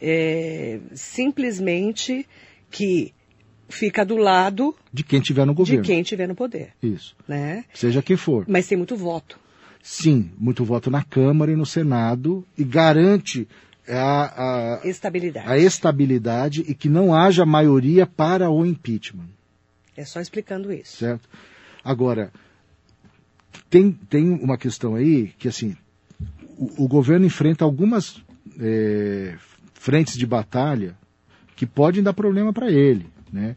É, 0.00 0.80
simplesmente 0.94 2.26
que 2.70 3.12
fica 3.68 4.04
do 4.04 4.16
lado 4.16 4.74
de 4.92 5.04
quem 5.04 5.20
tiver 5.20 5.44
no 5.44 5.54
governo. 5.54 5.82
De 5.82 5.86
quem 5.86 6.02
tiver 6.02 6.26
no 6.26 6.34
poder. 6.34 6.72
Isso. 6.82 7.14
Né? 7.28 7.64
Seja 7.74 8.02
quem 8.02 8.16
for. 8.16 8.44
Mas 8.48 8.66
tem 8.66 8.78
muito 8.78 8.96
voto. 8.96 9.38
Sim, 9.82 10.30
muito 10.38 10.64
voto 10.64 10.90
na 10.90 11.02
Câmara 11.02 11.52
e 11.52 11.56
no 11.56 11.64
Senado 11.64 12.44
e 12.56 12.64
garante 12.64 13.48
a, 13.88 14.80
a, 14.82 14.86
estabilidade. 14.86 15.48
a 15.48 15.56
estabilidade 15.56 16.64
e 16.66 16.74
que 16.74 16.88
não 16.88 17.14
haja 17.14 17.46
maioria 17.46 18.06
para 18.06 18.50
o 18.50 18.64
impeachment. 18.64 19.28
É 20.00 20.04
só 20.06 20.18
explicando 20.18 20.72
isso. 20.72 20.96
Certo. 20.96 21.28
Agora, 21.84 22.32
tem, 23.68 23.92
tem 23.92 24.30
uma 24.30 24.56
questão 24.56 24.94
aí 24.94 25.28
que, 25.38 25.46
assim, 25.46 25.76
o, 26.56 26.84
o 26.84 26.88
governo 26.88 27.26
enfrenta 27.26 27.66
algumas 27.66 28.22
é, 28.58 29.36
frentes 29.74 30.16
de 30.16 30.24
batalha 30.24 30.96
que 31.54 31.66
podem 31.66 32.02
dar 32.02 32.14
problema 32.14 32.50
para 32.50 32.70
ele. 32.70 33.08
Né? 33.30 33.56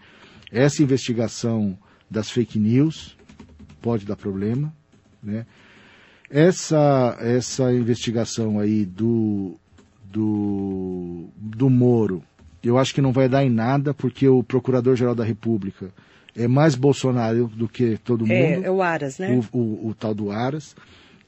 Essa 0.52 0.84
investigação 0.84 1.78
das 2.12 2.30
fake 2.30 2.60
news 2.60 3.18
pode 3.82 4.06
dar 4.06 4.18
problema. 4.18 4.74
Né? 5.24 5.46
Essa, 6.30 7.16
essa 7.22 7.74
investigação 7.74 8.60
aí 8.60 8.86
do, 8.86 9.58
do, 10.04 11.30
do 11.38 11.70
Moro, 11.70 12.22
eu 12.62 12.78
acho 12.78 12.94
que 12.94 13.02
não 13.02 13.14
vai 13.14 13.30
dar 13.30 13.46
em 13.46 13.50
nada, 13.50 13.94
porque 13.94 14.28
o 14.28 14.44
Procurador-Geral 14.44 15.16
da 15.16 15.24
República 15.24 15.94
é 16.36 16.48
mais 16.48 16.76
Bolsonaro 16.76 17.48
do 17.48 17.68
que 17.68 17.98
todo 17.98 18.26
é, 18.32 18.56
mundo. 18.56 18.66
É, 18.66 18.72
o 18.72 18.82
Aras, 18.82 19.20
né? 19.20 19.42
O, 19.52 19.58
o, 19.58 19.88
o 19.90 19.94
tal 19.94 20.14
do 20.14 20.32
Aras. 20.32 20.76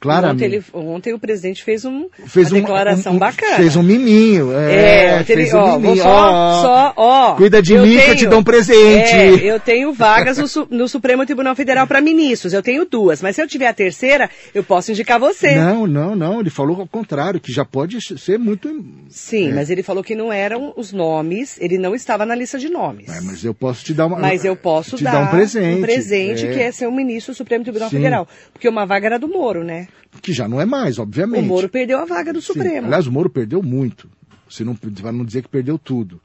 Claramente. 0.05 0.45
Ontem, 0.45 0.45
ele, 0.45 0.63
ontem 0.73 1.13
o 1.13 1.19
presidente 1.19 1.63
fez 1.63 1.83
um, 1.83 2.07
fez 2.27 2.51
uma 2.51 2.59
um, 2.59 2.61
declaração 2.61 3.13
um, 3.13 3.15
um, 3.15 3.19
bacana. 3.19 3.55
Fez 3.55 3.75
um 3.75 3.83
miminho. 3.83 4.53
É, 4.53 5.19
é 5.19 5.23
fez 5.23 5.53
um 5.53 5.57
ó, 5.57 5.79
miminho. 5.79 6.03
Ó, 6.05 6.61
só, 6.61 6.93
ó, 6.95 7.35
Cuida 7.35 7.61
de 7.61 7.77
mim 7.77 7.95
tenho, 7.95 8.03
que 8.03 8.11
eu 8.11 8.15
te 8.15 8.27
dou 8.27 8.39
um 8.39 8.43
presente. 8.43 9.11
É, 9.11 9.51
eu 9.51 9.59
tenho 9.59 9.91
vagas 9.93 10.37
no, 10.37 10.67
no 10.69 10.87
Supremo 10.87 11.25
Tribunal 11.25 11.55
Federal 11.55 11.87
para 11.87 11.99
ministros. 12.01 12.53
Eu 12.53 12.61
tenho 12.61 12.85
duas. 12.85 13.21
Mas 13.21 13.35
se 13.35 13.41
eu 13.41 13.47
tiver 13.47 13.67
a 13.67 13.73
terceira, 13.73 14.29
eu 14.53 14.63
posso 14.63 14.91
indicar 14.91 15.19
você. 15.19 15.55
Não, 15.55 15.87
não, 15.87 16.15
não. 16.15 16.39
Ele 16.39 16.49
falou 16.49 16.79
ao 16.79 16.87
contrário, 16.87 17.39
que 17.39 17.51
já 17.51 17.65
pode 17.65 17.99
ser 18.19 18.37
muito. 18.37 18.85
Sim, 19.09 19.49
é. 19.49 19.53
mas 19.53 19.69
ele 19.69 19.81
falou 19.81 20.03
que 20.03 20.15
não 20.15 20.31
eram 20.31 20.73
os 20.77 20.93
nomes, 20.93 21.57
ele 21.59 21.77
não 21.77 21.95
estava 21.95 22.25
na 22.25 22.35
lista 22.35 22.57
de 22.59 22.69
nomes. 22.69 23.09
É, 23.09 23.21
mas 23.21 23.43
eu 23.43 23.53
posso 23.53 23.83
te 23.83 23.93
dar 23.93 24.05
uma. 24.05 24.19
Mas 24.19 24.45
eu 24.45 24.55
posso 24.55 24.97
te 24.97 25.03
dar, 25.03 25.13
dar 25.13 25.23
um 25.23 25.27
presente. 25.27 25.79
Um 25.79 25.81
presente 25.81 26.45
é. 26.45 26.53
que 26.53 26.59
é 26.59 26.71
ser 26.71 26.87
um 26.87 26.91
ministro 26.91 27.33
do 27.33 27.37
Supremo 27.37 27.63
Tribunal 27.63 27.89
Sim. 27.89 27.97
Federal. 27.97 28.27
Porque 28.53 28.67
uma 28.67 28.85
vaga 28.85 29.07
era 29.07 29.19
do 29.19 29.27
Moro, 29.27 29.63
né? 29.63 29.87
Que 30.21 30.31
já 30.31 30.47
não 30.47 30.61
é 30.61 30.65
mais, 30.65 30.97
obviamente. 30.97 31.43
O 31.43 31.47
Moro 31.47 31.69
perdeu 31.69 31.99
a 31.99 32.05
vaga 32.05 32.31
do 32.31 32.41
Sim. 32.41 32.53
Supremo. 32.53 32.87
Aliás, 32.87 33.05
o 33.07 33.11
Moro 33.11 33.29
perdeu 33.29 33.61
muito. 33.61 34.09
Se 34.49 34.63
não, 34.63 34.75
para 34.75 35.11
não 35.11 35.25
dizer 35.25 35.41
que 35.41 35.49
perdeu 35.49 35.77
tudo. 35.77 36.21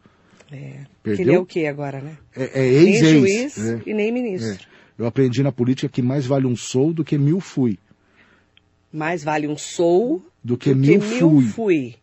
É. 0.53 0.85
Perdeu... 1.03 1.27
ele 1.27 1.35
é 1.35 1.39
o 1.39 1.47
que 1.47 1.66
agora, 1.66 2.01
né? 2.01 2.16
É, 2.35 2.61
é 2.61 2.66
ex, 2.66 3.03
nem 3.03 3.21
juiz 3.21 3.59
é. 3.59 3.81
e 3.87 3.95
nem 3.95 4.12
ministro. 4.12 4.66
Eu 4.99 5.07
aprendi 5.07 5.43
na 5.43 5.51
política 5.51 5.89
que 5.89 6.03
mais 6.03 6.27
vale 6.27 6.47
um 6.47 6.57
sou 6.57 6.93
do 6.93 7.05
que 7.05 7.16
mil 7.16 7.41
fui. 7.41 7.79
Mais 8.93 9.25
vale 9.25 9.49
um 9.49 9.57
sou 9.57 10.23
do 10.43 10.57
que, 10.59 10.75
do 10.75 10.77
mil, 10.77 11.01
que 11.01 11.07
fui. 11.07 11.45
fui. 11.47 11.95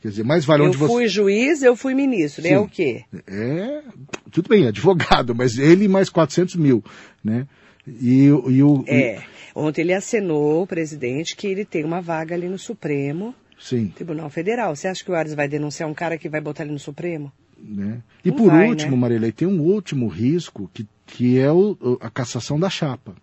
Quer 0.00 0.08
dizer, 0.08 0.24
mais 0.24 0.44
vale 0.44 0.62
eu 0.62 0.68
onde 0.68 0.76
você... 0.76 0.92
fui 0.92 1.08
juiz, 1.08 1.62
eu 1.62 1.74
fui 1.74 1.92
ministro. 1.92 2.42
Sim. 2.42 2.50
É 2.50 2.58
o 2.58 2.68
quê? 2.68 3.04
É, 3.26 3.82
tudo 4.30 4.48
bem, 4.48 4.66
advogado, 4.66 5.34
mas 5.34 5.58
ele 5.58 5.88
mais 5.88 6.08
400 6.08 6.54
mil, 6.54 6.82
né? 7.22 7.46
E, 7.86 8.26
e 8.26 8.62
o... 8.62 8.84
É, 8.86 9.22
ontem 9.58 9.82
ele 9.82 9.92
acenou, 9.94 10.62
o 10.62 10.66
presidente, 10.66 11.34
que 11.36 11.46
ele 11.46 11.64
tem 11.64 11.84
uma 11.84 12.00
vaga 12.00 12.34
ali 12.34 12.48
no 12.48 12.58
Supremo 12.58 13.34
Sim. 13.58 13.88
Tribunal 13.88 14.30
Federal. 14.30 14.74
Você 14.76 14.86
acha 14.88 15.04
que 15.04 15.10
o 15.10 15.14
Ares 15.14 15.34
vai 15.34 15.48
denunciar 15.48 15.88
um 15.88 15.94
cara 15.94 16.16
que 16.16 16.28
vai 16.28 16.40
botar 16.40 16.62
ele 16.64 16.72
no 16.72 16.78
Supremo? 16.78 17.32
Né? 17.60 18.00
E 18.24 18.30
Não 18.30 18.36
por 18.36 18.50
vai, 18.50 18.68
último, 18.68 18.92
né? 18.92 18.96
Marilei, 18.96 19.32
tem 19.32 19.48
um 19.48 19.60
último 19.60 20.06
risco 20.06 20.70
que, 20.72 20.86
que 21.06 21.38
é 21.40 21.50
o, 21.52 21.76
a 22.00 22.08
cassação 22.08 22.58
da 22.58 22.70
chapa. 22.70 23.16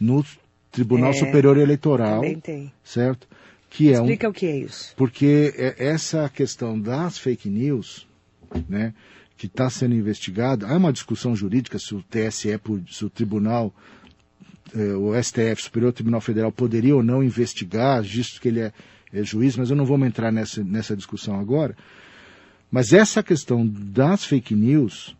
No 0.00 0.24
Tribunal 0.70 1.10
É, 1.10 1.14
Superior 1.14 1.56
Eleitoral, 1.58 2.16
Também 2.20 2.38
tem. 2.40 2.72
certo? 2.84 3.26
Que 3.70 3.92
é 3.92 4.00
um, 4.00 4.04
Explica 4.04 4.28
o 4.28 4.32
que 4.32 4.46
é 4.46 4.56
isso. 4.58 4.94
porque 4.96 5.52
é- 5.56 5.74
essa 5.88 6.28
questão 6.28 6.80
das 6.80 7.18
fake 7.18 7.48
news, 7.48 8.06
né, 8.68 8.94
que 9.36 9.46
está 9.46 9.68
sendo 9.68 9.94
investigada, 9.94 10.66
há 10.66 10.76
uma 10.76 10.92
discussão 10.92 11.34
jurídica 11.36 11.78
se 11.78 11.94
o 11.94 12.02
TSE, 12.02 12.56
por- 12.58 12.80
se 12.90 13.04
o 13.04 13.10
Tribunal, 13.10 13.74
o 14.74 15.14
STF, 15.22 15.62
Superior 15.62 15.92
Tribunal 15.92 16.20
Federal, 16.20 16.50
poderia 16.52 16.94
ou 16.96 17.02
não 17.02 17.22
investigar, 17.22 18.02
visto 18.02 18.40
que 18.40 18.48
ele 18.48 18.60
é, 18.60 18.72
é 19.12 19.22
juiz, 19.22 19.56
mas 19.56 19.70
eu 19.70 19.76
não 19.76 19.84
vou 19.84 19.98
entrar 20.04 20.32
nessa, 20.32 20.62
nessa 20.64 20.96
discussão 20.96 21.38
agora. 21.38 21.76
Mas 22.70 22.92
essa 22.92 23.22
questão 23.22 23.66
das 23.66 24.24
fake 24.24 24.54
news 24.54 25.16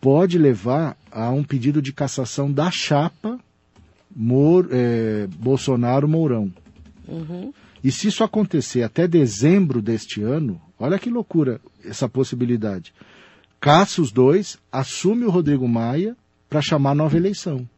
pode 0.00 0.38
levar 0.38 0.96
a 1.10 1.30
um 1.30 1.42
pedido 1.42 1.82
de 1.82 1.92
cassação 1.92 2.50
da 2.52 2.70
chapa 2.70 3.38
Mor- 4.14 4.68
eh, 4.70 5.26
Bolsonaro-Mourão. 5.38 6.52
E 7.82 7.90
se 7.90 8.08
isso 8.08 8.22
acontecer 8.24 8.82
até 8.82 9.06
dezembro 9.08 9.82
deste 9.82 10.22
ano, 10.22 10.60
olha 10.78 10.98
que 10.98 11.10
loucura 11.10 11.60
essa 11.84 12.08
possibilidade. 12.08 12.92
Caça 13.60 14.00
os 14.00 14.12
dois, 14.12 14.56
assume 14.70 15.24
o 15.24 15.30
Rodrigo 15.30 15.66
Maia 15.68 16.16
para 16.48 16.62
chamar 16.62 16.94
nova 16.94 17.16
eleição. 17.16 17.68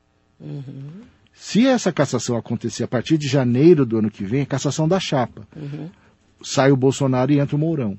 Se 1.32 1.66
essa 1.66 1.92
cassação 1.92 2.36
acontecer 2.36 2.84
a 2.84 2.88
partir 2.88 3.16
de 3.16 3.26
janeiro 3.26 3.86
do 3.86 3.98
ano 3.98 4.10
que 4.10 4.24
vem, 4.24 4.42
é 4.42 4.46
cassação 4.46 4.86
da 4.86 5.00
chapa. 5.00 5.46
Sai 6.42 6.70
o 6.70 6.76
Bolsonaro 6.76 7.32
e 7.32 7.38
entra 7.38 7.56
o 7.56 7.58
Mourão. 7.58 7.98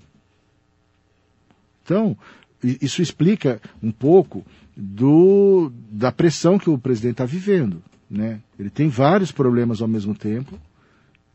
Então, 1.84 2.18
isso 2.64 3.02
explica 3.02 3.62
um 3.82 3.92
pouco 3.92 4.46
do, 4.76 5.72
da 5.92 6.12
pressão 6.12 6.58
que 6.58 6.70
o 6.70 6.78
presidente 6.78 7.14
está 7.14 7.26
vivendo. 7.26 7.82
Né? 8.10 8.40
Ele 8.60 8.70
tem 8.70 8.88
vários 8.88 9.32
problemas 9.32 9.82
ao 9.82 9.88
mesmo 9.88 10.16
tempo. 10.16 10.60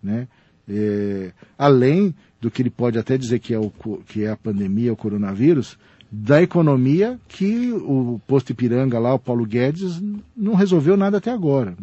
Né? 0.03 0.29
É, 0.69 1.33
além 1.59 2.15
do 2.41 2.51
que 2.51 2.63
ele 2.63 2.71
pode 2.71 2.99
até 2.99 3.17
dizer 3.17 3.39
que 3.39 3.55
é, 3.55 3.59
o, 3.59 3.71
que 4.07 4.25
é 4.25 4.31
a 4.31 4.37
pandemia, 4.37 4.93
o 4.93 4.97
coronavírus, 4.97 5.79
da 6.11 6.41
economia 6.43 7.19
que 7.29 7.73
o 7.73 8.21
posto 8.27 8.51
Ipiranga 8.51 8.99
lá, 8.99 9.15
o 9.15 9.19
Paulo 9.19 9.45
Guedes, 9.45 10.01
não 10.37 10.55
resolveu 10.55 10.97
nada 10.97 11.19
até 11.19 11.31
agora. 11.31 11.77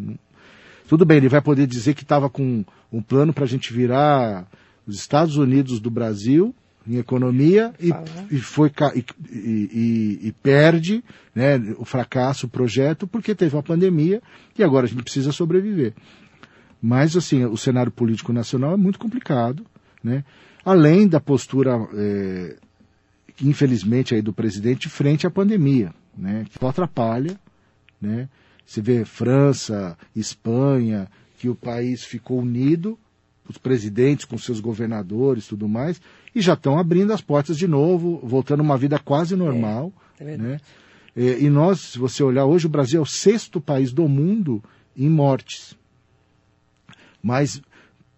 Tudo 0.88 1.06
bem, 1.06 1.18
ele 1.18 1.30
vai 1.30 1.42
poder 1.42 1.68
dizer 1.68 1.94
que 1.94 2.04
estava 2.04 2.30
com 2.30 2.64
um 2.92 3.02
plano 3.02 3.34
para 3.34 3.44
a 3.44 3.48
gente 3.48 3.74
virar 3.74 4.48
os 4.86 4.96
Estados 4.96 5.38
Unidos 5.38 5.80
do 5.80 5.90
Brasil 5.90 6.54
em 6.86 6.98
economia 6.98 7.74
e, 7.80 7.90
Fala. 7.90 8.06
e 8.30 8.38
foi 8.40 8.72
e, 8.96 9.06
e- 9.32 9.70
e- 10.22 10.28
e 10.28 10.32
perde 10.44 11.04
né, 11.34 11.58
o 11.78 11.86
fracasso, 11.86 12.46
o 12.46 12.50
projeto, 12.50 13.08
porque 13.08 13.34
teve 13.34 13.56
uma 13.56 13.64
pandemia 13.64 14.22
e 14.58 14.64
agora 14.64 14.86
a 14.86 14.90
gente 14.90 15.02
precisa 15.04 15.32
sobreviver. 15.32 15.94
Mas, 16.82 17.16
assim, 17.16 17.46
o 17.46 17.56
cenário 17.56 17.92
político 17.92 18.34
nacional 18.34 18.74
é 18.74 18.78
muito 18.78 19.00
complicado, 19.00 19.66
né? 20.04 20.26
Além 20.66 21.08
da 21.08 21.20
postura, 21.22 21.78
eh, 21.94 22.58
infelizmente, 23.42 24.14
aí 24.16 24.22
do 24.22 24.34
presidente 24.34 24.90
frente 24.90 25.26
à 25.28 25.32
pandemia, 25.32 25.94
né? 26.18 26.46
Que 26.50 26.60
só 26.60 26.68
atrapalha, 26.68 27.40
né? 28.02 28.30
Você 28.66 28.82
vê 28.82 29.04
França, 29.06 29.98
Espanha, 30.16 31.08
que 31.38 31.50
o 31.50 31.56
país 31.56 32.04
ficou 32.04 32.40
unido, 32.40 32.98
os 33.50 33.58
presidentes 33.58 34.24
com 34.26 34.38
seus 34.38 34.60
governadores 34.62 35.48
tudo 35.48 35.68
mais, 35.68 36.02
e 36.34 36.42
já 36.42 36.54
estão 36.54 36.80
abrindo 36.80 37.12
as 37.12 37.22
portas 37.22 37.58
de 37.58 37.68
novo, 37.68 38.20
voltando 38.24 38.62
a 38.62 38.64
uma 38.64 38.78
vida 38.78 38.98
quase 38.98 39.36
normal, 39.36 39.92
é 40.20 40.24
verdade. 40.24 40.50
né? 40.52 40.62
Eh, 41.16 41.40
E 41.44 41.50
nós, 41.50 41.80
se 41.82 42.00
você 42.00 42.24
olhar 42.24 42.46
hoje, 42.46 42.66
o 42.68 42.70
Brasil 42.70 43.00
é 43.00 43.04
o 43.04 43.06
sexto 43.06 43.60
país 43.60 43.92
do 43.92 44.08
mundo 44.08 44.64
em 44.96 45.10
mortes 45.10 45.76
mas 47.22 47.62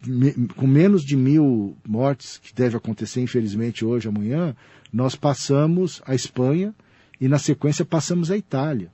me- 0.06 0.34
com 0.56 0.68
menos 0.68 1.04
de 1.04 1.16
mil 1.16 1.76
mortes, 1.88 2.38
que 2.40 2.54
deve 2.54 2.76
acontecer 2.78 3.22
infelizmente 3.22 3.84
hoje, 3.86 4.08
amanhã, 4.08 4.56
nós 4.96 5.14
passamos 5.14 6.02
a 6.06 6.16
Espanha 6.16 6.74
e 7.20 7.28
na 7.28 7.38
sequência 7.38 7.84
passamos 7.84 8.32
a 8.32 8.38
Itália. 8.38 8.90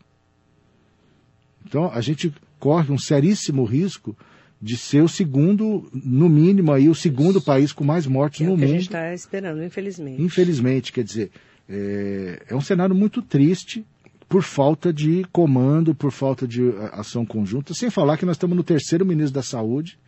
Então 1.64 1.92
a 1.94 2.02
gente 2.02 2.34
corre 2.60 2.92
um 2.92 2.98
seríssimo 2.98 3.64
risco 3.66 4.18
de 4.60 4.78
ser 4.78 5.04
o 5.04 5.08
segundo, 5.08 5.88
no 5.94 6.28
mínimo 6.28 6.72
aí, 6.72 6.90
o 6.90 6.96
segundo 6.96 7.40
país 7.40 7.72
com 7.72 7.84
mais 7.84 8.08
mortes 8.08 8.42
É 8.42 8.46
no 8.46 8.56
o 8.56 8.58
que 8.58 8.64
a 8.64 8.68
mundo. 8.68 8.76
gente 8.78 8.88
está 8.88 9.14
esperando, 9.14 9.64
infelizmente. 9.64 10.20
Infelizmente, 10.20 10.92
quer 10.92 11.04
dizer, 11.04 11.32
é, 11.70 12.46
é 12.50 12.56
um 12.56 12.62
cenário 12.62 12.96
muito 12.96 13.22
triste 13.22 13.86
por 14.28 14.42
falta 14.42 14.92
de 14.92 15.24
comando, 15.32 15.94
por 15.94 16.12
falta 16.12 16.48
de 16.48 16.62
ação 16.94 17.28
conjunta, 17.28 17.76
sem 17.76 17.92
falar 17.92 18.18
que 18.18 18.26
nós 18.26 18.38
estamos 18.38 18.58
no 18.58 18.64
terceiro 18.64 19.06
ministro 19.06 19.36
da 19.36 19.44
Saúde 19.44 20.00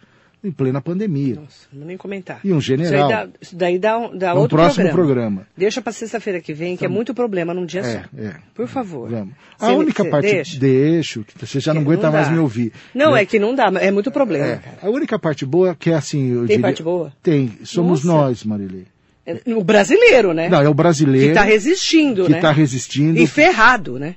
em 0.43 0.51
plena 0.51 0.81
pandemia. 0.81 1.35
Nossa, 1.35 1.67
não 1.71 1.79
vou 1.79 1.87
nem 1.87 1.95
comentar. 1.97 2.39
E 2.43 2.51
um 2.51 2.59
general. 2.59 3.07
Isso, 3.09 3.17
dá, 3.17 3.27
isso 3.41 3.55
daí 3.55 3.79
dá, 3.79 3.97
um, 3.97 4.17
dá 4.17 4.29
É 4.29 4.33
um 4.33 4.37
outro 4.39 4.57
próximo 4.57 4.89
programa. 4.89 5.05
programa. 5.07 5.47
Deixa 5.55 5.81
para 5.81 5.93
sexta-feira 5.93 6.41
que 6.41 6.53
vem, 6.53 6.75
que 6.75 6.83
é 6.85 6.87
muito 6.89 7.13
problema 7.13 7.53
num 7.53 7.65
dia 7.65 7.81
É, 7.81 7.83
só. 7.83 7.99
é. 8.21 8.35
Por 8.53 8.67
favor. 8.67 9.09
Vamos. 9.09 9.33
Você- 9.57 9.65
A 9.65 9.69
única 9.73 10.03
você 10.03 10.09
parte. 10.09 10.31
deixa? 10.31 10.59
Deixo, 10.59 11.23
que 11.23 11.45
você 11.45 11.59
já 11.59 11.73
não 11.73 11.81
aguenta 11.81 12.11
mais 12.11 12.29
me 12.29 12.37
ouvir. 12.39 12.73
Não, 12.93 13.13
né? 13.13 13.21
é 13.21 13.25
que 13.25 13.39
não 13.39 13.55
dá, 13.55 13.71
é 13.79 13.89
muito 13.91 14.11
problema, 14.11 14.45
É, 14.45 14.55
cara. 14.57 14.77
A 14.81 14.89
única 14.89 15.17
parte 15.17 15.45
boa 15.45 15.69
é 15.71 15.75
que 15.79 15.89
é 15.89 15.93
assim. 15.95 16.29
eu 16.31 16.39
Tem 16.39 16.47
diria- 16.47 16.61
parte 16.61 16.83
boa? 16.83 17.13
Tem. 17.23 17.51
Somos 17.63 18.03
Nossa. 18.03 18.27
nós, 18.27 18.43
Marilei. 18.43 18.85
É, 19.25 19.37
O 19.55 19.63
brasileiro, 19.63 20.33
né? 20.33 20.49
Não, 20.49 20.61
é 20.61 20.67
o 20.67 20.73
brasileiro. 20.73 21.27
que 21.27 21.31
está 21.31 21.43
resistindo, 21.43 22.25
que 22.25 22.31
né? 22.31 22.37
está 22.39 22.51
resistindo. 22.51 23.17
E 23.17 23.25
ferrado, 23.25 23.97
né? 23.97 24.15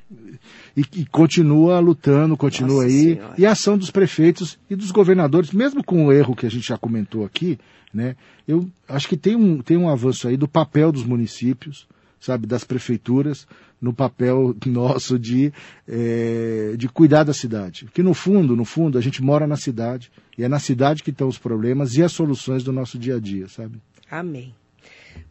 E, 0.77 0.85
e 0.95 1.07
continua 1.07 1.79
lutando, 1.81 2.37
continua 2.37 2.83
Nossa 2.83 2.87
aí. 2.87 3.15
Senhora. 3.15 3.35
E 3.39 3.47
a 3.47 3.53
ação 3.53 3.79
dos 3.79 3.91
prefeitos 3.91 4.59
e 4.69 4.77
dos 4.77 4.91
governadores, 4.91 5.51
mesmo 5.51 5.83
com 5.83 6.07
o 6.07 6.13
erro 6.13 6.37
que 6.37 6.47
a 6.47 6.51
gente 6.51 6.69
já 6.69 6.77
comentou 6.77 7.25
aqui, 7.25 7.59
né? 7.93 8.15
Eu 8.47 8.69
acho 8.87 9.09
que 9.09 9.17
tem 9.17 9.35
um, 9.35 9.63
tem 9.63 9.77
um 9.77 9.89
avanço 9.89 10.29
aí 10.29 10.37
do 10.37 10.47
papel 10.47 10.93
dos 10.93 11.05
municípios, 11.05 11.89
sabe, 12.21 12.47
das 12.47 12.63
prefeituras, 12.63 13.47
no 13.81 13.93
papel 13.93 14.55
nosso 14.67 15.19
de, 15.19 15.53
eh, 15.89 16.75
de 16.77 16.89
cuidar 16.89 17.25
da 17.25 17.33
cidade. 17.33 17.87
Que 17.95 18.03
no 18.03 18.13
fundo, 18.13 18.55
no 18.55 18.65
fundo, 18.65 18.99
a 18.99 19.01
gente 19.01 19.23
mora 19.23 19.47
na 19.47 19.57
cidade, 19.57 20.11
e 20.37 20.45
é 20.45 20.49
na 20.49 20.59
cidade 20.59 21.03
que 21.03 21.11
estão 21.11 21.29
os 21.29 21.39
problemas 21.39 21.97
e 21.97 22.03
as 22.03 22.13
soluções 22.13 22.63
do 22.63 22.73
nosso 22.73 22.99
dia 22.99 23.17
a 23.17 23.21
dia, 23.21 23.49
sabe? 23.49 23.81
Amém. 24.11 24.55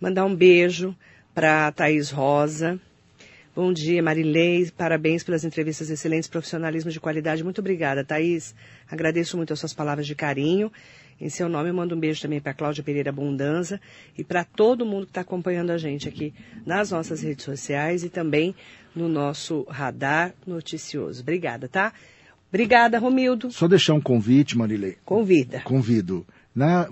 Mandar 0.01 0.25
um 0.25 0.35
beijo 0.35 0.95
para 1.33 1.71
Thaís 1.71 2.09
Rosa. 2.09 2.79
Bom 3.55 3.71
dia, 3.71 4.03
Marilei. 4.03 4.69
Parabéns 4.69 5.23
pelas 5.23 5.45
entrevistas 5.45 5.89
excelentes, 5.89 6.27
profissionalismo 6.27 6.91
de 6.91 6.99
qualidade. 6.99 7.41
Muito 7.41 7.59
obrigada, 7.59 8.03
Thaís. 8.03 8.53
Agradeço 8.91 9.37
muito 9.37 9.53
as 9.53 9.59
suas 9.59 9.73
palavras 9.73 10.05
de 10.05 10.13
carinho. 10.13 10.69
Em 11.21 11.29
seu 11.29 11.47
nome, 11.47 11.69
eu 11.69 11.73
mando 11.73 11.95
um 11.95 11.99
beijo 11.99 12.21
também 12.21 12.41
para 12.41 12.53
Cláudia 12.53 12.83
Pereira 12.83 13.11
Abundanza 13.11 13.79
e 14.17 14.25
para 14.25 14.43
todo 14.43 14.85
mundo 14.85 15.05
que 15.05 15.11
está 15.11 15.21
acompanhando 15.21 15.69
a 15.69 15.77
gente 15.77 16.09
aqui 16.09 16.33
nas 16.65 16.91
nossas 16.91 17.21
redes 17.21 17.45
sociais 17.45 18.03
e 18.03 18.09
também 18.09 18.53
no 18.93 19.07
nosso 19.07 19.65
radar 19.69 20.33
noticioso. 20.45 21.21
Obrigada, 21.21 21.69
tá? 21.69 21.93
Obrigada, 22.49 22.99
Romildo. 22.99 23.51
Só 23.51 23.69
deixar 23.69 23.93
um 23.93 24.01
convite, 24.01 24.57
Marilei. 24.57 24.97
Convida. 25.05 25.61
Convido. 25.61 26.27
Na, 26.55 26.87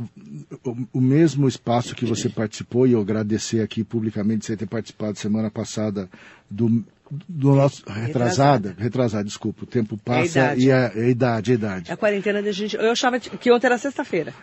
o, 0.66 0.76
o, 0.94 1.02
mesmo 1.02 1.48
espaço 1.48 1.96
que 1.96 2.06
você 2.06 2.28
participou, 2.28 2.86
e 2.86 2.92
eu 2.92 3.00
agradecer 3.00 3.62
aqui 3.62 3.82
publicamente 3.82 4.46
você 4.46 4.58
ter 4.58 4.68
participado 4.68 5.18
semana 5.18 5.50
passada 5.50 6.10
do, 6.50 6.84
do 7.30 7.56
nosso. 7.56 7.82
Retrasada, 7.88 8.04
retrasada, 8.08 8.76
retrasada 8.78 9.24
desculpa. 9.24 9.64
O 9.64 9.68
tempo 9.68 9.98
passa 9.98 10.40
é 10.40 10.50
a 10.50 10.56
e 10.58 10.72
a, 10.72 10.88
a, 10.90 11.08
idade, 11.08 11.52
a 11.52 11.56
idade. 11.56 11.92
A 11.94 11.96
quarentena 11.96 12.44
da 12.44 12.52
gente. 12.52 12.76
Eu 12.76 12.92
achava 12.92 13.18
que 13.20 13.52
ontem 13.52 13.68
era 13.68 13.78
sexta-feira. 13.78 14.34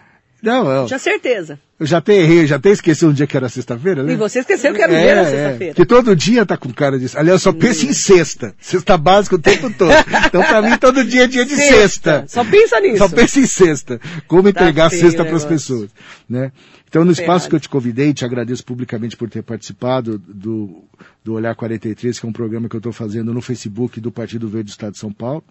Não, 0.42 0.70
eu. 0.70 0.86
Tinha 0.86 0.98
certeza. 0.98 1.58
Eu 1.78 1.86
já 1.86 1.98
até 1.98 2.14
errei, 2.14 2.46
já 2.46 2.56
até 2.56 2.70
esqueci 2.70 3.06
um 3.06 3.12
dia 3.12 3.26
que 3.26 3.36
era 3.36 3.48
sexta-feira, 3.48 4.02
né? 4.02 4.12
E 4.12 4.16
você 4.16 4.40
esqueceu 4.40 4.74
que 4.74 4.82
era 4.82 4.92
o 4.92 4.94
é, 4.94 5.00
dia 5.00 5.10
era 5.10 5.24
sexta-feira. 5.24 5.72
É. 5.72 5.74
Que 5.74 5.86
todo 5.86 6.14
dia 6.14 6.44
tá 6.44 6.56
com 6.56 6.72
cara 6.72 6.98
disso. 6.98 7.18
Aliás, 7.18 7.40
eu 7.40 7.52
só 7.52 7.58
penso 7.58 7.86
em 7.86 7.92
sexta. 7.92 8.54
Sexta 8.60 8.98
básica 8.98 9.36
o 9.36 9.38
tempo 9.38 9.70
todo. 9.76 9.92
Então, 10.26 10.42
pra 10.42 10.62
mim, 10.62 10.76
todo 10.78 11.04
dia 11.04 11.24
é 11.24 11.26
dia 11.26 11.44
de 11.44 11.56
sexta. 11.56 12.20
sexta. 12.20 12.24
Só 12.28 12.44
pensa 12.44 12.80
nisso. 12.80 12.98
Só 12.98 13.08
pensa 13.08 13.40
em 13.40 13.46
sexta. 13.46 14.00
Como 14.26 14.42
tá 14.42 14.48
entregar 14.50 14.86
a 14.86 14.90
sexta 14.90 15.24
para 15.24 15.36
as 15.36 15.44
pessoas, 15.44 15.90
né? 16.28 16.52
Então, 16.88 17.04
no 17.04 17.12
espaço 17.12 17.48
que 17.48 17.54
eu 17.54 17.60
te 17.60 17.68
convidei, 17.68 18.12
te 18.12 18.24
agradeço 18.24 18.64
publicamente 18.64 19.16
por 19.16 19.30
ter 19.30 19.42
participado 19.42 20.18
do, 20.18 20.84
do 21.22 21.34
Olhar 21.34 21.54
43, 21.54 22.18
que 22.18 22.26
é 22.26 22.28
um 22.28 22.32
programa 22.32 22.68
que 22.68 22.74
eu 22.74 22.80
estou 22.80 22.92
fazendo 22.92 23.32
no 23.32 23.40
Facebook 23.40 24.00
do 24.00 24.10
Partido 24.10 24.48
Verde 24.48 24.66
do 24.66 24.70
Estado 24.70 24.92
de 24.92 24.98
São 24.98 25.12
Paulo. 25.12 25.44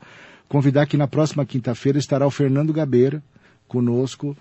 Convidar 0.49 0.85
que 0.85 0.97
na 0.97 1.07
próxima 1.07 1.45
quinta-feira 1.45 1.97
estará 1.97 2.27
o 2.27 2.31
Fernando 2.31 2.73
Gabeira 2.73 3.23
conosco, 3.69 4.35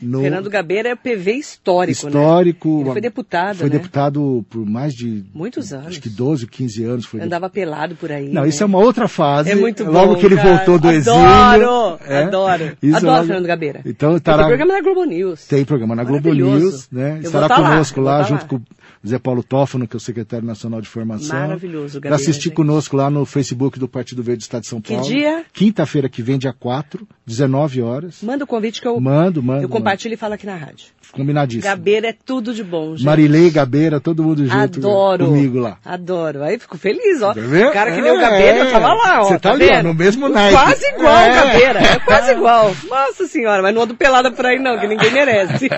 no... 0.00 0.22
Fernando 0.22 0.48
Gabeira 0.48 0.88
é 0.90 0.96
PV 0.96 1.32
histórico? 1.32 2.06
Histórico. 2.06 2.68
Né? 2.68 2.80
Ele 2.80 2.90
foi 2.92 3.00
deputado, 3.00 3.56
Foi 3.58 3.68
né? 3.68 3.78
deputado 3.78 4.44
por 4.48 4.64
mais 4.66 4.94
de... 4.94 5.24
Muitos 5.34 5.72
anos. 5.72 5.88
Acho 5.88 6.00
que 6.00 6.08
12, 6.08 6.46
15 6.46 6.84
anos. 6.84 7.06
Foi 7.06 7.20
Andava 7.20 7.48
de... 7.48 7.54
pelado 7.54 7.94
por 7.96 8.10
aí. 8.10 8.30
Não, 8.30 8.42
né? 8.42 8.48
isso 8.48 8.62
é 8.62 8.66
uma 8.66 8.78
outra 8.78 9.06
fase. 9.08 9.50
É 9.50 9.54
muito 9.54 9.84
bom, 9.84 9.92
Logo 9.92 10.16
que 10.16 10.26
ele 10.26 10.36
cara. 10.36 10.56
voltou 10.56 10.78
do 10.78 10.88
adoro, 10.88 10.96
exílio. 10.96 11.20
Adoro, 11.20 12.00
é? 12.06 12.22
adoro. 12.22 12.76
Isso 12.82 12.96
adoro 12.96 13.12
logo... 13.12 13.26
Fernando 13.26 13.46
Gabeira. 13.46 13.80
Então, 13.84 14.16
estará... 14.16 14.38
Tem 14.38 14.46
programa 14.46 14.72
na 14.72 14.80
Globo 14.80 15.04
News. 15.04 15.46
Tem 15.46 15.64
programa 15.64 15.94
na 15.94 16.04
Globo 16.04 16.32
News, 16.32 16.88
né? 16.90 17.18
Eu 17.18 17.26
Estará 17.26 17.48
tá 17.48 17.56
conosco 17.56 18.00
lá, 18.00 18.18
lá, 18.18 18.22
tá 18.22 18.28
junto 18.28 18.42
lá. 18.42 18.48
com 18.48 18.56
o 18.56 18.62
Zé 19.06 19.18
Paulo 19.18 19.42
Toffano, 19.42 19.88
que 19.88 19.96
é 19.96 19.98
o 19.98 20.00
secretário 20.00 20.46
nacional 20.46 20.80
de 20.82 20.88
formação. 20.88 21.38
Maravilhoso, 21.38 21.94
Gabeira. 22.00 22.16
Para 22.16 22.22
assistir 22.22 22.50
conosco 22.50 22.96
lá 22.96 23.08
no 23.08 23.24
Facebook 23.24 23.78
do 23.78 23.88
Partido 23.88 24.22
Verde 24.22 24.40
do 24.40 24.42
Estado 24.42 24.60
de 24.62 24.68
São 24.68 24.80
Que 24.80 24.92
Paulo. 24.94 25.08
dia? 25.08 25.42
Quinta-feira 25.54 26.06
que 26.08 26.20
vem, 26.22 26.38
dia 26.38 26.52
4, 26.52 27.08
19 27.26 27.80
horas. 27.80 28.18
Manda 28.22 28.44
o 28.44 28.46
convite 28.46 28.78
que 28.80 28.86
eu, 28.86 29.00
Mando, 29.00 29.42
mando. 29.42 29.62
eu 29.62 29.68
compartilho 29.70 30.12
e 30.12 30.16
falo 30.18 30.34
aqui 30.34 30.44
na 30.44 30.54
rádio. 30.54 30.88
Combinadíssimo. 31.12 31.64
Gabeira 31.64 32.08
é 32.10 32.12
tudo 32.12 32.52
de 32.54 32.62
bom, 32.62 32.90
gente. 32.94 33.04
Marilei, 33.06 33.50
Gabeira, 33.50 33.98
todo 34.00 34.22
mundo 34.22 34.44
junto 34.46 34.78
Adoro. 34.78 35.26
comigo 35.26 35.58
lá. 35.58 35.78
Adoro. 35.84 36.42
Aí 36.44 36.58
fico 36.58 36.76
feliz, 36.78 37.20
ó. 37.22 37.32
Tá? 37.34 37.40
O 37.40 37.72
cara 37.72 37.90
que 37.92 37.98
É, 38.06 38.12
o 38.12 38.20
Gabeira 38.20 38.58
é. 38.68 38.70
tava 38.70 38.92
lá, 38.94 39.22
ó. 39.22 39.24
Você 39.24 39.38
tá 39.38 39.52
ali, 39.52 39.66
vendo? 39.66 39.78
ó, 39.78 39.82
no 39.88 39.94
mesmo 39.94 40.28
naipe. 40.28 40.54
Quase 40.56 40.84
igual 40.86 41.16
É. 41.16 41.34
Gabeira. 41.34 41.80
É 41.80 41.98
quase 42.00 42.30
igual. 42.36 42.76
Nossa 42.88 43.26
senhora, 43.26 43.60
mas 43.62 43.74
não 43.74 43.82
ando 43.82 43.94
pelada 43.96 44.30
por 44.30 44.44
aí 44.46 44.58
não, 44.60 44.78
que 44.78 44.86
ninguém 44.86 45.10
merece. 45.10 45.68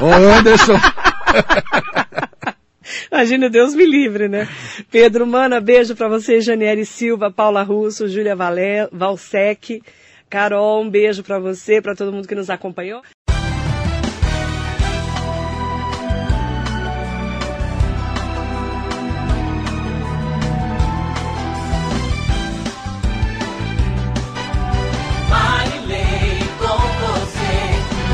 Ô 0.00 0.38
Anderson, 0.38 0.72
Imagina, 3.10 3.48
Deus 3.48 3.74
me 3.74 3.86
livre, 3.86 4.28
né? 4.28 4.48
Pedro 4.90 5.26
Mana, 5.26 5.60
beijo 5.60 5.94
pra 5.94 6.08
você, 6.08 6.40
Janiele 6.40 6.84
Silva, 6.84 7.30
Paula 7.30 7.62
Russo, 7.62 8.08
Júlia 8.08 8.36
Valé, 8.36 8.88
Valsec, 8.92 9.82
Carol, 10.28 10.82
um 10.82 10.90
beijo 10.90 11.22
pra 11.22 11.38
você, 11.38 11.80
pra 11.80 11.94
todo 11.94 12.12
mundo 12.12 12.28
que 12.28 12.34
nos 12.34 12.50
acompanhou. 12.50 13.02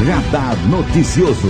Radar 0.09 0.57
Noticioso. 0.69 1.49